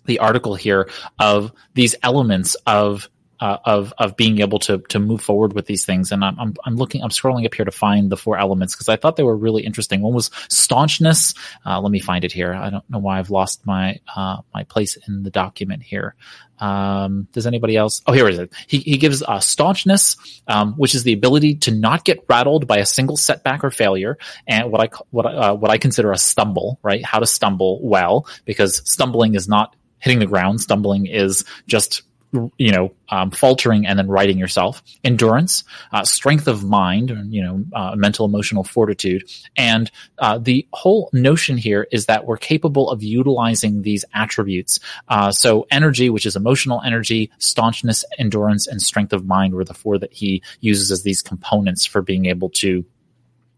the 0.06 0.20
article 0.20 0.56
here 0.56 0.90
of 1.20 1.52
these 1.74 1.96
elements 2.04 2.56
of 2.66 3.10
uh, 3.40 3.58
of 3.66 3.94
of 3.98 4.16
being 4.16 4.40
able 4.40 4.60
to 4.60 4.80
to 4.90 5.00
move 5.00 5.22
forward 5.22 5.54
with 5.54 5.66
these 5.66 5.86
things. 5.86 6.12
And 6.12 6.24
I'm 6.24 6.40
I'm, 6.40 6.54
I'm 6.66 6.76
looking, 6.76 7.04
I'm 7.04 7.10
scrolling 7.10 7.46
up 7.46 7.54
here 7.54 7.66
to 7.66 7.72
find 7.72 8.10
the 8.10 8.18
four 8.18 8.38
elements 8.38 8.76
because 8.76 8.90
I 8.90 8.96
thought 8.96 9.16
they 9.16 9.24
were 9.24 9.36
really 9.36 9.64
interesting. 9.64 10.02
One 10.02 10.14
was 10.14 10.30
staunchness. 10.50 11.34
Uh, 11.66 11.80
let 11.82 11.92
me 11.92 12.00
find 12.00 12.24
it 12.24 12.32
here. 12.32 12.54
I 12.54 12.70
don't 12.70 12.90
know 12.90 13.00
why 13.00 13.20
I've 13.20 13.30
lost 13.30 13.66
my 13.66 14.00
uh, 14.16 14.38
my 14.54 14.64
place 14.64 14.98
in 15.08 15.24
the 15.24 15.32
document 15.32 15.84
here. 15.84 16.16
Um, 16.60 17.28
does 17.34 17.46
anybody 17.46 17.76
else? 17.76 18.02
Oh, 18.08 18.14
here 18.14 18.30
is 18.30 18.40
it. 18.40 18.54
He, 18.68 18.78
he 18.78 18.98
gives 18.98 19.22
uh, 19.22 19.40
staunchness, 19.40 20.16
um, 20.48 20.74
which 20.76 20.96
is 20.96 21.04
the 21.04 21.12
ability 21.12 21.56
to 21.56 21.72
not 21.72 22.06
get 22.06 22.24
rattled 22.30 22.66
by 22.66 22.78
a 22.78 22.86
single 22.86 23.18
setback 23.18 23.66
or 23.66 23.72
failure, 23.72 24.18
and 24.48 24.72
what 24.72 24.82
I 24.82 24.98
what 25.12 25.26
uh, 25.26 25.54
what 25.54 25.72
I 25.72 25.78
consider 25.78 26.14
a 26.14 26.18
stumble. 26.18 26.80
Right? 26.82 27.04
How 27.04 27.20
to 27.20 27.28
stumble 27.28 27.82
well, 27.84 28.28
because 28.46 28.82
stumbling 28.90 29.36
is 29.36 29.50
not 29.50 29.76
hitting 30.00 30.20
the 30.20 30.26
ground. 30.26 30.62
Stumbling 30.62 31.06
is 31.06 31.46
just 31.68 32.04
you 32.58 32.72
know, 32.72 32.94
um, 33.10 33.32
faltering 33.32 33.86
and 33.86 33.98
then 33.98 34.08
righting 34.08 34.38
yourself, 34.38 34.82
endurance, 35.04 35.64
uh, 35.92 36.04
strength 36.04 36.48
of 36.48 36.64
mind, 36.64 37.12
you 37.30 37.42
know, 37.42 37.64
uh, 37.74 37.96
mental, 37.96 38.26
emotional 38.26 38.64
fortitude. 38.64 39.24
And 39.56 39.92
uh, 40.20 40.38
the 40.38 40.68
whole 40.74 41.10
notion 41.14 41.58
here 41.58 41.88
is 41.92 42.08
that 42.08 42.26
we're 42.26 42.38
capable 42.38 42.90
of 42.90 43.04
utilizing 43.04 43.82
these 43.82 44.06
attributes. 44.14 44.80
Uh, 45.08 45.32
so 45.32 45.66
energy, 45.72 46.10
which 46.10 46.26
is 46.26 46.36
emotional 46.36 46.82
energy, 46.86 47.32
staunchness, 47.40 48.04
endurance, 48.18 48.68
and 48.68 48.82
strength 48.82 49.14
of 49.14 49.26
mind 49.26 49.54
were 49.54 49.66
the 49.66 49.74
four 49.74 49.98
that 49.98 50.14
he 50.14 50.42
uses 50.60 50.92
as 50.92 51.04
these 51.04 51.22
components 51.22 51.86
for 51.86 52.02
being 52.02 52.26
able 52.26 52.50
to 52.50 52.86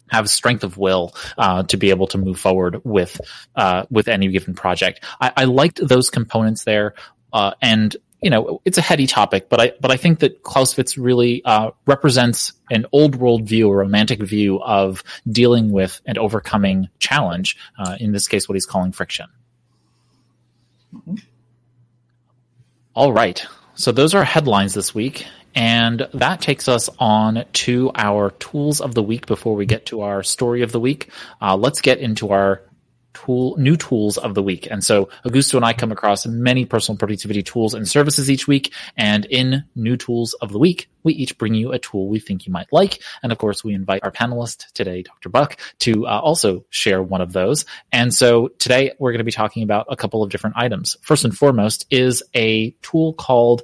have 0.09 0.29
strength 0.29 0.63
of 0.63 0.77
will 0.77 1.13
uh, 1.37 1.63
to 1.63 1.77
be 1.77 1.89
able 1.89 2.07
to 2.07 2.17
move 2.17 2.39
forward 2.39 2.81
with 2.83 3.19
uh, 3.55 3.85
with 3.89 4.07
any 4.07 4.27
given 4.27 4.53
project. 4.53 5.03
I, 5.19 5.31
I 5.37 5.43
liked 5.45 5.85
those 5.85 6.09
components 6.09 6.63
there, 6.63 6.93
uh, 7.33 7.51
and 7.61 7.95
you 8.21 8.31
know, 8.31 8.61
it's 8.65 8.79
a 8.79 8.81
heady 8.81 9.05
topic, 9.05 9.47
but 9.47 9.59
I 9.59 9.73
but 9.79 9.91
I 9.91 9.97
think 9.97 10.19
that 10.19 10.41
Clausewitz 10.41 10.97
really 10.97 11.43
uh, 11.45 11.71
represents 11.85 12.53
an 12.71 12.85
old 12.91 13.15
world 13.15 13.47
view, 13.47 13.69
a 13.69 13.75
romantic 13.75 14.21
view 14.21 14.59
of 14.61 15.03
dealing 15.29 15.71
with 15.71 16.01
and 16.05 16.17
overcoming 16.17 16.89
challenge. 16.99 17.57
Uh, 17.77 17.95
in 17.99 18.13
this 18.13 18.27
case, 18.27 18.49
what 18.49 18.55
he's 18.55 18.65
calling 18.65 18.91
friction. 18.91 19.27
Mm-hmm. 20.95 21.15
All 22.95 23.13
right, 23.13 23.45
so 23.75 23.91
those 23.91 24.15
are 24.15 24.23
headlines 24.23 24.73
this 24.73 24.95
week, 24.95 25.27
and 25.57 26.07
that 26.13 26.39
takes 26.39 26.67
us 26.67 26.87
on 26.99 27.43
to 27.51 27.89
our 27.95 28.29
tools 28.29 28.79
of 28.79 28.93
the 28.93 29.01
week. 29.01 29.25
Before 29.25 29.55
we 29.55 29.65
get 29.65 29.87
to 29.87 30.01
our 30.01 30.21
story 30.21 30.61
of 30.61 30.71
the 30.71 30.79
week, 30.79 31.09
uh, 31.41 31.57
let's 31.57 31.81
get 31.81 31.97
into 31.97 32.29
our 32.29 32.61
tool, 33.15 33.57
new 33.57 33.75
tools 33.75 34.19
of 34.19 34.35
the 34.35 34.43
week. 34.43 34.67
And 34.69 34.83
so 34.83 35.09
Augusto 35.25 35.55
and 35.55 35.65
I 35.65 35.73
come 35.73 35.91
across 35.91 36.27
many 36.27 36.65
personal 36.65 36.95
productivity 36.99 37.41
tools 37.41 37.73
and 37.73 37.87
services 37.87 38.29
each 38.29 38.47
week. 38.47 38.71
And 38.95 39.25
in 39.25 39.63
new 39.75 39.97
tools 39.97 40.35
of 40.35 40.51
the 40.51 40.59
week, 40.59 40.91
we 41.01 41.13
each 41.13 41.35
bring 41.39 41.55
you 41.55 41.71
a 41.71 41.79
tool 41.79 42.07
we 42.07 42.19
think 42.19 42.45
you 42.45 42.53
might 42.53 42.71
like. 42.71 43.01
And 43.23 43.31
of 43.31 43.39
course, 43.39 43.63
we 43.63 43.73
invite 43.73 44.03
our 44.03 44.11
panelist 44.11 44.71
today, 44.73 45.01
Dr. 45.01 45.29
Buck, 45.29 45.59
to 45.79 46.05
uh, 46.05 46.19
also 46.19 46.65
share 46.69 47.01
one 47.01 47.21
of 47.21 47.33
those. 47.33 47.65
And 47.91 48.13
so 48.13 48.49
today 48.59 48.91
we're 48.99 49.11
going 49.11 49.21
to 49.21 49.23
be 49.23 49.31
talking 49.31 49.63
about 49.63 49.87
a 49.89 49.95
couple 49.95 50.21
of 50.21 50.29
different 50.29 50.55
items. 50.55 50.97
First 51.01 51.25
and 51.25 51.35
foremost 51.35 51.87
is 51.89 52.21
a 52.35 52.75
tool 52.83 53.13
called 53.13 53.63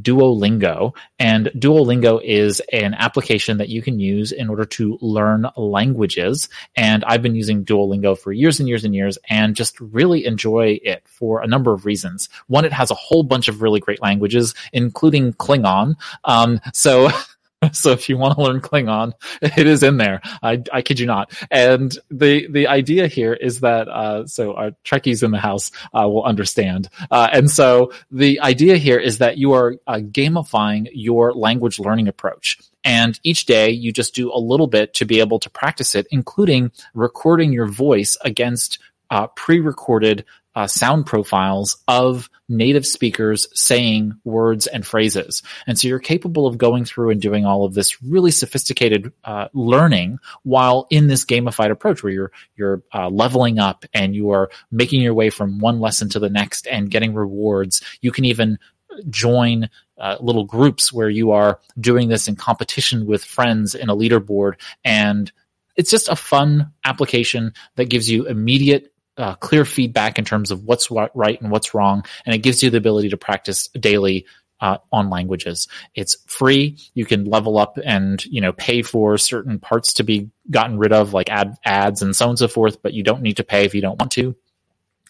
Duolingo. 0.00 0.94
And 1.18 1.46
Duolingo 1.56 2.20
is 2.22 2.60
an 2.72 2.94
application 2.94 3.58
that 3.58 3.68
you 3.68 3.82
can 3.82 3.98
use 3.98 4.32
in 4.32 4.48
order 4.48 4.64
to 4.64 4.98
learn 5.00 5.46
languages. 5.56 6.48
And 6.76 7.04
I've 7.04 7.22
been 7.22 7.34
using 7.34 7.64
Duolingo 7.64 8.18
for 8.18 8.32
years 8.32 8.60
and 8.60 8.68
years 8.68 8.84
and 8.84 8.94
years 8.94 9.18
and 9.28 9.54
just 9.54 9.78
really 9.80 10.24
enjoy 10.24 10.80
it 10.82 11.02
for 11.06 11.42
a 11.42 11.46
number 11.46 11.72
of 11.72 11.84
reasons. 11.84 12.28
One, 12.46 12.64
it 12.64 12.72
has 12.72 12.90
a 12.90 12.96
whole 12.96 13.22
bunch 13.22 13.48
of 13.48 13.62
really 13.62 13.80
great 13.80 14.02
languages, 14.02 14.54
including 14.72 15.32
Klingon. 15.34 15.96
Um, 16.24 16.60
so 16.72 17.10
so 17.72 17.90
if 17.90 18.08
you 18.08 18.16
want 18.16 18.36
to 18.36 18.42
learn 18.42 18.60
Klingon, 18.60 19.12
it 19.42 19.66
is 19.66 19.82
in 19.82 19.96
there. 19.96 20.20
I, 20.42 20.62
I 20.72 20.82
kid 20.82 21.00
you 21.00 21.06
not. 21.06 21.32
And 21.50 21.96
the 22.10 22.46
the 22.48 22.66
idea 22.66 23.06
here 23.06 23.32
is 23.32 23.60
that 23.60 23.88
uh, 23.88 24.26
so 24.26 24.54
our 24.54 24.72
Trekkies 24.84 25.22
in 25.22 25.30
the 25.30 25.38
house 25.38 25.70
uh, 25.94 26.08
will 26.08 26.24
understand. 26.24 26.88
Uh, 27.10 27.28
and 27.32 27.50
so 27.50 27.92
the 28.10 28.40
idea 28.40 28.76
here 28.76 28.98
is 28.98 29.18
that 29.18 29.38
you 29.38 29.52
are 29.52 29.76
uh, 29.86 29.96
gamifying 29.96 30.88
your 30.92 31.32
language 31.32 31.78
learning 31.78 32.08
approach. 32.08 32.58
And 32.84 33.18
each 33.22 33.46
day 33.46 33.70
you 33.70 33.92
just 33.92 34.14
do 34.14 34.32
a 34.32 34.38
little 34.38 34.66
bit 34.66 34.94
to 34.94 35.04
be 35.04 35.20
able 35.20 35.38
to 35.38 35.50
practice 35.50 35.94
it, 35.94 36.06
including 36.10 36.72
recording 36.94 37.52
your 37.52 37.66
voice 37.66 38.16
against 38.24 38.80
uh, 39.10 39.26
pre-recorded 39.28 40.24
uh, 40.54 40.66
sound 40.66 41.06
profiles 41.06 41.78
of 41.88 42.28
native 42.48 42.86
speakers 42.86 43.48
saying 43.54 44.12
words 44.24 44.66
and 44.66 44.86
phrases. 44.86 45.42
And 45.66 45.78
so 45.78 45.88
you're 45.88 45.98
capable 45.98 46.46
of 46.46 46.58
going 46.58 46.84
through 46.84 47.10
and 47.10 47.20
doing 47.20 47.46
all 47.46 47.64
of 47.64 47.74
this 47.74 48.02
really 48.02 48.30
sophisticated 48.30 49.12
uh, 49.24 49.48
learning 49.54 50.18
while 50.42 50.86
in 50.90 51.06
this 51.06 51.24
gamified 51.24 51.70
approach 51.70 52.02
where 52.02 52.12
you're 52.12 52.32
you're 52.56 52.82
uh, 52.94 53.08
leveling 53.08 53.58
up 53.58 53.84
and 53.94 54.14
you 54.14 54.30
are 54.30 54.50
making 54.70 55.00
your 55.00 55.14
way 55.14 55.30
from 55.30 55.58
one 55.58 55.80
lesson 55.80 56.08
to 56.10 56.18
the 56.18 56.30
next 56.30 56.66
and 56.66 56.90
getting 56.90 57.14
rewards. 57.14 57.82
You 58.00 58.12
can 58.12 58.24
even 58.24 58.58
join 59.08 59.70
uh, 59.96 60.16
little 60.20 60.44
groups 60.44 60.92
where 60.92 61.08
you 61.08 61.30
are 61.30 61.60
doing 61.80 62.08
this 62.08 62.28
in 62.28 62.36
competition 62.36 63.06
with 63.06 63.24
friends 63.24 63.74
in 63.74 63.88
a 63.88 63.96
leaderboard 63.96 64.54
and 64.84 65.32
it's 65.76 65.90
just 65.90 66.08
a 66.08 66.16
fun 66.16 66.72
application 66.84 67.52
that 67.76 67.88
gives 67.88 68.10
you 68.10 68.26
immediate 68.26 68.91
uh, 69.16 69.34
clear 69.36 69.64
feedback 69.64 70.18
in 70.18 70.24
terms 70.24 70.50
of 70.50 70.64
what's 70.64 70.90
right 70.90 71.40
and 71.40 71.50
what's 71.50 71.74
wrong, 71.74 72.04
and 72.24 72.34
it 72.34 72.38
gives 72.38 72.62
you 72.62 72.70
the 72.70 72.78
ability 72.78 73.10
to 73.10 73.16
practice 73.16 73.68
daily 73.68 74.26
uh, 74.60 74.78
on 74.92 75.10
languages. 75.10 75.68
It's 75.94 76.16
free. 76.26 76.78
You 76.94 77.04
can 77.04 77.24
level 77.24 77.58
up 77.58 77.78
and 77.84 78.24
you 78.24 78.40
know 78.40 78.52
pay 78.52 78.82
for 78.82 79.18
certain 79.18 79.58
parts 79.58 79.94
to 79.94 80.04
be 80.04 80.30
gotten 80.50 80.78
rid 80.78 80.92
of, 80.92 81.12
like 81.12 81.30
ad 81.30 81.56
ads 81.64 82.00
and 82.00 82.14
so 82.16 82.26
on 82.26 82.30
and 82.30 82.38
so 82.38 82.48
forth. 82.48 82.80
But 82.82 82.94
you 82.94 83.02
don't 83.02 83.22
need 83.22 83.36
to 83.38 83.44
pay 83.44 83.64
if 83.64 83.74
you 83.74 83.80
don't 83.82 83.98
want 83.98 84.12
to. 84.12 84.36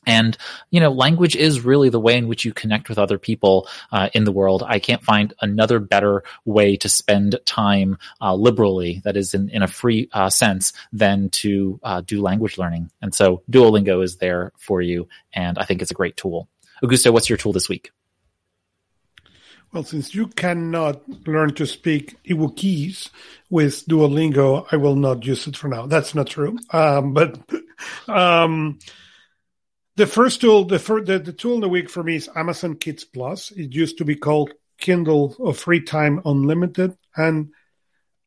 And, 0.06 0.36
you 0.70 0.80
know, 0.80 0.90
language 0.90 1.36
is 1.36 1.64
really 1.64 1.88
the 1.88 2.00
way 2.00 2.16
in 2.16 2.28
which 2.28 2.44
you 2.44 2.52
connect 2.52 2.88
with 2.88 2.98
other 2.98 3.18
people 3.18 3.68
uh, 3.92 4.08
in 4.14 4.24
the 4.24 4.32
world. 4.32 4.64
I 4.66 4.78
can't 4.78 5.02
find 5.02 5.32
another 5.40 5.78
better 5.78 6.24
way 6.44 6.76
to 6.78 6.88
spend 6.88 7.38
time 7.44 7.98
uh, 8.20 8.34
liberally, 8.34 9.00
that 9.04 9.16
is 9.16 9.34
in, 9.34 9.48
in 9.50 9.62
a 9.62 9.68
free 9.68 10.08
uh, 10.12 10.30
sense, 10.30 10.72
than 10.92 11.30
to 11.30 11.78
uh, 11.82 12.00
do 12.00 12.20
language 12.20 12.58
learning. 12.58 12.90
And 13.00 13.14
so 13.14 13.42
Duolingo 13.50 14.02
is 14.02 14.16
there 14.16 14.52
for 14.58 14.82
you, 14.82 15.08
and 15.32 15.58
I 15.58 15.64
think 15.64 15.82
it's 15.82 15.90
a 15.90 15.94
great 15.94 16.16
tool. 16.16 16.48
Augusto, 16.82 17.12
what's 17.12 17.28
your 17.28 17.38
tool 17.38 17.52
this 17.52 17.68
week? 17.68 17.92
Well, 19.72 19.84
since 19.84 20.14
you 20.14 20.26
cannot 20.26 21.00
learn 21.26 21.54
to 21.54 21.66
speak 21.66 22.22
Ewokese 22.24 23.08
with 23.48 23.86
Duolingo, 23.86 24.66
I 24.70 24.76
will 24.76 24.96
not 24.96 25.24
use 25.24 25.46
it 25.46 25.56
for 25.56 25.68
now. 25.68 25.86
That's 25.86 26.14
not 26.14 26.26
true. 26.26 26.58
Um, 26.72 27.14
but 27.14 27.38
um, 28.08 28.78
the 29.96 30.06
first 30.06 30.40
tool, 30.40 30.64
the, 30.64 30.78
first, 30.78 31.06
the, 31.06 31.18
the 31.18 31.32
tool 31.32 31.54
in 31.54 31.60
the 31.60 31.68
week 31.68 31.90
for 31.90 32.02
me 32.02 32.16
is 32.16 32.28
Amazon 32.34 32.76
Kids 32.76 33.04
Plus. 33.04 33.50
It 33.50 33.74
used 33.74 33.98
to 33.98 34.04
be 34.04 34.16
called 34.16 34.52
Kindle 34.78 35.36
or 35.38 35.54
Free 35.54 35.82
Time 35.82 36.20
Unlimited, 36.24 36.96
and 37.16 37.52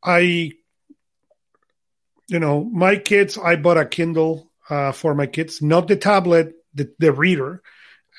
I, 0.04 0.52
you 2.28 2.40
know, 2.40 2.64
my 2.64 2.98
kids, 2.98 3.38
I 3.38 3.56
bought 3.56 3.78
a 3.78 3.86
Kindle 3.86 4.52
uh, 4.70 4.92
for 4.92 5.16
my 5.16 5.26
kids, 5.26 5.62
not 5.62 5.88
the 5.88 5.96
tablet, 5.96 6.54
the, 6.74 6.94
the 7.00 7.12
reader, 7.12 7.62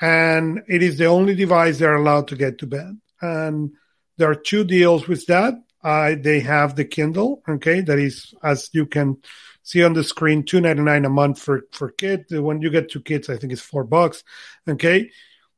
and 0.00 0.62
it 0.68 0.82
is 0.82 0.98
the 0.98 1.06
only 1.06 1.34
device 1.34 1.78
they're 1.78 1.94
allowed 1.94 2.28
to 2.28 2.36
get 2.36 2.58
to 2.58 2.66
bed. 2.66 2.98
And 3.20 3.72
there 4.18 4.30
are 4.30 4.34
two 4.34 4.64
deals 4.64 5.06
with 5.06 5.26
that. 5.26 5.54
Uh, 5.82 6.16
they 6.18 6.40
have 6.40 6.74
the 6.74 6.84
Kindle, 6.84 7.42
okay, 7.48 7.80
that 7.82 7.98
is 7.98 8.34
as 8.42 8.68
you 8.72 8.86
can 8.86 9.18
see 9.66 9.82
on 9.82 9.94
the 9.94 10.04
screen, 10.04 10.44
two 10.44 10.60
ninety 10.60 10.82
nine 10.82 11.04
a 11.04 11.10
month 11.10 11.40
for 11.40 11.66
for 11.72 11.90
kids. 11.90 12.32
When 12.32 12.62
you 12.62 12.70
get 12.70 12.88
two 12.88 13.02
kids, 13.02 13.28
I 13.28 13.36
think 13.36 13.52
it's 13.52 13.60
four 13.60 13.82
bucks. 13.84 14.22
Okay, 14.66 15.10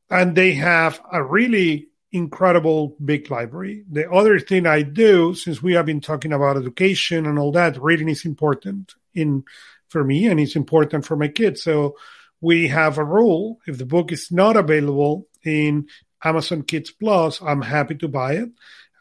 and 0.09 0.35
they 0.35 0.53
have 0.53 0.99
a 1.13 1.23
really 1.23 1.89
incredible 2.11 2.97
big 3.05 3.29
library. 3.29 3.85
The 3.89 4.09
other 4.09 4.39
thing 4.39 4.65
I 4.65 4.81
do, 4.81 5.35
since 5.35 5.61
we 5.61 5.73
have 5.73 5.85
been 5.85 6.01
talking 6.01 6.33
about 6.33 6.57
education 6.57 7.27
and 7.27 7.37
all 7.37 7.51
that, 7.51 7.81
reading 7.81 8.09
is 8.09 8.25
important 8.25 8.95
in 9.13 9.43
for 9.89 10.03
me 10.03 10.25
and 10.25 10.39
it's 10.39 10.55
important 10.55 11.05
for 11.05 11.15
my 11.15 11.27
kids. 11.27 11.61
So 11.61 11.95
we 12.41 12.67
have 12.69 12.97
a 12.97 13.05
rule. 13.05 13.59
If 13.67 13.77
the 13.77 13.85
book 13.85 14.11
is 14.11 14.31
not 14.31 14.57
available 14.57 15.27
in 15.43 15.87
Amazon 16.23 16.63
Kids 16.63 16.89
Plus, 16.89 17.41
I'm 17.41 17.61
happy 17.61 17.95
to 17.95 18.07
buy 18.07 18.33
it. 18.33 18.49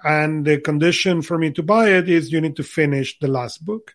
And 0.05 0.45
the 0.45 0.61
condition 0.61 1.23
for 1.23 1.39
me 1.39 1.51
to 1.53 1.63
buy 1.63 1.91
it 1.91 2.09
is 2.09 2.31
you 2.31 2.41
need 2.43 2.57
to 2.57 2.63
finish 2.63 3.19
the 3.19 3.29
last 3.29 3.65
book. 3.65 3.95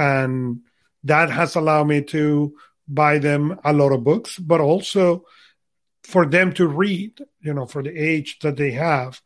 And 0.00 0.60
that 1.04 1.30
has 1.30 1.56
allowed 1.56 1.84
me 1.84 2.00
to 2.16 2.54
buy 2.88 3.18
them 3.18 3.60
a 3.64 3.72
lot 3.72 3.92
of 3.92 4.02
books, 4.02 4.38
but 4.38 4.60
also 4.60 5.24
for 6.04 6.24
them 6.24 6.52
to 6.54 6.66
read, 6.66 7.20
you 7.40 7.52
know, 7.52 7.66
for 7.66 7.82
the 7.82 7.94
age 7.96 8.38
that 8.40 8.56
they 8.56 8.70
have 8.72 9.20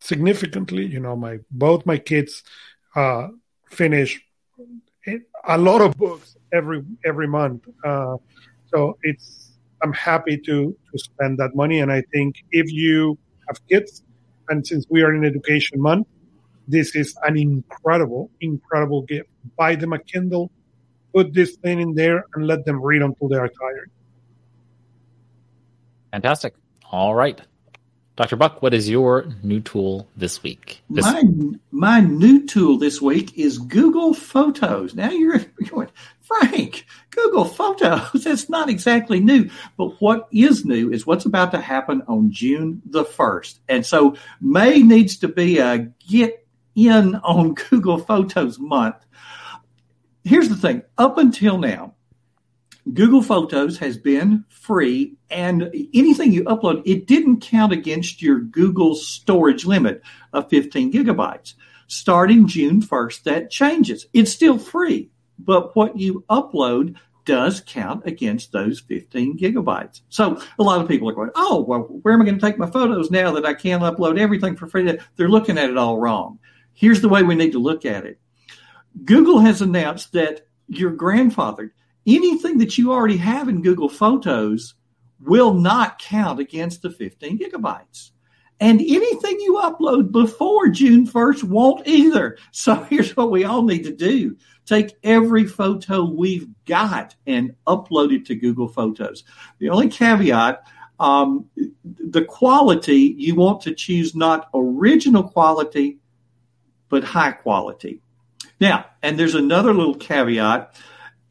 significantly. 0.00 0.84
You 0.84 1.00
know, 1.00 1.16
my 1.16 1.38
both 1.50 1.86
my 1.86 1.96
kids 1.96 2.42
uh, 2.94 3.28
finish 3.70 4.20
a 5.44 5.58
lot 5.58 5.80
of 5.80 5.96
books 5.96 6.36
every 6.52 6.84
every 7.04 7.26
month. 7.26 7.66
Uh, 7.82 8.16
so 8.66 8.98
it's 9.02 9.52
I'm 9.82 9.94
happy 9.94 10.36
to 10.36 10.76
to 10.92 10.98
spend 10.98 11.38
that 11.38 11.54
money, 11.54 11.80
and 11.80 11.90
I 11.90 12.02
think 12.12 12.36
if 12.52 12.70
you 12.70 13.16
have 13.48 13.58
kids, 13.66 14.02
and 14.50 14.66
since 14.66 14.84
we 14.90 15.02
are 15.02 15.14
in 15.14 15.24
Education 15.24 15.80
Month, 15.80 16.06
this 16.68 16.94
is 16.94 17.16
an 17.24 17.36
incredible, 17.36 18.30
incredible 18.40 19.02
gift. 19.02 19.28
Buy 19.56 19.74
them 19.74 19.92
a 19.92 19.98
Kindle, 19.98 20.50
put 21.14 21.32
this 21.32 21.56
thing 21.56 21.80
in 21.80 21.94
there, 21.94 22.26
and 22.34 22.46
let 22.46 22.64
them 22.64 22.80
read 22.82 23.02
until 23.02 23.28
they 23.28 23.36
are 23.36 23.48
tired. 23.48 23.90
Fantastic. 26.12 26.54
All 26.90 27.14
right. 27.14 27.40
Dr. 28.16 28.34
Buck, 28.34 28.62
what 28.62 28.74
is 28.74 28.88
your 28.88 29.26
new 29.44 29.60
tool 29.60 30.08
this 30.16 30.42
week? 30.42 30.82
This- 30.90 31.04
my, 31.04 31.22
my 31.70 32.00
new 32.00 32.44
tool 32.46 32.76
this 32.76 33.00
week 33.00 33.38
is 33.38 33.58
Google 33.58 34.12
Photos. 34.12 34.94
Now 34.94 35.10
you're 35.10 35.38
going, 35.70 35.88
Frank, 36.20 36.84
Google 37.10 37.44
Photos, 37.44 38.10
that's 38.24 38.48
not 38.48 38.68
exactly 38.68 39.20
new. 39.20 39.48
But 39.76 40.00
what 40.00 40.26
is 40.32 40.64
new 40.64 40.90
is 40.90 41.06
what's 41.06 41.26
about 41.26 41.52
to 41.52 41.60
happen 41.60 42.02
on 42.08 42.32
June 42.32 42.82
the 42.86 43.04
1st. 43.04 43.60
And 43.68 43.86
so 43.86 44.16
May 44.40 44.82
needs 44.82 45.16
to 45.18 45.28
be 45.28 45.58
a 45.58 45.88
get 46.08 46.44
in 46.86 47.16
on 47.16 47.54
Google 47.70 47.98
Photos 47.98 48.58
month. 48.58 48.96
Here's 50.24 50.48
the 50.48 50.56
thing 50.56 50.82
up 50.98 51.18
until 51.18 51.58
now, 51.58 51.94
Google 52.92 53.22
Photos 53.22 53.78
has 53.78 53.98
been 53.98 54.44
free, 54.48 55.16
and 55.30 55.70
anything 55.92 56.32
you 56.32 56.44
upload, 56.44 56.82
it 56.86 57.06
didn't 57.06 57.40
count 57.40 57.72
against 57.72 58.22
your 58.22 58.40
Google 58.40 58.94
storage 58.94 59.66
limit 59.66 60.02
of 60.32 60.48
15 60.48 60.92
gigabytes. 60.92 61.54
Starting 61.86 62.46
June 62.46 62.82
1st, 62.82 63.22
that 63.24 63.50
changes. 63.50 64.06
It's 64.12 64.32
still 64.32 64.58
free, 64.58 65.10
but 65.38 65.74
what 65.74 65.98
you 65.98 66.24
upload 66.30 66.96
does 67.24 67.60
count 67.60 68.06
against 68.06 68.52
those 68.52 68.80
15 68.80 69.38
gigabytes. 69.38 70.00
So 70.08 70.40
a 70.58 70.62
lot 70.62 70.80
of 70.80 70.88
people 70.88 71.10
are 71.10 71.14
going, 71.14 71.30
oh, 71.34 71.60
well, 71.60 71.80
where 71.80 72.14
am 72.14 72.22
I 72.22 72.24
going 72.24 72.38
to 72.38 72.46
take 72.46 72.58
my 72.58 72.70
photos 72.70 73.10
now 73.10 73.32
that 73.32 73.44
I 73.44 73.52
can't 73.52 73.82
upload 73.82 74.18
everything 74.18 74.56
for 74.56 74.66
free? 74.66 74.98
They're 75.16 75.28
looking 75.28 75.58
at 75.58 75.68
it 75.68 75.76
all 75.76 75.98
wrong. 75.98 76.38
Here's 76.78 77.00
the 77.00 77.08
way 77.08 77.24
we 77.24 77.34
need 77.34 77.50
to 77.52 77.58
look 77.58 77.84
at 77.84 78.06
it 78.06 78.20
Google 79.04 79.40
has 79.40 79.60
announced 79.60 80.12
that 80.12 80.46
your 80.68 80.92
grandfather 80.92 81.74
anything 82.06 82.58
that 82.58 82.78
you 82.78 82.92
already 82.92 83.16
have 83.16 83.48
in 83.48 83.62
Google 83.62 83.88
Photos 83.88 84.74
will 85.20 85.52
not 85.54 85.98
count 85.98 86.38
against 86.38 86.82
the 86.82 86.90
15 86.90 87.36
gigabytes. 87.36 88.12
And 88.60 88.80
anything 88.80 89.40
you 89.40 89.60
upload 89.62 90.12
before 90.12 90.68
June 90.68 91.04
1st 91.04 91.44
won't 91.44 91.86
either. 91.86 92.38
So 92.52 92.74
here's 92.90 93.16
what 93.16 93.32
we 93.32 93.44
all 93.44 93.62
need 93.62 93.82
to 93.82 93.92
do. 93.92 94.36
Take 94.64 94.96
every 95.02 95.46
photo 95.46 96.04
we've 96.04 96.46
got 96.64 97.16
and 97.26 97.56
upload 97.66 98.14
it 98.14 98.24
to 98.26 98.36
Google 98.36 98.68
Photos. 98.68 99.24
The 99.58 99.70
only 99.70 99.88
caveat, 99.88 100.62
um, 101.00 101.46
the 101.84 102.24
quality, 102.24 103.16
you 103.18 103.34
want 103.34 103.62
to 103.62 103.74
choose 103.74 104.14
not 104.14 104.48
original 104.54 105.24
quality, 105.24 105.98
but 106.88 107.04
high 107.04 107.32
quality. 107.32 108.00
Now, 108.60 108.86
and 109.02 109.18
there's 109.18 109.34
another 109.34 109.72
little 109.72 109.94
caveat 109.94 110.74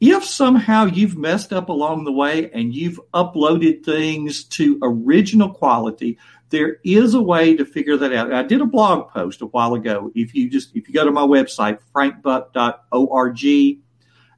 if 0.00 0.24
somehow 0.24 0.84
you've 0.84 1.16
messed 1.16 1.52
up 1.52 1.68
along 1.68 2.04
the 2.04 2.12
way 2.12 2.50
and 2.52 2.72
you've 2.72 3.00
uploaded 3.12 3.84
things 3.84 4.44
to 4.44 4.78
original 4.80 5.50
quality, 5.50 6.18
there 6.50 6.76
is 6.84 7.14
a 7.14 7.22
way 7.22 7.56
to 7.56 7.64
figure 7.64 7.96
that 7.96 8.12
out. 8.12 8.32
I 8.32 8.44
did 8.44 8.60
a 8.60 8.66
blog 8.66 9.10
post 9.10 9.42
a 9.42 9.46
while 9.46 9.74
ago. 9.74 10.12
If 10.14 10.34
you 10.34 10.48
just 10.48 10.74
if 10.76 10.88
you 10.88 10.94
go 10.94 11.04
to 11.04 11.10
my 11.10 11.22
website 11.22 11.78
frankbuck.org 11.94 13.44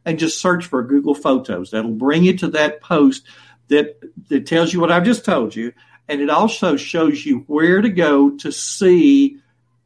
and 0.07 0.19
just 0.19 0.41
search 0.41 0.65
for 0.65 0.83
Google 0.83 1.15
Photos, 1.15 1.71
that'll 1.71 1.93
bring 1.93 2.25
you 2.25 2.37
to 2.39 2.49
that 2.49 2.81
post 2.81 3.27
that 3.69 4.01
that 4.29 4.47
tells 4.47 4.73
you 4.73 4.81
what 4.81 4.91
I've 4.91 5.05
just 5.05 5.25
told 5.27 5.55
you, 5.55 5.73
and 6.09 6.23
it 6.23 6.31
also 6.31 6.77
shows 6.77 7.25
you 7.25 7.41
where 7.47 7.83
to 7.83 7.91
go 7.91 8.31
to 8.39 8.51
see 8.51 9.37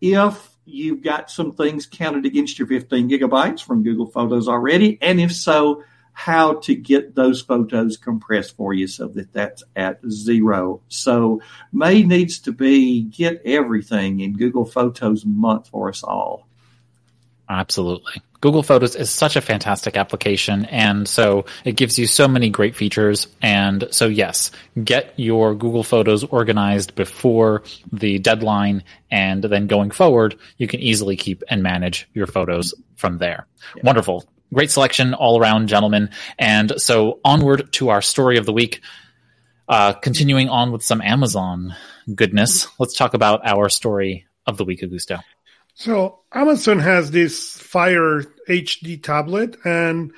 if 0.01 0.54
you've 0.65 1.03
got 1.03 1.31
some 1.31 1.53
things 1.53 1.87
counted 1.87 2.27
against 2.27 2.59
your 2.59 2.69
15 2.69 3.09
gigabytes 3.09 3.62
from 3.62 3.83
Google 3.83 4.07
Photos 4.07 4.49
already? 4.49 4.99
And 5.01 5.21
if 5.21 5.35
so, 5.35 5.85
how 6.15 6.55
to 6.55 6.75
get 6.75 7.15
those 7.15 7.43
photos 7.43 7.97
compressed 7.97 8.57
for 8.57 8.73
you 8.73 8.87
so 8.87 9.09
that 9.09 9.33
that's 9.33 9.65
at 9.75 10.01
zero. 10.09 10.81
So 10.89 11.43
May 11.73 12.05
needs 12.05 12.39
to 12.41 12.53
be 12.53 13.03
get 13.03 13.43
everything 13.45 14.21
in 14.21 14.37
Google 14.37 14.65
Photos 14.65 15.25
month 15.25 15.69
for 15.69 15.89
us 15.89 16.05
all. 16.05 16.47
Absolutely. 17.49 18.23
Google 18.45 18.62
Photos 18.62 18.95
is 18.95 19.09
such 19.09 19.36
a 19.36 19.40
fantastic 19.40 19.97
application. 19.97 20.66
And 20.66 21.09
so 21.09 21.47
it 21.64 21.76
gives 21.76 21.99
you 21.99 22.07
so 22.07 22.28
many 22.28 22.51
great 22.51 22.76
features. 22.76 23.26
And 23.40 23.88
so, 23.90 24.07
yes, 24.07 24.51
get 24.84 25.14
your 25.16 25.55
Google 25.55 25.82
Photos 25.82 26.24
organized 26.24 26.95
before 26.95 27.62
the 27.90 28.18
deadline. 28.18 28.84
And 29.11 29.42
then 29.42 29.66
going 29.66 29.92
forward, 29.92 30.36
you 30.59 30.68
can 30.68 30.80
easily 30.80 31.16
keep 31.16 31.42
and 31.49 31.62
manage 31.62 32.07
your 32.12 32.26
photos 32.26 32.74
from 32.97 33.16
there. 33.16 33.47
Yeah. 33.76 33.84
Wonderful. 33.84 34.26
Great 34.53 34.70
selection 34.70 35.14
all 35.14 35.40
around, 35.40 35.68
gentlemen. 35.68 36.11
And 36.38 36.74
so 36.76 37.20
onward 37.24 37.72
to 37.72 37.88
our 37.88 38.03
story 38.03 38.36
of 38.36 38.45
the 38.45 38.53
week. 38.53 38.82
Uh, 39.66 39.95
continuing 39.95 40.51
on 40.51 40.70
with 40.70 40.82
some 40.82 41.01
Amazon 41.01 41.74
goodness, 42.14 42.68
let's 42.78 42.92
talk 42.92 43.14
about 43.14 43.40
our 43.47 43.70
story 43.70 44.26
of 44.47 44.59
the 44.59 44.66
week, 44.66 44.82
Augusto. 44.82 45.22
So 45.75 46.20
Amazon 46.33 46.79
has 46.79 47.11
this 47.11 47.59
Fire 47.59 48.22
HD 48.49 49.03
tablet, 49.03 49.57
and 49.64 50.12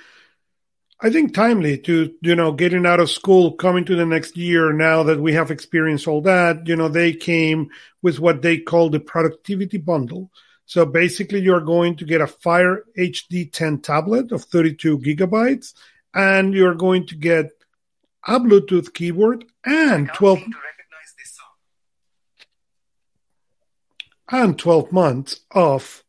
I 1.00 1.11
think 1.11 1.34
timely 1.34 1.78
to 1.78 2.14
you 2.20 2.36
know 2.36 2.52
getting 2.52 2.84
out 2.84 3.00
of 3.00 3.11
school, 3.11 3.52
coming 3.52 3.84
to 3.86 3.96
the 3.96 4.04
next 4.04 4.36
year. 4.36 4.72
Now 4.72 5.02
that 5.04 5.20
we 5.20 5.32
have 5.32 5.50
experienced 5.50 6.07
all 6.07 6.20
that, 6.22 6.66
you 6.66 6.76
know 6.76 6.88
they 6.88 7.14
came 7.14 7.70
with 8.02 8.20
what 8.20 8.42
they 8.42 8.59
call 8.59 8.90
the 8.90 9.00
productivity 9.00 9.78
bundle. 9.78 10.30
So 10.66 10.84
basically, 10.84 11.40
you're 11.40 11.61
going 11.61 11.96
to 11.96 12.04
get 12.04 12.20
a 12.20 12.26
Fire 12.26 12.84
HD 12.98 13.50
10 13.50 13.80
tablet 13.80 14.32
of 14.32 14.44
32 14.44 14.98
gigabytes, 14.98 15.72
and 16.12 16.52
you're 16.52 16.74
going 16.74 17.07
to 17.07 17.14
get 17.14 17.46
a 18.26 18.38
Bluetooth 18.40 18.92
keyboard 18.92 19.44
and 19.64 20.11
12 20.12 20.40
and 24.30 24.58
12 24.58 24.92
months 24.92 25.40
of 25.50 26.04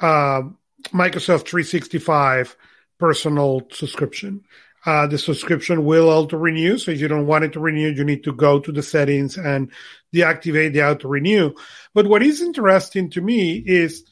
uh, 0.00 0.42
Microsoft 0.88 1.46
365 1.46 2.56
personal 2.98 3.66
subscription. 3.70 4.44
Uh, 4.84 5.06
the 5.06 5.18
subscription 5.18 5.84
will 5.84 6.08
auto 6.08 6.36
renew. 6.36 6.76
So 6.76 6.90
if 6.90 7.00
you 7.00 7.06
don't 7.06 7.26
want 7.26 7.44
it 7.44 7.52
to 7.52 7.60
renew, 7.60 7.88
you 7.88 8.02
need 8.02 8.24
to 8.24 8.32
go 8.32 8.58
to 8.58 8.72
the 8.72 8.82
settings 8.82 9.36
and 9.36 9.70
deactivate 10.12 10.72
the 10.72 10.82
auto 10.82 11.08
renew. 11.08 11.54
But 11.94 12.08
what 12.08 12.22
is 12.22 12.42
interesting 12.42 13.10
to 13.10 13.20
me 13.20 13.62
is 13.64 14.04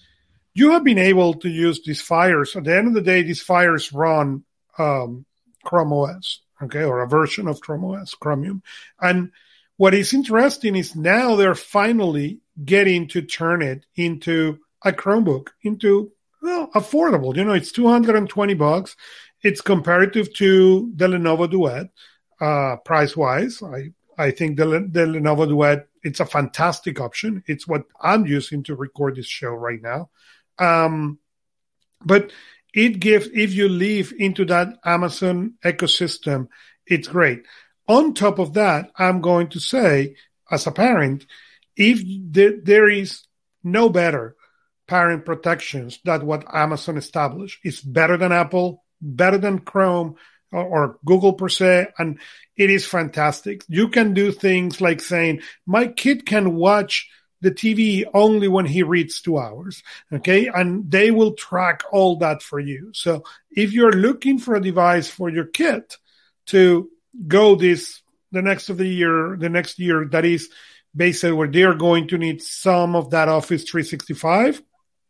you 0.55 0.71
have 0.71 0.85
been 0.85 0.99
able 0.99 1.35
to 1.35 1.49
use 1.49 1.83
these 1.85 2.01
fires. 2.01 2.55
At 2.55 2.65
the 2.65 2.77
end 2.77 2.87
of 2.87 2.95
the 2.95 3.01
day, 3.01 3.23
these 3.23 3.43
fires 3.43 3.93
run 3.93 4.45
um, 4.79 5.25
Chrome 5.65 5.93
OS, 5.93 6.41
okay, 6.63 6.85
or 6.85 7.03
a 7.03 7.09
version 7.09 7.49
of 7.49 7.61
Chrome 7.61 7.85
OS, 7.85 8.15
Chromium. 8.15 8.63
And 9.01 9.33
what 9.81 9.95
is 9.95 10.13
interesting 10.13 10.77
is 10.77 10.95
now 10.95 11.37
they're 11.37 11.55
finally 11.55 12.39
getting 12.63 13.09
to 13.09 13.23
turn 13.23 13.63
it 13.63 13.87
into 13.97 14.59
a 14.85 14.93
Chromebook, 14.93 15.47
into 15.63 16.13
well, 16.43 16.71
affordable. 16.75 17.35
You 17.35 17.45
know, 17.45 17.55
it's 17.55 17.73
220 17.73 18.53
bucks. 18.53 18.95
It's 19.43 19.63
comparative 19.63 20.35
to 20.35 20.93
the 20.95 21.07
Lenovo 21.07 21.51
Duet, 21.51 21.87
uh, 22.43 22.77
price 22.85 23.17
wise. 23.17 23.63
I, 23.63 23.93
I 24.19 24.33
think 24.33 24.59
the, 24.59 24.67
the 24.67 25.07
Lenovo 25.07 25.49
Duet, 25.49 25.89
it's 26.03 26.21
a 26.21 26.27
fantastic 26.27 27.01
option. 27.01 27.43
It's 27.47 27.67
what 27.67 27.85
I'm 28.03 28.27
using 28.27 28.63
to 28.65 28.75
record 28.75 29.17
this 29.17 29.29
show 29.29 29.55
right 29.55 29.81
now. 29.81 30.11
Um, 30.59 31.21
but 32.05 32.33
it 32.75 33.01
gives, 33.01 33.31
if 33.33 33.55
you 33.55 33.71
live 33.71 34.13
into 34.19 34.45
that 34.45 34.79
Amazon 34.85 35.55
ecosystem, 35.65 36.49
it's 36.85 37.09
great. 37.09 37.47
On 37.91 38.15
top 38.15 38.39
of 38.39 38.55
that, 38.55 38.93
I'm 38.97 39.21
going 39.21 39.49
to 39.49 39.59
say, 39.59 40.15
as 40.49 40.65
a 40.69 40.71
parent, 40.71 41.27
if 41.75 42.01
there 42.33 42.89
is 42.89 43.25
no 43.65 43.89
better 43.89 44.37
parent 44.87 45.25
protections 45.25 45.99
than 46.05 46.25
what 46.25 46.55
Amazon 46.55 46.97
established, 46.99 47.59
it's 47.65 47.81
better 47.81 48.17
than 48.17 48.31
Apple, 48.31 48.85
better 49.03 49.39
than 49.39 49.59
Chrome, 49.59 50.15
or, 50.53 50.65
or 50.65 50.99
Google 51.05 51.33
per 51.33 51.49
se, 51.49 51.89
and 51.99 52.21
it 52.57 52.71
is 52.71 52.87
fantastic. 52.87 53.65
You 53.67 53.89
can 53.89 54.15
do 54.15 54.31
things 54.31 54.81
like 54.81 55.01
saying, 55.01 55.41
"My 55.67 55.89
kid 55.89 56.27
can 56.27 56.55
watch." 56.55 57.11
the 57.43 57.51
TV 57.51 58.05
only 58.13 58.49
when 58.49 58.67
he 58.67 58.83
reads 58.83 59.23
two 59.23 59.39
hours. 59.39 59.83
Okay. 60.13 60.49
And 60.49 60.91
they 60.91 61.11
will 61.11 61.33
track 61.33 61.81
all 61.91 62.17
that 62.19 62.43
for 62.43 62.61
you. 62.61 62.91
So 62.93 63.25
if 63.51 63.73
you're 63.73 63.95
looking 63.95 64.39
for 64.39 64.55
a 64.55 64.61
device 64.61 65.09
for 65.09 65.31
your 65.31 65.47
kid 65.47 65.85
to 66.49 66.91
go 67.27 67.55
this, 67.55 68.03
the 68.33 68.43
next 68.43 68.69
of 68.69 68.79
the 68.79 68.87
year, 68.87 69.37
the 69.39 69.49
next 69.49 69.79
year, 69.79 70.07
that 70.13 70.25
is 70.25 70.51
basically 70.95 71.33
where 71.33 71.49
they're 71.49 71.75
going 71.75 72.09
to 72.09 72.19
need 72.19 72.43
some 72.43 72.97
of 72.97 73.11
that 73.11 73.29
Office 73.29 73.65
365. 73.65 74.63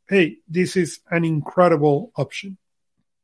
Hey, 0.09 0.39
this 0.49 0.77
is 0.77 1.01
an 1.11 1.25
incredible 1.25 2.13
option. 2.17 2.59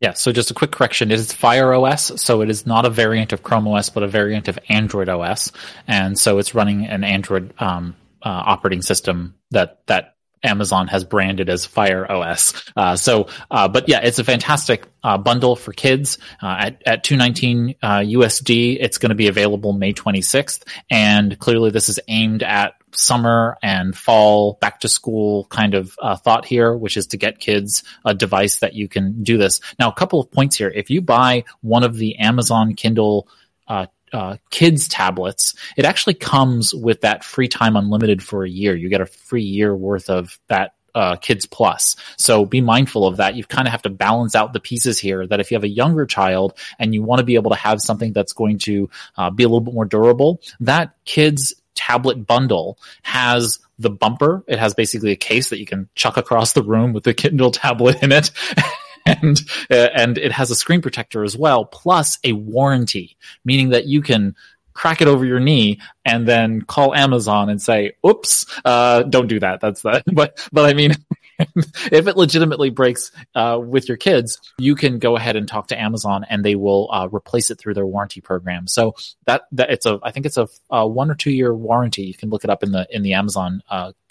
Yeah, 0.00 0.12
so 0.12 0.30
just 0.30 0.50
a 0.50 0.54
quick 0.54 0.72
correction. 0.72 1.10
It 1.10 1.18
is 1.18 1.32
Fire 1.32 1.72
OS, 1.72 2.20
so 2.20 2.42
it 2.42 2.50
is 2.50 2.66
not 2.66 2.84
a 2.84 2.90
variant 2.90 3.32
of 3.32 3.42
Chrome 3.42 3.66
OS, 3.66 3.88
but 3.88 4.02
a 4.02 4.08
variant 4.08 4.46
of 4.48 4.58
Android 4.68 5.08
OS. 5.08 5.52
And 5.88 6.18
so 6.18 6.38
it's 6.38 6.54
running 6.54 6.86
an 6.86 7.02
Android 7.02 7.54
um, 7.58 7.96
uh, 8.22 8.28
operating 8.28 8.82
system 8.82 9.36
that 9.52 9.80
that 9.86 10.15
Amazon 10.43 10.89
has 10.89 11.05
branded 11.05 11.49
as 11.49 11.64
Fire 11.64 12.11
OS. 12.11 12.55
Uh, 12.76 12.97
so, 12.97 13.28
uh, 13.51 13.68
but 13.68 13.89
yeah, 13.89 14.01
it's 14.03 14.18
a 14.18 14.24
fantastic 14.24 14.84
uh, 15.03 15.18
bundle 15.18 15.57
for 15.57 15.72
kids 15.72 16.18
uh, 16.43 16.57
at 16.59 16.82
at 16.87 17.05
two 17.05 17.16
nineteen 17.16 17.74
USD. 17.82 18.76
It's 18.80 18.99
going 18.99 19.11
to 19.11 19.16
be 19.16 19.28
available 19.28 19.72
May 19.72 19.93
twenty 19.93 20.22
sixth, 20.22 20.64
and 20.91 21.39
clearly 21.39 21.70
this 21.70 21.89
is 21.89 22.01
aimed 22.09 22.43
at 22.43 22.74
summer 22.97 23.57
and 23.62 23.97
fall 23.97 24.59
back 24.61 24.80
to 24.80 24.89
school 24.89 25.47
kind 25.47 25.74
of 25.74 25.95
uh, 26.01 26.16
thought 26.16 26.45
here, 26.45 26.76
which 26.76 26.97
is 26.97 27.09
to 27.09 27.16
get 27.16 27.39
kids 27.39 27.84
a 28.05 28.14
device 28.14 28.61
that 28.61 28.74
you 28.74 28.89
can 28.89 29.22
do 29.22 29.39
this. 29.39 29.61
Now, 29.78 29.91
a 29.91 29.95
couple 29.95 30.20
of 30.20 30.30
points 30.30 30.57
here. 30.57 30.72
If 30.74 30.91
you 30.91 31.03
buy 31.03 31.45
one 31.61 31.84
of 31.84 31.97
the 31.97 32.16
Amazon 32.16 32.74
Kindle 32.74 33.28
uh, 33.68 33.87
uh, 34.16 34.38
kids 34.48 34.88
tablets, 34.88 35.54
it 35.76 35.84
actually 35.84 36.14
comes 36.14 36.74
with 36.74 37.02
that 37.02 37.22
free 37.22 37.48
time 37.48 37.76
unlimited 37.76 38.22
for 38.22 38.44
a 38.44 38.48
year. 38.48 38.74
You 38.74 38.88
get 38.88 39.02
a 39.02 39.06
free 39.06 39.42
year 39.42 39.76
worth 39.76 40.08
of 40.08 40.38
that 40.48 40.72
uh, 40.94 41.16
Kids 41.16 41.44
Plus. 41.44 41.94
So 42.16 42.46
be 42.46 42.62
mindful 42.62 43.06
of 43.06 43.18
that. 43.18 43.34
You 43.34 43.44
kind 43.44 43.68
of 43.68 43.72
have 43.72 43.82
to 43.82 43.90
balance 43.90 44.34
out 44.34 44.54
the 44.54 44.60
pieces 44.60 44.98
here. 44.98 45.26
That 45.26 45.40
if 45.40 45.50
you 45.50 45.56
have 45.56 45.64
a 45.64 45.68
younger 45.68 46.06
child 46.06 46.58
and 46.78 46.94
you 46.94 47.02
want 47.02 47.18
to 47.18 47.24
be 47.24 47.34
able 47.34 47.50
to 47.50 47.56
have 47.56 47.82
something 47.82 48.14
that's 48.14 48.32
going 48.32 48.56
to 48.60 48.88
uh, 49.18 49.28
be 49.28 49.42
a 49.42 49.48
little 49.48 49.60
bit 49.60 49.74
more 49.74 49.84
durable, 49.84 50.40
that 50.60 50.94
Kids 51.04 51.54
tablet 51.74 52.26
bundle 52.26 52.78
has 53.02 53.58
the 53.78 53.90
bumper. 53.90 54.42
It 54.48 54.58
has 54.58 54.72
basically 54.72 55.10
a 55.10 55.16
case 55.16 55.50
that 55.50 55.58
you 55.58 55.66
can 55.66 55.90
chuck 55.94 56.16
across 56.16 56.54
the 56.54 56.62
room 56.62 56.94
with 56.94 57.04
the 57.04 57.12
Kindle 57.12 57.50
tablet 57.50 58.02
in 58.02 58.12
it. 58.12 58.30
and 59.07 59.40
uh, 59.70 59.88
and 59.94 60.18
it 60.18 60.32
has 60.32 60.50
a 60.50 60.54
screen 60.54 60.82
protector 60.82 61.24
as 61.24 61.36
well, 61.36 61.64
plus 61.64 62.18
a 62.24 62.32
warranty, 62.32 63.16
meaning 63.44 63.70
that 63.70 63.86
you 63.86 64.02
can 64.02 64.34
crack 64.76 65.00
it 65.00 65.09
over 65.09 65.24
your 65.24 65.40
knee 65.40 65.80
and 66.04 66.28
then 66.28 66.61
call 66.62 66.94
Amazon 66.94 67.48
and 67.48 67.61
say, 67.61 67.92
"Oops, 68.07 68.46
uh, 68.64 69.02
don't 69.04 69.26
do 69.26 69.40
that." 69.40 69.61
That's 69.61 69.82
that. 69.82 70.04
But 70.14 70.46
but 70.52 70.66
I 70.66 70.74
mean, 70.74 70.94
if 71.38 72.07
it 72.07 72.16
legitimately 72.16 72.70
breaks 72.70 73.11
uh, 73.34 73.59
with 73.62 73.88
your 73.88 73.96
kids, 73.96 74.38
you 74.59 74.74
can 74.74 74.98
go 74.98 75.16
ahead 75.16 75.36
and 75.36 75.48
talk 75.48 75.68
to 75.68 75.80
Amazon, 75.80 76.24
and 76.28 76.44
they 76.44 76.54
will 76.54 76.88
uh, 76.92 77.09
replace 77.11 77.50
it 77.50 77.59
through 77.59 77.74
their 77.74 77.86
warranty 77.86 78.20
program. 78.20 78.66
So 78.66 78.94
that 79.26 79.42
that 79.52 79.70
it's 79.70 79.86
a 79.86 79.98
I 80.02 80.11
think 80.11 80.26
it's 80.26 80.36
a, 80.36 80.48
a 80.70 80.86
one 80.86 81.11
or 81.11 81.14
two 81.14 81.32
year 81.32 81.54
warranty. 81.54 82.02
You 82.02 82.14
can 82.14 82.30
look 82.30 82.44
it 82.44 82.50
up 82.50 82.62
in 82.62 82.72
the 82.72 82.86
in 82.90 83.02
the 83.02 83.14
Amazon 83.14 83.62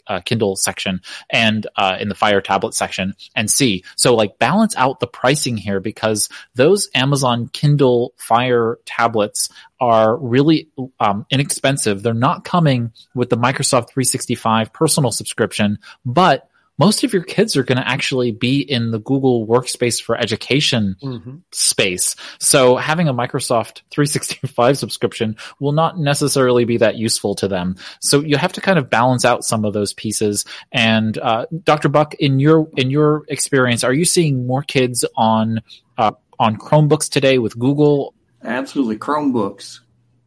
uh, 0.08 0.20
Kindle 0.22 0.56
section 0.56 1.01
and 1.30 1.68
uh, 1.76 1.97
in 1.99 2.10
the 2.10 2.16
Fire 2.16 2.41
tablet 2.41 2.74
section 2.74 3.14
and 3.36 3.49
see. 3.49 3.84
So 3.95 4.16
like 4.16 4.39
balance 4.39 4.76
out 4.76 4.99
the 4.99 5.08
pricing 5.08 5.58
here 5.58 5.80
because 5.80 6.30
those 6.56 6.89
Amazon 6.95 7.49
Kindle 7.49 8.14
Fire 8.18 8.80
tablets 8.86 9.49
are 9.80 10.16
really 10.18 10.70
um, 10.99 11.26
inexpensive. 11.30 12.01
They're 12.01 12.14
not 12.14 12.45
coming 12.45 12.91
with 13.14 13.30
the 13.30 13.38
Microsoft 13.38 13.89
365 13.89 14.72
personal 14.74 15.12
subscription, 15.12 15.80
but 16.06 16.49
most 16.78 17.04
of 17.04 17.14
your 17.14 17.24
kids 17.24 17.56
are 17.56 17.64
going 17.64 17.78
to 17.78 17.88
actually 17.88 18.32
be 18.32 18.60
in 18.60 18.92
the 18.92 19.00
Google 19.00 19.48
Workspace 19.48 20.02
for 20.02 20.18
Education 20.18 20.96
mm-hmm. 21.02 21.38
space. 21.52 22.16
So 22.40 22.76
having 22.76 23.08
a 23.08 23.14
Microsoft 23.14 23.82
365 23.92 24.78
subscription 24.78 25.38
will 25.60 25.72
not 25.72 25.98
necessarily 25.98 26.66
be 26.66 26.78
that 26.78 26.96
useful 26.96 27.36
to 27.36 27.48
them. 27.48 27.76
So 28.02 28.22
you 28.22 28.38
have 28.38 28.54
to 28.54 28.62
kind 28.62 28.78
of 28.78 28.90
balance 28.90 29.26
out 29.26 29.44
some 29.44 29.66
of 29.66 29.74
those 29.74 29.94
pieces. 29.94 30.46
And 30.72 31.18
uh, 31.18 31.46
Dr. 31.64 31.90
Buck, 31.90 32.14
in 32.16 32.40
your 32.40 32.68
in 32.76 32.90
your 32.90 33.24
experience, 33.30 33.84
are 33.84 33.94
you 33.94 34.06
seeing 34.06 34.46
more 34.46 34.62
kids 34.62 35.06
on 35.16 35.62
uh, 35.98 36.12
on 36.40 36.58
Chromebooks 36.58 37.10
today 37.10 37.38
with 37.38 37.58
Google? 37.58 38.14
Absolutely, 38.44 38.98
Chromebooks. 38.98 39.80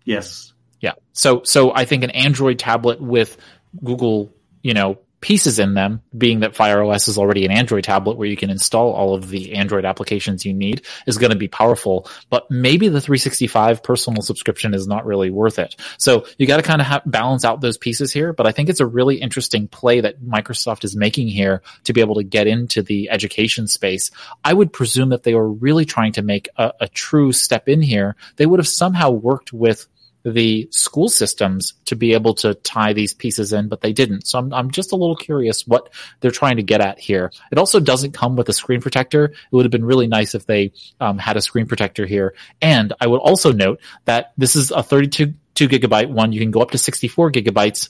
Yes. 0.05 0.53
Yeah. 0.81 0.95
So 1.13 1.43
so 1.45 1.75
I 1.75 1.85
think 1.85 2.05
an 2.05 2.11
Android 2.11 2.59
tablet 2.59 3.01
with 3.01 3.37
Google, 3.85 4.33
you 4.63 4.73
know, 4.75 4.99
pieces 5.21 5.59
in 5.59 5.75
them, 5.75 6.03
being 6.16 6.41
that 6.41 6.55
Fire 6.55 6.83
OS 6.83 7.09
is 7.09 7.19
already 7.19 7.45
an 7.45 7.51
Android 7.51 7.85
tablet 7.85 8.16
where 8.16 8.29
you 8.29 8.37
can 8.37 8.51
install 8.51 8.93
all 8.93 9.14
of 9.14 9.29
the 9.29 9.55
Android 9.55 9.85
applications 9.85 10.45
you 10.45 10.55
need, 10.55 10.83
is 11.07 11.19
going 11.19 11.33
to 11.33 11.37
be 11.37 11.49
powerful. 11.49 12.09
But 12.31 12.51
maybe 12.51 12.89
the 12.89 13.01
365 13.01 13.83
personal 13.83 14.23
subscription 14.23 14.75
is 14.75 14.87
not 14.87 15.07
really 15.07 15.31
worth 15.31 15.59
it. 15.59 15.75
So 15.99 16.27
you 16.39 16.47
got 16.47 16.59
to 16.59 16.62
kind 16.62 16.81
of 16.81 16.87
ha- 16.87 17.03
balance 17.05 17.45
out 17.45 17.61
those 17.61 17.79
pieces 17.79 18.12
here. 18.12 18.33
But 18.33 18.47
I 18.47 18.53
think 18.53 18.69
it's 18.69 18.81
a 18.81 18.87
really 18.87 19.16
interesting 19.16 19.69
play 19.69 20.01
that 20.01 20.23
Microsoft 20.23 20.85
is 20.85 20.97
making 20.97 21.29
here 21.29 21.62
to 21.85 21.93
be 21.93 22.01
able 22.01 22.16
to 22.16 22.25
get 22.25 22.47
into 22.47 22.83
the 22.83 23.11
education 23.11 23.66
space. 23.66 24.11
I 24.45 24.55
would 24.55 24.73
presume 24.73 25.09
that 25.09 25.25
they 25.25 25.35
were 25.35 25.51
really 25.51 25.85
trying 25.85 26.12
to 26.12 26.23
make 26.23 26.49
a, 26.57 26.73
a 26.81 26.89
true 26.89 27.33
step 27.33 27.69
in 27.69 27.83
here. 27.83 28.16
They 28.37 28.47
would 28.47 28.61
have 28.61 28.69
somehow 28.69 29.11
worked 29.11 29.53
with 29.53 29.87
the 30.33 30.68
school 30.70 31.09
systems 31.09 31.74
to 31.87 31.97
be 31.97 32.12
able 32.12 32.35
to 32.35 32.55
tie 32.55 32.93
these 32.93 33.14
pieces 33.14 33.53
in, 33.53 33.68
but 33.68 33.81
they 33.81 33.93
didn't. 33.93 34.26
So 34.26 34.39
I'm, 34.39 34.53
I'm 34.53 34.70
just 34.70 34.93
a 34.93 34.97
little 34.97 35.16
curious 35.16 35.66
what 35.66 35.91
they're 36.20 36.31
trying 36.31 36.57
to 36.57 36.62
get 36.62 36.81
at 36.81 36.99
here. 36.99 37.33
It 37.51 37.59
also 37.59 37.81
doesn't 37.81 38.12
come 38.12 38.37
with 38.37 38.49
a 38.49 38.53
screen 38.53 38.81
protector. 38.81 39.24
It 39.24 39.35
would 39.53 39.64
have 39.64 39.72
been 39.72 39.85
really 39.85 40.07
nice 40.07 40.35
if 40.35 40.47
they 40.47 40.72
um, 41.01 41.18
had 41.18 41.37
a 41.37 41.43
screen 41.43 41.66
protector 41.66 42.07
here. 42.07 42.35
And 42.61 42.93
I 43.01 43.07
would 43.07 43.20
also 43.20 43.53
note 43.53 43.81
that 44.05 44.33
this 44.37 44.57
is 44.57 44.70
a 44.70 44.83
32 44.83 45.35
gigabyte 45.55 46.11
one. 46.11 46.33
You 46.33 46.41
can 46.41 46.51
go 46.51 46.61
up 46.61 46.70
to 46.72 46.79
64 46.79 47.33
gigabytes 47.33 47.89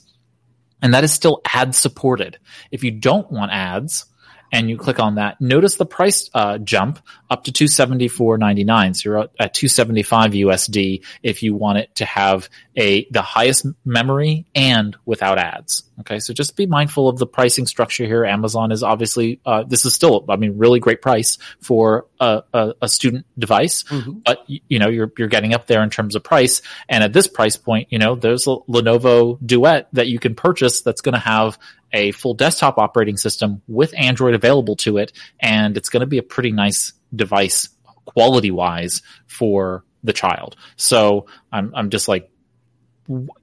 and 0.81 0.93
that 0.93 1.03
is 1.03 1.13
still 1.13 1.41
ad 1.45 1.75
supported. 1.75 2.37
If 2.71 2.83
you 2.83 2.91
don't 2.91 3.31
want 3.31 3.51
ads, 3.51 4.05
and 4.51 4.69
you 4.69 4.77
click 4.77 4.99
on 4.99 5.15
that, 5.15 5.39
notice 5.39 5.75
the 5.75 5.85
price 5.85 6.29
uh, 6.33 6.57
jump 6.57 6.99
up 7.29 7.43
to 7.43 7.51
274.99. 7.51 8.95
So 8.95 9.09
you're 9.09 9.19
at 9.39 9.53
275 9.53 10.31
USD 10.31 11.03
if 11.23 11.43
you 11.43 11.55
want 11.55 11.77
it 11.77 11.95
to 11.95 12.05
have 12.05 12.49
a 12.75 13.07
the 13.11 13.21
highest 13.21 13.65
memory 13.85 14.45
and 14.55 14.95
without 15.05 15.37
ads. 15.37 15.83
Okay, 15.99 16.19
so 16.19 16.33
just 16.33 16.55
be 16.55 16.65
mindful 16.65 17.09
of 17.09 17.19
the 17.19 17.27
pricing 17.27 17.67
structure 17.67 18.05
here. 18.05 18.23
Amazon 18.25 18.71
is 18.71 18.83
obviously 18.83 19.41
uh, 19.45 19.63
this 19.63 19.85
is 19.85 19.93
still 19.93 20.25
I 20.29 20.37
mean 20.37 20.57
really 20.57 20.79
great 20.79 21.01
price 21.01 21.37
for 21.61 22.05
a, 22.19 22.43
a, 22.53 22.73
a 22.83 22.89
student 22.89 23.25
device, 23.37 23.83
mm-hmm. 23.83 24.19
but 24.25 24.45
you 24.47 24.79
know 24.79 24.87
you're 24.87 25.11
you're 25.17 25.27
getting 25.27 25.53
up 25.53 25.67
there 25.67 25.83
in 25.83 25.89
terms 25.89 26.15
of 26.15 26.23
price. 26.23 26.61
And 26.87 27.03
at 27.03 27.11
this 27.11 27.27
price 27.27 27.57
point, 27.57 27.89
you 27.91 27.99
know 27.99 28.15
there's 28.15 28.47
a 28.47 28.55
Lenovo 28.69 29.37
Duet 29.45 29.89
that 29.93 30.07
you 30.07 30.19
can 30.19 30.35
purchase 30.35 30.81
that's 30.81 31.01
going 31.01 31.13
to 31.13 31.19
have 31.19 31.59
a 31.93 32.11
full 32.11 32.33
desktop 32.33 32.77
operating 32.77 33.17
system 33.17 33.61
with 33.67 33.93
Android 33.97 34.33
available 34.33 34.75
to 34.77 34.97
it, 34.97 35.11
and 35.39 35.77
it's 35.77 35.89
going 35.89 36.01
to 36.01 36.07
be 36.07 36.17
a 36.17 36.23
pretty 36.23 36.51
nice 36.51 36.93
device 37.15 37.69
quality 38.05 38.51
wise 38.51 39.01
for 39.27 39.83
the 40.03 40.13
child. 40.13 40.55
So 40.75 41.27
I'm 41.51 41.73
I'm 41.75 41.89
just 41.89 42.07
like 42.07 42.29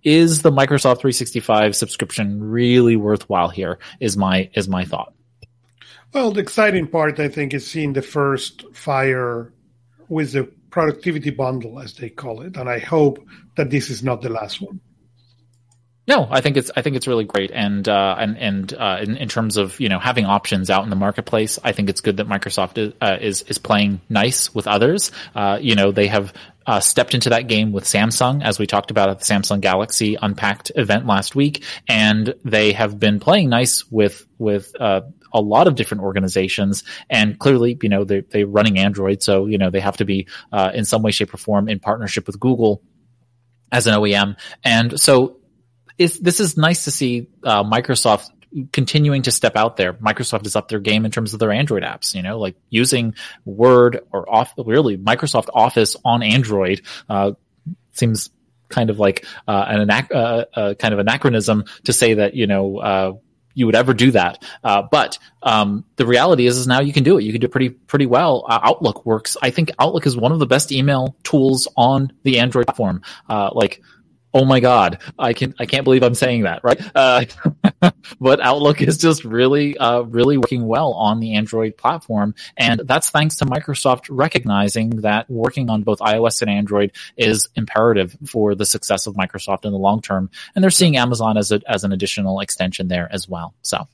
is 0.03 0.43
the 0.43 0.53
Microsoft 0.53 1.01
365 1.01 1.75
subscription 1.75 2.43
really 2.43 2.97
worthwhile 2.97 3.49
here 3.49 3.79
is 4.01 4.17
my 4.17 4.51
is 4.55 4.69
my 4.69 4.85
thought. 4.85 5.13
Well, 6.13 6.31
the 6.31 6.41
exciting 6.41 6.87
part 6.87 7.19
I 7.19 7.29
think 7.29 7.53
is 7.53 7.67
seeing 7.67 7.93
the 7.93 8.03
first 8.03 8.65
fire 8.75 9.53
with 10.09 10.33
the 10.33 10.45
productivity 10.71 11.31
bundle 11.31 11.81
as 11.81 11.95
they 11.95 12.11
call 12.11 12.43
it 12.43 12.57
and 12.57 12.69
I 12.69 12.79
hope 12.79 13.25
that 13.57 13.71
this 13.71 13.91
is 13.91 14.03
not 14.03 14.23
the 14.23 14.29
last 14.29 14.61
one. 14.61 14.81
No, 16.09 16.29
I 16.31 16.41
think 16.41 16.57
it's 16.57 16.71
I 16.77 16.83
think 16.83 16.95
it's 16.95 17.09
really 17.09 17.25
great, 17.25 17.51
and 17.51 17.89
uh, 17.89 18.15
and 18.17 18.39
and 18.39 18.73
uh, 18.75 18.99
in, 19.03 19.17
in, 19.17 19.29
terms 19.29 19.57
of 19.57 19.81
you 19.81 19.89
know 19.89 19.99
having 19.99 20.25
options 20.25 20.71
out 20.71 20.85
in 20.85 20.91
the 20.91 20.97
marketplace, 20.97 21.59
I 21.65 21.73
think 21.73 21.91
it's 21.91 22.01
good 22.01 22.19
that 22.19 22.29
Microsoft 22.29 22.79
is 22.79 22.93
uh, 23.01 23.17
is, 23.21 23.43
is, 23.43 23.59
playing 23.59 24.01
nice 24.09 24.55
with 24.55 24.69
others. 24.69 25.11
Uh, 25.35 25.59
you 25.61 25.75
know, 25.75 25.91
they 25.91 26.07
have 26.07 26.33
uh, 26.65 26.79
stepped 26.79 27.15
into 27.15 27.31
that 27.31 27.49
game 27.49 27.73
with 27.73 27.85
Samsung, 27.85 28.45
as 28.45 28.57
we 28.57 28.69
talked 28.69 28.93
about 28.93 29.11
at 29.11 29.19
the 29.19 29.25
Samsung 29.25 29.61
Galaxy 29.61 30.17
Unpacked 30.21 30.71
event 30.77 31.07
last 31.07 31.35
week, 31.35 31.65
and 31.89 32.35
they 32.45 32.73
have 32.73 33.01
been 33.01 33.19
playing 33.19 33.49
nice 33.49 33.85
with 33.91 34.25
with 34.39 34.81
uh, 34.81 35.01
a 35.33 35.41
lot 35.41 35.67
of 35.67 35.75
different 35.75 36.05
organizations. 36.05 36.85
And 37.11 37.37
clearly, 37.37 37.77
you 37.83 37.89
know, 37.89 38.05
they 38.05 38.21
they're 38.21 38.47
running 38.47 38.79
Android, 38.79 39.25
so 39.25 39.47
you 39.47 39.59
know 39.59 39.71
they 39.71 39.81
have 39.81 39.97
to 39.97 40.05
be 40.05 40.29
in 40.73 40.85
some 40.85 41.03
way, 41.03 41.11
shape, 41.11 41.35
or 41.35 41.39
form 41.39 41.69
in 41.69 41.81
partnership 41.81 42.29
with 42.29 42.39
Google 42.39 42.81
as 43.73 43.89
an 43.89 43.95
OEM. 43.95 44.37
And 44.63 45.01
so 45.01 45.41
this 45.99 46.41
is 46.41 46.57
nice 46.57 46.85
to 46.85 46.91
see 46.91 47.29
uh, 47.43 47.65
Microsoft 47.65 48.31
continuing 48.73 49.23
to 49.23 49.31
step 49.31 49.57
out 49.57 49.77
there. 49.77 49.93
Microsoft 49.95 50.47
is 50.47 50.57
up 50.57 50.69
their 50.69 50.81
game 50.81 51.05
in 51.05 51.11
terms 51.11 51.33
of 51.33 51.41
their 51.41 51.53
Android 51.53 51.83
apps, 51.83 52.15
you 52.15 52.23
know, 52.23 52.39
like 52.39 52.57
using 52.71 53.15
Word 53.45 54.01
or 54.13 54.31
off 54.33 54.55
really 54.57 54.97
Microsoft 54.97 55.49
Office 55.53 55.97
on 56.05 56.23
Android, 56.23 56.83
uh, 57.09 57.33
seems 57.93 58.31
kind 58.69 58.91
of 58.91 58.99
like 58.99 59.25
uh, 59.47 59.65
an 59.69 59.89
anac- 59.89 60.15
uh, 60.15 60.45
uh, 60.55 60.75
kind 60.75 60.93
of 60.93 61.01
anachronism 61.01 61.65
to 61.85 61.93
say 61.93 62.15
that 62.15 62.35
you 62.35 62.47
know 62.47 62.79
uh, 62.79 63.13
you 63.55 63.67
would 63.67 63.75
ever 63.75 63.95
do 63.95 64.11
that. 64.11 64.43
Uh, 64.63 64.83
but 64.91 65.19
um, 65.43 65.85
the 65.97 66.07
reality 66.07 66.47
is, 66.47 66.59
is 66.59 66.67
now 66.67 66.81
you 66.81 66.93
can 66.93 67.05
do 67.05 67.19
it. 67.19 67.25
You 67.25 67.33
can 67.33 67.41
do 67.41 67.49
pretty 67.49 67.71
pretty 67.71 68.07
well. 68.07 68.45
Outlook 68.49 69.05
works. 69.07 69.37
I 69.41 69.51
think 69.51 69.71
Outlook 69.79 70.07
is 70.07 70.17
one 70.17 70.33
of 70.33 70.39
the 70.39 70.47
best 70.47 70.73
email 70.73 71.17
tools 71.23 71.69
on 71.77 72.13
the 72.23 72.39
Android 72.39 72.67
platform. 72.67 73.03
like 73.29 73.83
oh 74.37 74.45
my 74.45 74.61
god 74.61 74.99
i 75.19 75.33
can 75.33 75.55
i 75.59 75.67
can't 75.67 75.85
believe 75.85 76.03
i'm 76.03 76.15
saying 76.15 76.43
that 76.43 76.61
right? 76.63 76.81
Uh, 76.95 77.25
but 78.21 78.41
outlook 78.41 78.81
is 78.81 78.99
just 78.99 79.25
really 79.25 79.77
uh, 79.79 80.01
really 80.03 80.37
working 80.37 80.67
well 80.67 80.93
on 80.93 81.21
the 81.21 81.35
android 81.35 81.77
platform. 81.77 82.35
And 82.57 82.83
that's 82.85 83.11
thanks 83.11 83.37
to 83.37 83.47
microsoft 83.47 84.07
recognizing 84.11 85.03
that 85.03 85.31
working 85.31 85.71
on 85.71 85.83
both 85.83 86.01
ios 86.01 86.43
and 86.43 86.51
android 86.51 86.93
is 87.17 87.49
imperative 87.55 88.17
for 88.27 88.55
the 88.55 88.67
success 88.67 89.07
of 89.07 89.15
microsoft 89.15 89.65
in 89.65 89.73
the 89.73 89.79
long 89.79 90.03
term. 90.03 90.31
And 90.55 90.63
they're 90.63 90.71
seeing 90.71 90.97
amazon 90.97 91.37
as 91.37 91.53
a, 91.53 91.61
as 91.69 91.85
an 91.85 91.93
additional 91.93 92.41
extension 92.41 92.89
there 92.89 93.09
as 93.13 93.29
well. 93.29 93.55
So 93.63 93.89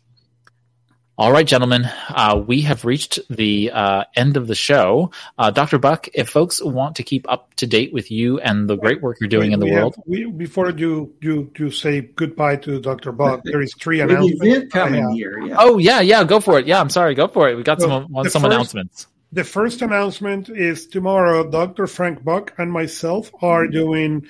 all 1.23 1.31
right, 1.31 1.47
gentlemen, 1.47 1.89
uh, 2.09 2.43
we 2.45 2.63
have 2.63 2.85
reached 2.85 3.21
the 3.31 3.71
uh, 3.71 4.03
end 4.17 4.37
of 4.37 4.49
the 4.49 4.57
show. 4.57 5.13
Uh, 5.39 5.53
Dr. 5.53 5.79
Buck, 5.79 6.09
if 6.15 6.29
folks 6.29 6.61
want 6.61 6.97
to 6.97 7.05
keep 7.05 7.31
up 7.31 7.55
to 7.55 7.67
date 7.69 7.93
with 7.93 8.11
you 8.11 8.41
and 8.41 8.69
the 8.69 8.75
great 8.75 9.01
work 9.01 9.19
you're 9.21 9.29
doing 9.29 9.51
we, 9.51 9.55
in 9.55 9.61
the 9.61 9.67
we 9.67 9.71
world, 9.71 9.95
have, 9.95 10.05
we, 10.05 10.25
before 10.25 10.71
you, 10.71 11.15
you 11.21 11.49
you 11.57 11.71
say 11.71 12.01
goodbye 12.01 12.57
to 12.57 12.81
Dr. 12.81 13.13
Buck, 13.13 13.43
there 13.45 13.61
is 13.61 13.73
three 13.79 14.01
announcements. 14.01 14.45
event 14.45 14.73
coming 14.73 15.11
here. 15.13 15.39
Yeah. 15.47 15.55
Oh 15.61 15.79
yeah, 15.79 16.01
yeah, 16.01 16.25
go 16.25 16.41
for 16.41 16.59
it. 16.59 16.67
Yeah, 16.67 16.81
I'm 16.81 16.91
sorry, 16.91 17.15
go 17.15 17.29
for 17.29 17.49
it. 17.49 17.55
We 17.55 17.63
got 17.63 17.81
so 17.81 17.87
some 17.87 18.09
some 18.13 18.25
first, 18.25 18.45
announcements. 18.45 19.07
The 19.31 19.45
first 19.45 19.81
announcement 19.81 20.49
is 20.49 20.89
tomorrow. 20.89 21.49
Dr. 21.49 21.87
Frank 21.87 22.25
Buck 22.25 22.53
and 22.59 22.73
myself 22.73 23.31
are 23.41 23.69
doing 23.69 24.27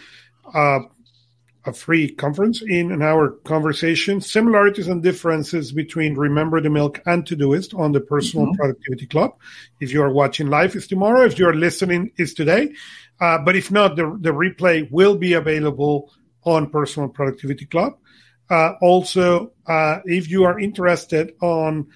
uh, 0.52 0.80
a 1.64 1.72
free 1.72 2.10
conference 2.10 2.60
in 2.62 2.90
an 2.90 3.02
hour 3.02 3.30
conversation, 3.44 4.20
similarities 4.20 4.88
and 4.88 5.02
differences 5.02 5.72
between 5.72 6.14
Remember 6.14 6.60
the 6.60 6.70
Milk 6.70 7.00
and 7.06 7.24
Todoist 7.24 7.78
on 7.78 7.92
the 7.92 8.00
Personal 8.00 8.46
mm-hmm. 8.46 8.56
Productivity 8.56 9.06
Club. 9.06 9.36
If 9.80 9.92
you 9.92 10.02
are 10.02 10.12
watching 10.12 10.48
live, 10.48 10.74
it's 10.74 10.86
tomorrow. 10.86 11.24
If 11.24 11.38
you 11.38 11.48
are 11.48 11.54
listening, 11.54 12.12
it's 12.16 12.34
today. 12.34 12.74
Uh, 13.20 13.38
but 13.38 13.54
if 13.54 13.70
not, 13.70 13.96
the, 13.96 14.16
the 14.20 14.30
replay 14.30 14.90
will 14.90 15.16
be 15.16 15.34
available 15.34 16.12
on 16.44 16.70
Personal 16.70 17.08
Productivity 17.08 17.66
Club. 17.66 17.96
Uh, 18.50 18.72
also, 18.82 19.52
uh, 19.66 20.00
if 20.04 20.28
you 20.28 20.44
are 20.44 20.58
interested 20.58 21.32
on 21.40 21.86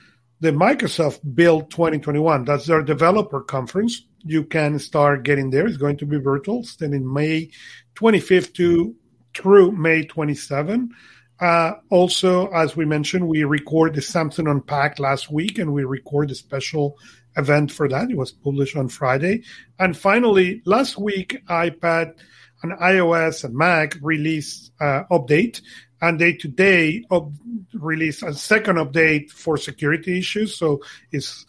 the 0.41 0.53
Microsoft 0.53 1.21
Build 1.35 1.71
2021, 1.71 2.45
that's 2.45 2.67
their 2.67 2.83
developer 2.83 3.41
conference, 3.41 4.07
you 4.23 4.45
can 4.45 4.79
start 4.79 5.25
getting 5.25 5.51
there. 5.51 5.67
It's 5.67 5.77
going 5.77 5.97
to 5.99 6.07
be 6.07 6.19
virtual, 6.19 6.63
starting 6.63 7.13
May 7.13 7.51
25th 7.97 8.55
to 8.55 8.95
through 9.37 9.73
May 9.73 10.05
27. 10.05 10.91
Uh, 11.39 11.75
also, 11.91 12.49
as 12.49 12.77
we 12.77 12.85
mentioned, 12.85 13.29
we 13.29 13.45
record 13.45 13.95
the 13.95 14.01
Samsung 14.01 14.51
Unpacked 14.51 14.99
last 14.99 15.31
week, 15.31 15.59
and 15.59 15.73
we 15.73 15.85
record 15.85 16.31
a 16.31 16.35
special 16.35 16.97
event 17.37 17.71
for 17.71 17.89
that. 17.89 18.11
It 18.11 18.17
was 18.17 18.33
published 18.33 18.77
on 18.77 18.89
Friday. 18.89 19.43
And 19.79 19.97
finally, 19.97 20.63
last 20.65 20.99
week, 20.99 21.43
iPad 21.49 22.15
and 22.63 22.73
iOS 22.79 23.45
and 23.45 23.55
Mac 23.55 23.97
released 24.01 24.73
uh, 24.81 25.05
update, 25.11 25.61
and 26.01 26.19
they 26.19 26.33
today 26.33 27.05
up, 27.11 27.29
released 27.75 28.23
a 28.23 28.33
second 28.33 28.77
update 28.77 29.31
for 29.31 29.59
security 29.59 30.19
issues. 30.19 30.57
So 30.57 30.81
it's 31.13 31.45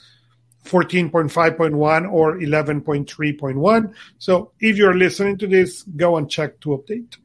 14.5.1 0.65 2.11
or 2.11 2.37
11.3.1. 2.37 3.93
So 4.17 4.51
if 4.59 4.75
you're 4.75 4.97
listening 4.97 5.37
to 5.37 5.47
this, 5.47 5.83
go 5.83 6.17
and 6.17 6.29
check 6.29 6.59
to 6.61 6.69
update. 6.69 7.15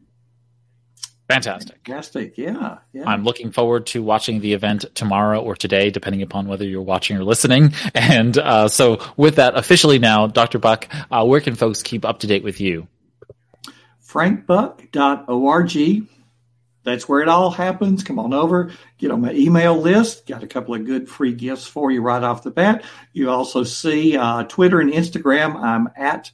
Fantastic. 1.29 1.79
Fantastic. 1.87 2.37
Yeah, 2.37 2.79
yeah. 2.93 3.05
I'm 3.07 3.25
looking 3.25 3.53
forward 3.53 3.87
to 3.87 4.03
watching 4.03 4.41
the 4.41 4.53
event 4.53 4.85
tomorrow 4.95 5.41
or 5.41 5.57
today, 5.57 5.91
depending 5.91 6.21
upon 6.21 6.47
whether 6.47 6.65
you're 6.65 6.83
watching 6.83 7.17
or 7.17 7.25
listening. 7.25 7.73
And 7.95 8.37
uh, 8.37 8.69
so, 8.69 9.01
with 9.17 9.37
that, 9.37 9.57
officially 9.57 9.99
now, 9.99 10.27
Dr. 10.27 10.59
Buck, 10.59 10.89
uh, 11.11 11.25
where 11.25 11.41
can 11.41 11.55
folks 11.55 11.83
keep 11.83 12.05
up 12.05 12.19
to 12.21 12.27
date 12.27 12.43
with 12.43 12.61
you? 12.61 12.89
frankbuck.org. 14.13 16.09
That's 16.85 17.09
where 17.09 17.21
it 17.21 17.29
all 17.29 17.51
happens. 17.51 18.03
Come 18.03 18.19
on 18.19 18.35
over, 18.35 18.73
get 18.99 19.13
on 19.13 19.21
my 19.21 19.33
email 19.33 19.81
list. 19.81 20.27
Got 20.27 20.43
a 20.43 20.49
couple 20.49 20.75
of 20.75 20.85
good 20.85 21.09
free 21.09 21.33
gifts 21.33 21.67
for 21.67 21.91
you 21.91 22.03
right 22.03 22.23
off 22.23 22.43
the 22.43 22.51
bat. 22.51 22.85
You 23.13 23.31
also 23.31 23.63
see 23.63 24.17
uh, 24.17 24.43
Twitter 24.45 24.81
and 24.81 24.93
Instagram. 24.93 25.55
I'm 25.57 25.89
at 25.97 26.33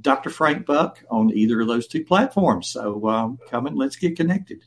Dr. 0.00 0.30
Frank 0.30 0.66
Buck 0.66 1.02
on 1.10 1.30
either 1.30 1.60
of 1.60 1.68
those 1.68 1.86
two 1.86 2.04
platforms. 2.04 2.68
So 2.68 3.06
um, 3.08 3.38
come 3.48 3.66
and 3.66 3.76
let's 3.76 3.96
get 3.96 4.16
connected. 4.16 4.62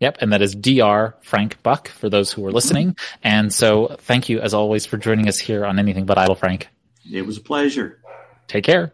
Yep, 0.00 0.18
and 0.20 0.32
that 0.32 0.42
is 0.42 0.54
Dr. 0.54 1.14
Frank 1.22 1.62
Buck 1.62 1.88
for 1.88 2.08
those 2.08 2.32
who 2.32 2.44
are 2.46 2.52
listening. 2.52 2.96
And 3.22 3.52
so 3.52 3.94
thank 4.00 4.28
you 4.28 4.40
as 4.40 4.52
always 4.52 4.84
for 4.84 4.96
joining 4.96 5.28
us 5.28 5.38
here 5.38 5.64
on 5.64 5.78
Anything 5.78 6.06
But 6.06 6.18
Idle, 6.18 6.34
Frank. 6.34 6.68
It 7.10 7.22
was 7.22 7.38
a 7.38 7.40
pleasure. 7.40 8.00
Take 8.48 8.64
care. 8.64 8.92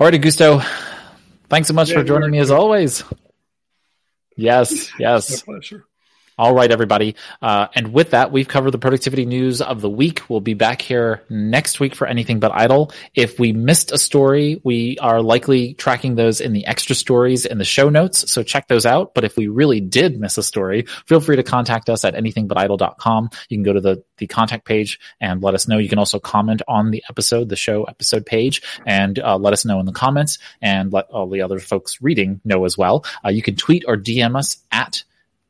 All 0.00 0.06
right, 0.06 0.14
Augusto. 0.14 0.64
Thanks 1.48 1.68
so 1.68 1.74
much 1.74 1.90
yeah, 1.90 1.98
for 1.98 2.04
joining 2.04 2.30
me 2.30 2.38
as 2.38 2.50
always. 2.50 3.04
Yes, 4.36 4.90
yes. 4.98 5.42
pleasure. 5.42 5.84
All 6.36 6.52
right, 6.52 6.70
everybody. 6.70 7.14
Uh, 7.40 7.68
and 7.76 7.92
with 7.92 8.10
that, 8.10 8.32
we've 8.32 8.48
covered 8.48 8.72
the 8.72 8.78
productivity 8.78 9.24
news 9.24 9.62
of 9.62 9.80
the 9.80 9.88
week. 9.88 10.28
We'll 10.28 10.40
be 10.40 10.54
back 10.54 10.82
here 10.82 11.22
next 11.30 11.78
week 11.78 11.94
for 11.94 12.08
anything 12.08 12.40
but 12.40 12.50
idle. 12.50 12.90
If 13.14 13.38
we 13.38 13.52
missed 13.52 13.92
a 13.92 13.98
story, 13.98 14.60
we 14.64 14.98
are 14.98 15.22
likely 15.22 15.74
tracking 15.74 16.16
those 16.16 16.40
in 16.40 16.52
the 16.52 16.66
extra 16.66 16.96
stories 16.96 17.46
in 17.46 17.58
the 17.58 17.64
show 17.64 17.88
notes. 17.88 18.32
So 18.32 18.42
check 18.42 18.66
those 18.66 18.84
out. 18.84 19.14
But 19.14 19.22
if 19.22 19.36
we 19.36 19.46
really 19.46 19.80
did 19.80 20.18
miss 20.18 20.36
a 20.36 20.42
story, 20.42 20.86
feel 21.06 21.20
free 21.20 21.36
to 21.36 21.44
contact 21.44 21.88
us 21.88 22.04
at 22.04 22.14
anythingbutidle.com. 22.14 23.30
You 23.48 23.56
can 23.56 23.62
go 23.62 23.72
to 23.72 23.80
the, 23.80 24.02
the 24.18 24.26
contact 24.26 24.64
page 24.64 24.98
and 25.20 25.40
let 25.40 25.54
us 25.54 25.68
know. 25.68 25.78
You 25.78 25.88
can 25.88 26.00
also 26.00 26.18
comment 26.18 26.62
on 26.66 26.90
the 26.90 27.04
episode, 27.08 27.48
the 27.48 27.54
show 27.54 27.84
episode 27.84 28.26
page, 28.26 28.60
and 28.84 29.20
uh, 29.20 29.38
let 29.38 29.52
us 29.52 29.64
know 29.64 29.78
in 29.78 29.86
the 29.86 29.92
comments 29.92 30.38
and 30.60 30.92
let 30.92 31.06
all 31.10 31.28
the 31.28 31.42
other 31.42 31.60
folks 31.60 32.02
reading 32.02 32.40
know 32.44 32.64
as 32.64 32.76
well. 32.76 33.04
Uh, 33.24 33.28
you 33.28 33.40
can 33.40 33.54
tweet 33.54 33.84
or 33.86 33.96
DM 33.96 34.36
us 34.36 34.56
at 34.72 35.04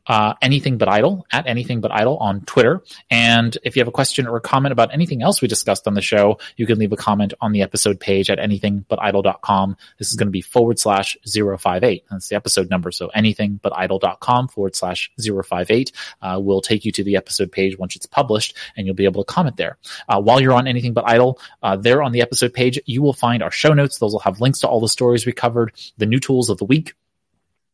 uh, 0.07 0.34
anything 0.42 0.78
but 0.78 0.88
idle 0.88 1.26
at 1.32 1.46
anything 1.46 1.80
but 1.80 1.92
idle 1.92 2.16
on 2.18 2.42
Twitter. 2.42 2.82
And 3.11 3.57
if 3.62 3.76
you 3.76 3.80
have 3.80 3.88
a 3.88 3.92
question 3.92 4.26
or 4.26 4.36
a 4.36 4.40
comment 4.40 4.72
about 4.72 4.92
anything 4.92 5.22
else 5.22 5.40
we 5.40 5.48
discussed 5.48 5.86
on 5.86 5.94
the 5.94 6.02
show, 6.02 6.38
you 6.57 6.66
can 6.66 6.78
leave 6.78 6.92
a 6.92 6.96
comment 6.96 7.34
on 7.40 7.52
the 7.52 7.62
episode 7.62 8.00
page 8.00 8.30
at 8.30 8.38
anythingbutidle.com. 8.38 9.76
This 9.98 10.11
is 10.11 10.16
going 10.16 10.28
to 10.28 10.32
be 10.32 10.40
forward 10.40 10.78
slash 10.78 11.16
058. 11.26 12.05
That's 12.11 12.28
the 12.28 12.36
episode 12.36 12.70
number. 12.70 12.90
So 12.90 13.11
anythingbutidle.com 13.16 14.48
forward 14.48 14.76
slash 14.76 15.11
058 15.18 15.92
uh, 16.22 16.40
will 16.42 16.61
take 16.61 16.84
you 16.84 16.92
to 16.92 17.05
the 17.05 17.16
episode 17.16 17.52
page 17.52 17.78
once 17.78 17.96
it's 17.96 18.07
published 18.07 18.57
and 18.76 18.86
you'll 18.86 18.94
be 18.94 19.05
able 19.05 19.24
to 19.24 19.32
comment 19.32 19.57
there. 19.57 19.78
Uh, 20.09 20.20
while 20.20 20.40
you're 20.40 20.52
on 20.52 20.66
anything 20.66 20.92
but 20.92 21.09
idle, 21.09 21.38
uh, 21.62 21.76
there 21.76 22.02
on 22.02 22.12
the 22.12 22.22
episode 22.22 22.52
page, 22.52 22.78
you 22.86 23.02
will 23.02 23.12
find 23.12 23.42
our 23.42 23.50
show 23.50 23.72
notes. 23.72 23.98
Those 23.98 24.12
will 24.12 24.20
have 24.20 24.40
links 24.40 24.61
to 24.61 24.68
all 24.68 24.80
the 24.80 24.88
stories 24.88 25.26
we 25.26 25.32
covered, 25.32 25.72
the 25.98 26.07
new 26.07 26.20
tools 26.20 26.50
of 26.50 26.59
the 26.59 26.64
week, 26.64 26.94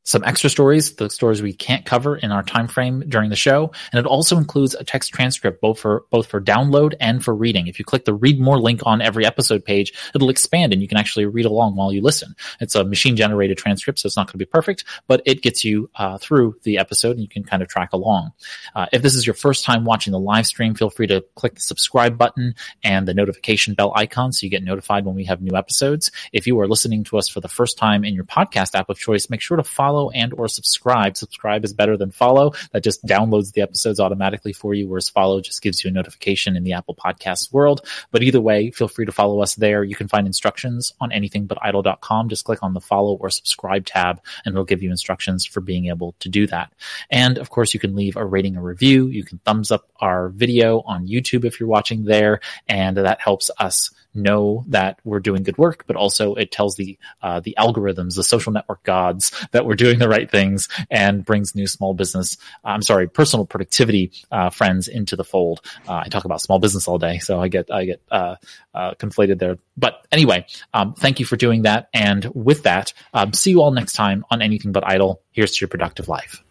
some 0.05 0.25
extra 0.25 0.51
stories, 0.51 0.95
the 0.95 1.11
stories 1.11 1.43
we 1.43 1.53
can't 1.53 1.85
cover 1.85 2.17
in 2.17 2.33
our 2.33 2.43
time 2.43 2.69
frame 2.69 3.05
during 3.09 3.31
the 3.31 3.37
show, 3.37 3.71
and 3.93 3.99
it 3.99 4.07
also 4.07 4.37
includes 4.37 4.75
a 4.75 4.85
text 4.85 5.13
transcript 5.13 5.61
both 5.61 5.79
for 5.79 6.05
both 6.11 6.27
for 6.27 6.41
download 6.41 6.95
and 7.01 7.25
for 7.25 7.35
reading. 7.35 7.67
If 7.67 7.79
you 7.79 7.85
click 7.85 8.05
the 8.05 8.15
read 8.15 8.41
more 8.41 8.59
link 8.59 8.81
on 8.85 9.01
every 9.01 9.27
episode 9.27 9.65
page, 9.65 9.93
it'll 10.15 10.31
expand 10.31 10.73
and 10.73 10.83
you 10.83 10.89
can 10.89 10.99
actually 10.99 11.27
read 11.27 11.47
along 11.47 11.77
while 11.77 11.93
you 11.93 12.03
listen. 12.03 12.35
It's 12.61 12.75
a 12.75 12.85
machine 12.85 13.17
generated 13.17 13.59
transcript, 13.59 13.99
so 13.99 14.07
it's 14.07 14.17
not 14.17 14.27
going 14.27 14.33
to 14.33 14.39
be 14.39 14.45
perfect, 14.47 14.85
but 15.07 15.23
it 15.27 15.43
gets 15.43 15.65
you 15.65 15.91
uh, 15.95 16.19
through 16.19 16.57
the 16.63 16.79
episode 16.79 17.13
and 17.13 17.21
you 17.21 17.29
can 17.29 17.45
kind 17.45 17.63
of 17.63 17.69
track 17.69 17.93
along. 17.93 18.33
Uh, 18.75 18.87
if 18.93 19.03
this 19.03 19.15
is 19.15 19.27
your 19.27 19.35
first 19.35 19.65
time 19.65 19.85
watching 19.85 20.13
the 20.13 20.19
live 20.19 20.47
stream, 20.47 20.75
feel 20.75 20.91
free 20.91 21.07
to 21.07 21.25
click 21.35 21.55
the 21.55 21.61
subscribe 21.61 22.17
button 22.19 22.55
and 22.83 23.07
the 23.07 23.15
notification 23.15 23.75
bell 23.75 23.93
icon 23.95 24.33
so 24.33 24.45
you 24.45 24.51
get 24.51 24.63
notified 24.65 25.05
when 25.05 25.15
we 25.15 25.25
have 25.25 25.41
new 25.41 25.57
episodes. 25.57 26.11
If 26.33 26.47
you 26.47 26.59
are 26.61 26.69
listening 26.69 27.05
to 27.05 27.19
us 27.19 27.29
for 27.29 27.41
the 27.41 27.49
first 27.49 27.79
time 27.79 28.05
in 28.05 28.15
your 28.15 28.25
podcast 28.25 28.75
app 28.75 28.89
of 28.89 28.99
choice, 28.99 29.31
make 29.31 29.41
sure 29.41 29.57
to 29.57 29.63
follow 29.63 30.00
follow 30.01 30.11
and 30.11 30.33
or 30.35 30.49
subscribe. 30.49 31.17
Subscribe 31.17 31.65
is 31.65 31.73
better 31.73 31.97
than 31.97 32.11
follow. 32.11 32.53
That 32.73 32.83
just 32.83 33.05
downloads 33.05 33.53
the 33.53 33.63
episodes 33.63 34.01
automatically 34.01 34.53
for 34.53 34.75
you, 34.75 34.89
whereas 34.89 35.09
follow 35.09 35.41
just 35.41 35.63
gives 35.63 35.85
you 35.85 35.91
a 35.91 35.93
notification 35.93 36.57
in 36.57 36.65
the 36.65 36.73
Apple 36.73 36.95
Podcasts 36.95 37.53
world. 37.53 37.87
But 38.11 38.23
either 38.23 38.41
way, 38.41 38.71
feel 38.71 38.89
free 38.89 39.07
to 39.07 39.13
follow 39.13 39.41
us 39.41 39.55
there. 39.55 39.85
You 39.85 39.95
can 39.95 40.09
find 40.09 40.27
instructions 40.27 40.93
on 41.01 41.11
anythingbutidle.com. 41.11 42.29
Just 42.29 42.45
click 42.45 42.63
on 42.63 42.75
the 42.75 42.81
follow 42.81 43.15
or 43.15 43.31
subscribe 43.31 43.87
tab 43.87 44.21
and 44.45 44.55
it'll 44.55 44.65
give 44.65 44.83
you 44.83 44.91
instructions 44.91 45.45
for 45.45 45.61
being 45.61 45.87
able 45.87 46.15
to 46.21 46.29
do 46.29 46.47
that. 46.47 46.73
And 47.11 47.39
of 47.39 47.51
course, 47.51 47.75
you 47.75 47.81
can 47.81 47.95
leave 47.95 48.17
a 48.17 48.25
rating 48.25 48.57
or 48.57 48.63
review. 48.63 49.09
You 49.09 49.25
can 49.25 49.39
thumbs 49.39 49.71
up 49.71 49.89
our 50.01 50.31
video 50.31 50.81
on 50.81 51.09
YouTube 51.09 51.45
if 51.45 51.61
you're 51.61 51.69
watching 51.69 52.05
there. 52.05 52.41
And 52.69 52.97
that 52.97 53.21
helps 53.21 53.51
us 53.59 53.91
know 54.15 54.65
that 54.69 54.99
we're 55.05 55.21
doing 55.21 55.43
good 55.43 55.59
work, 55.59 55.85
but 55.87 55.97
also 55.97 56.35
it 56.35 56.51
tells 56.51 56.77
the 56.77 56.99
uh, 57.23 57.41
the 57.41 57.55
algorithms, 57.59 58.17
the 58.17 58.25
social 58.25 58.53
network 58.53 58.83
gods 58.83 59.33
that 59.53 59.67
we're 59.67 59.75
doing 59.75 59.99
the 59.99 60.09
right 60.09 60.31
things, 60.31 60.69
and 60.91 61.25
brings 61.25 61.55
new 61.55 61.67
small 61.67 61.95
business. 61.95 62.37
I'm 62.65 62.83
sorry, 62.83 63.09
personal 63.09 63.47
productivity 63.47 64.13
uh, 64.31 64.51
friends 64.51 64.89
into 64.89 65.17
the 65.17 65.25
fold. 65.25 65.61
Uh, 65.89 66.03
I 66.05 66.09
talk 66.09 66.25
about 66.25 66.41
small 66.41 66.59
business 66.59 66.89
all 66.89 66.99
day, 66.99 67.19
so 67.19 67.41
I 67.41 67.49
get 67.49 67.71
I 67.71 67.85
get 67.85 68.03
uh, 68.11 68.37
uh, 68.75 68.95
conflated 68.95 69.39
there. 69.39 69.59
But 69.77 70.07
anyway, 70.13 70.47
um, 70.75 70.95
thank 70.95 71.21
you 71.21 71.27
for 71.27 71.37
doing 71.37 71.63
that, 71.63 71.89
and 71.95 72.25
with 72.35 72.65
that, 72.65 72.93
um, 73.15 73.33
see 73.33 73.51
you 73.51 73.63
all 73.63 73.71
next 73.71 73.95
time 73.95 74.25
on 74.31 74.43
Anything 74.43 74.73
But 74.73 74.87
Idle. 74.87 75.21
Here's 75.33 75.53
to 75.53 75.63
your 75.63 75.69
productive 75.69 76.09
life. 76.09 76.43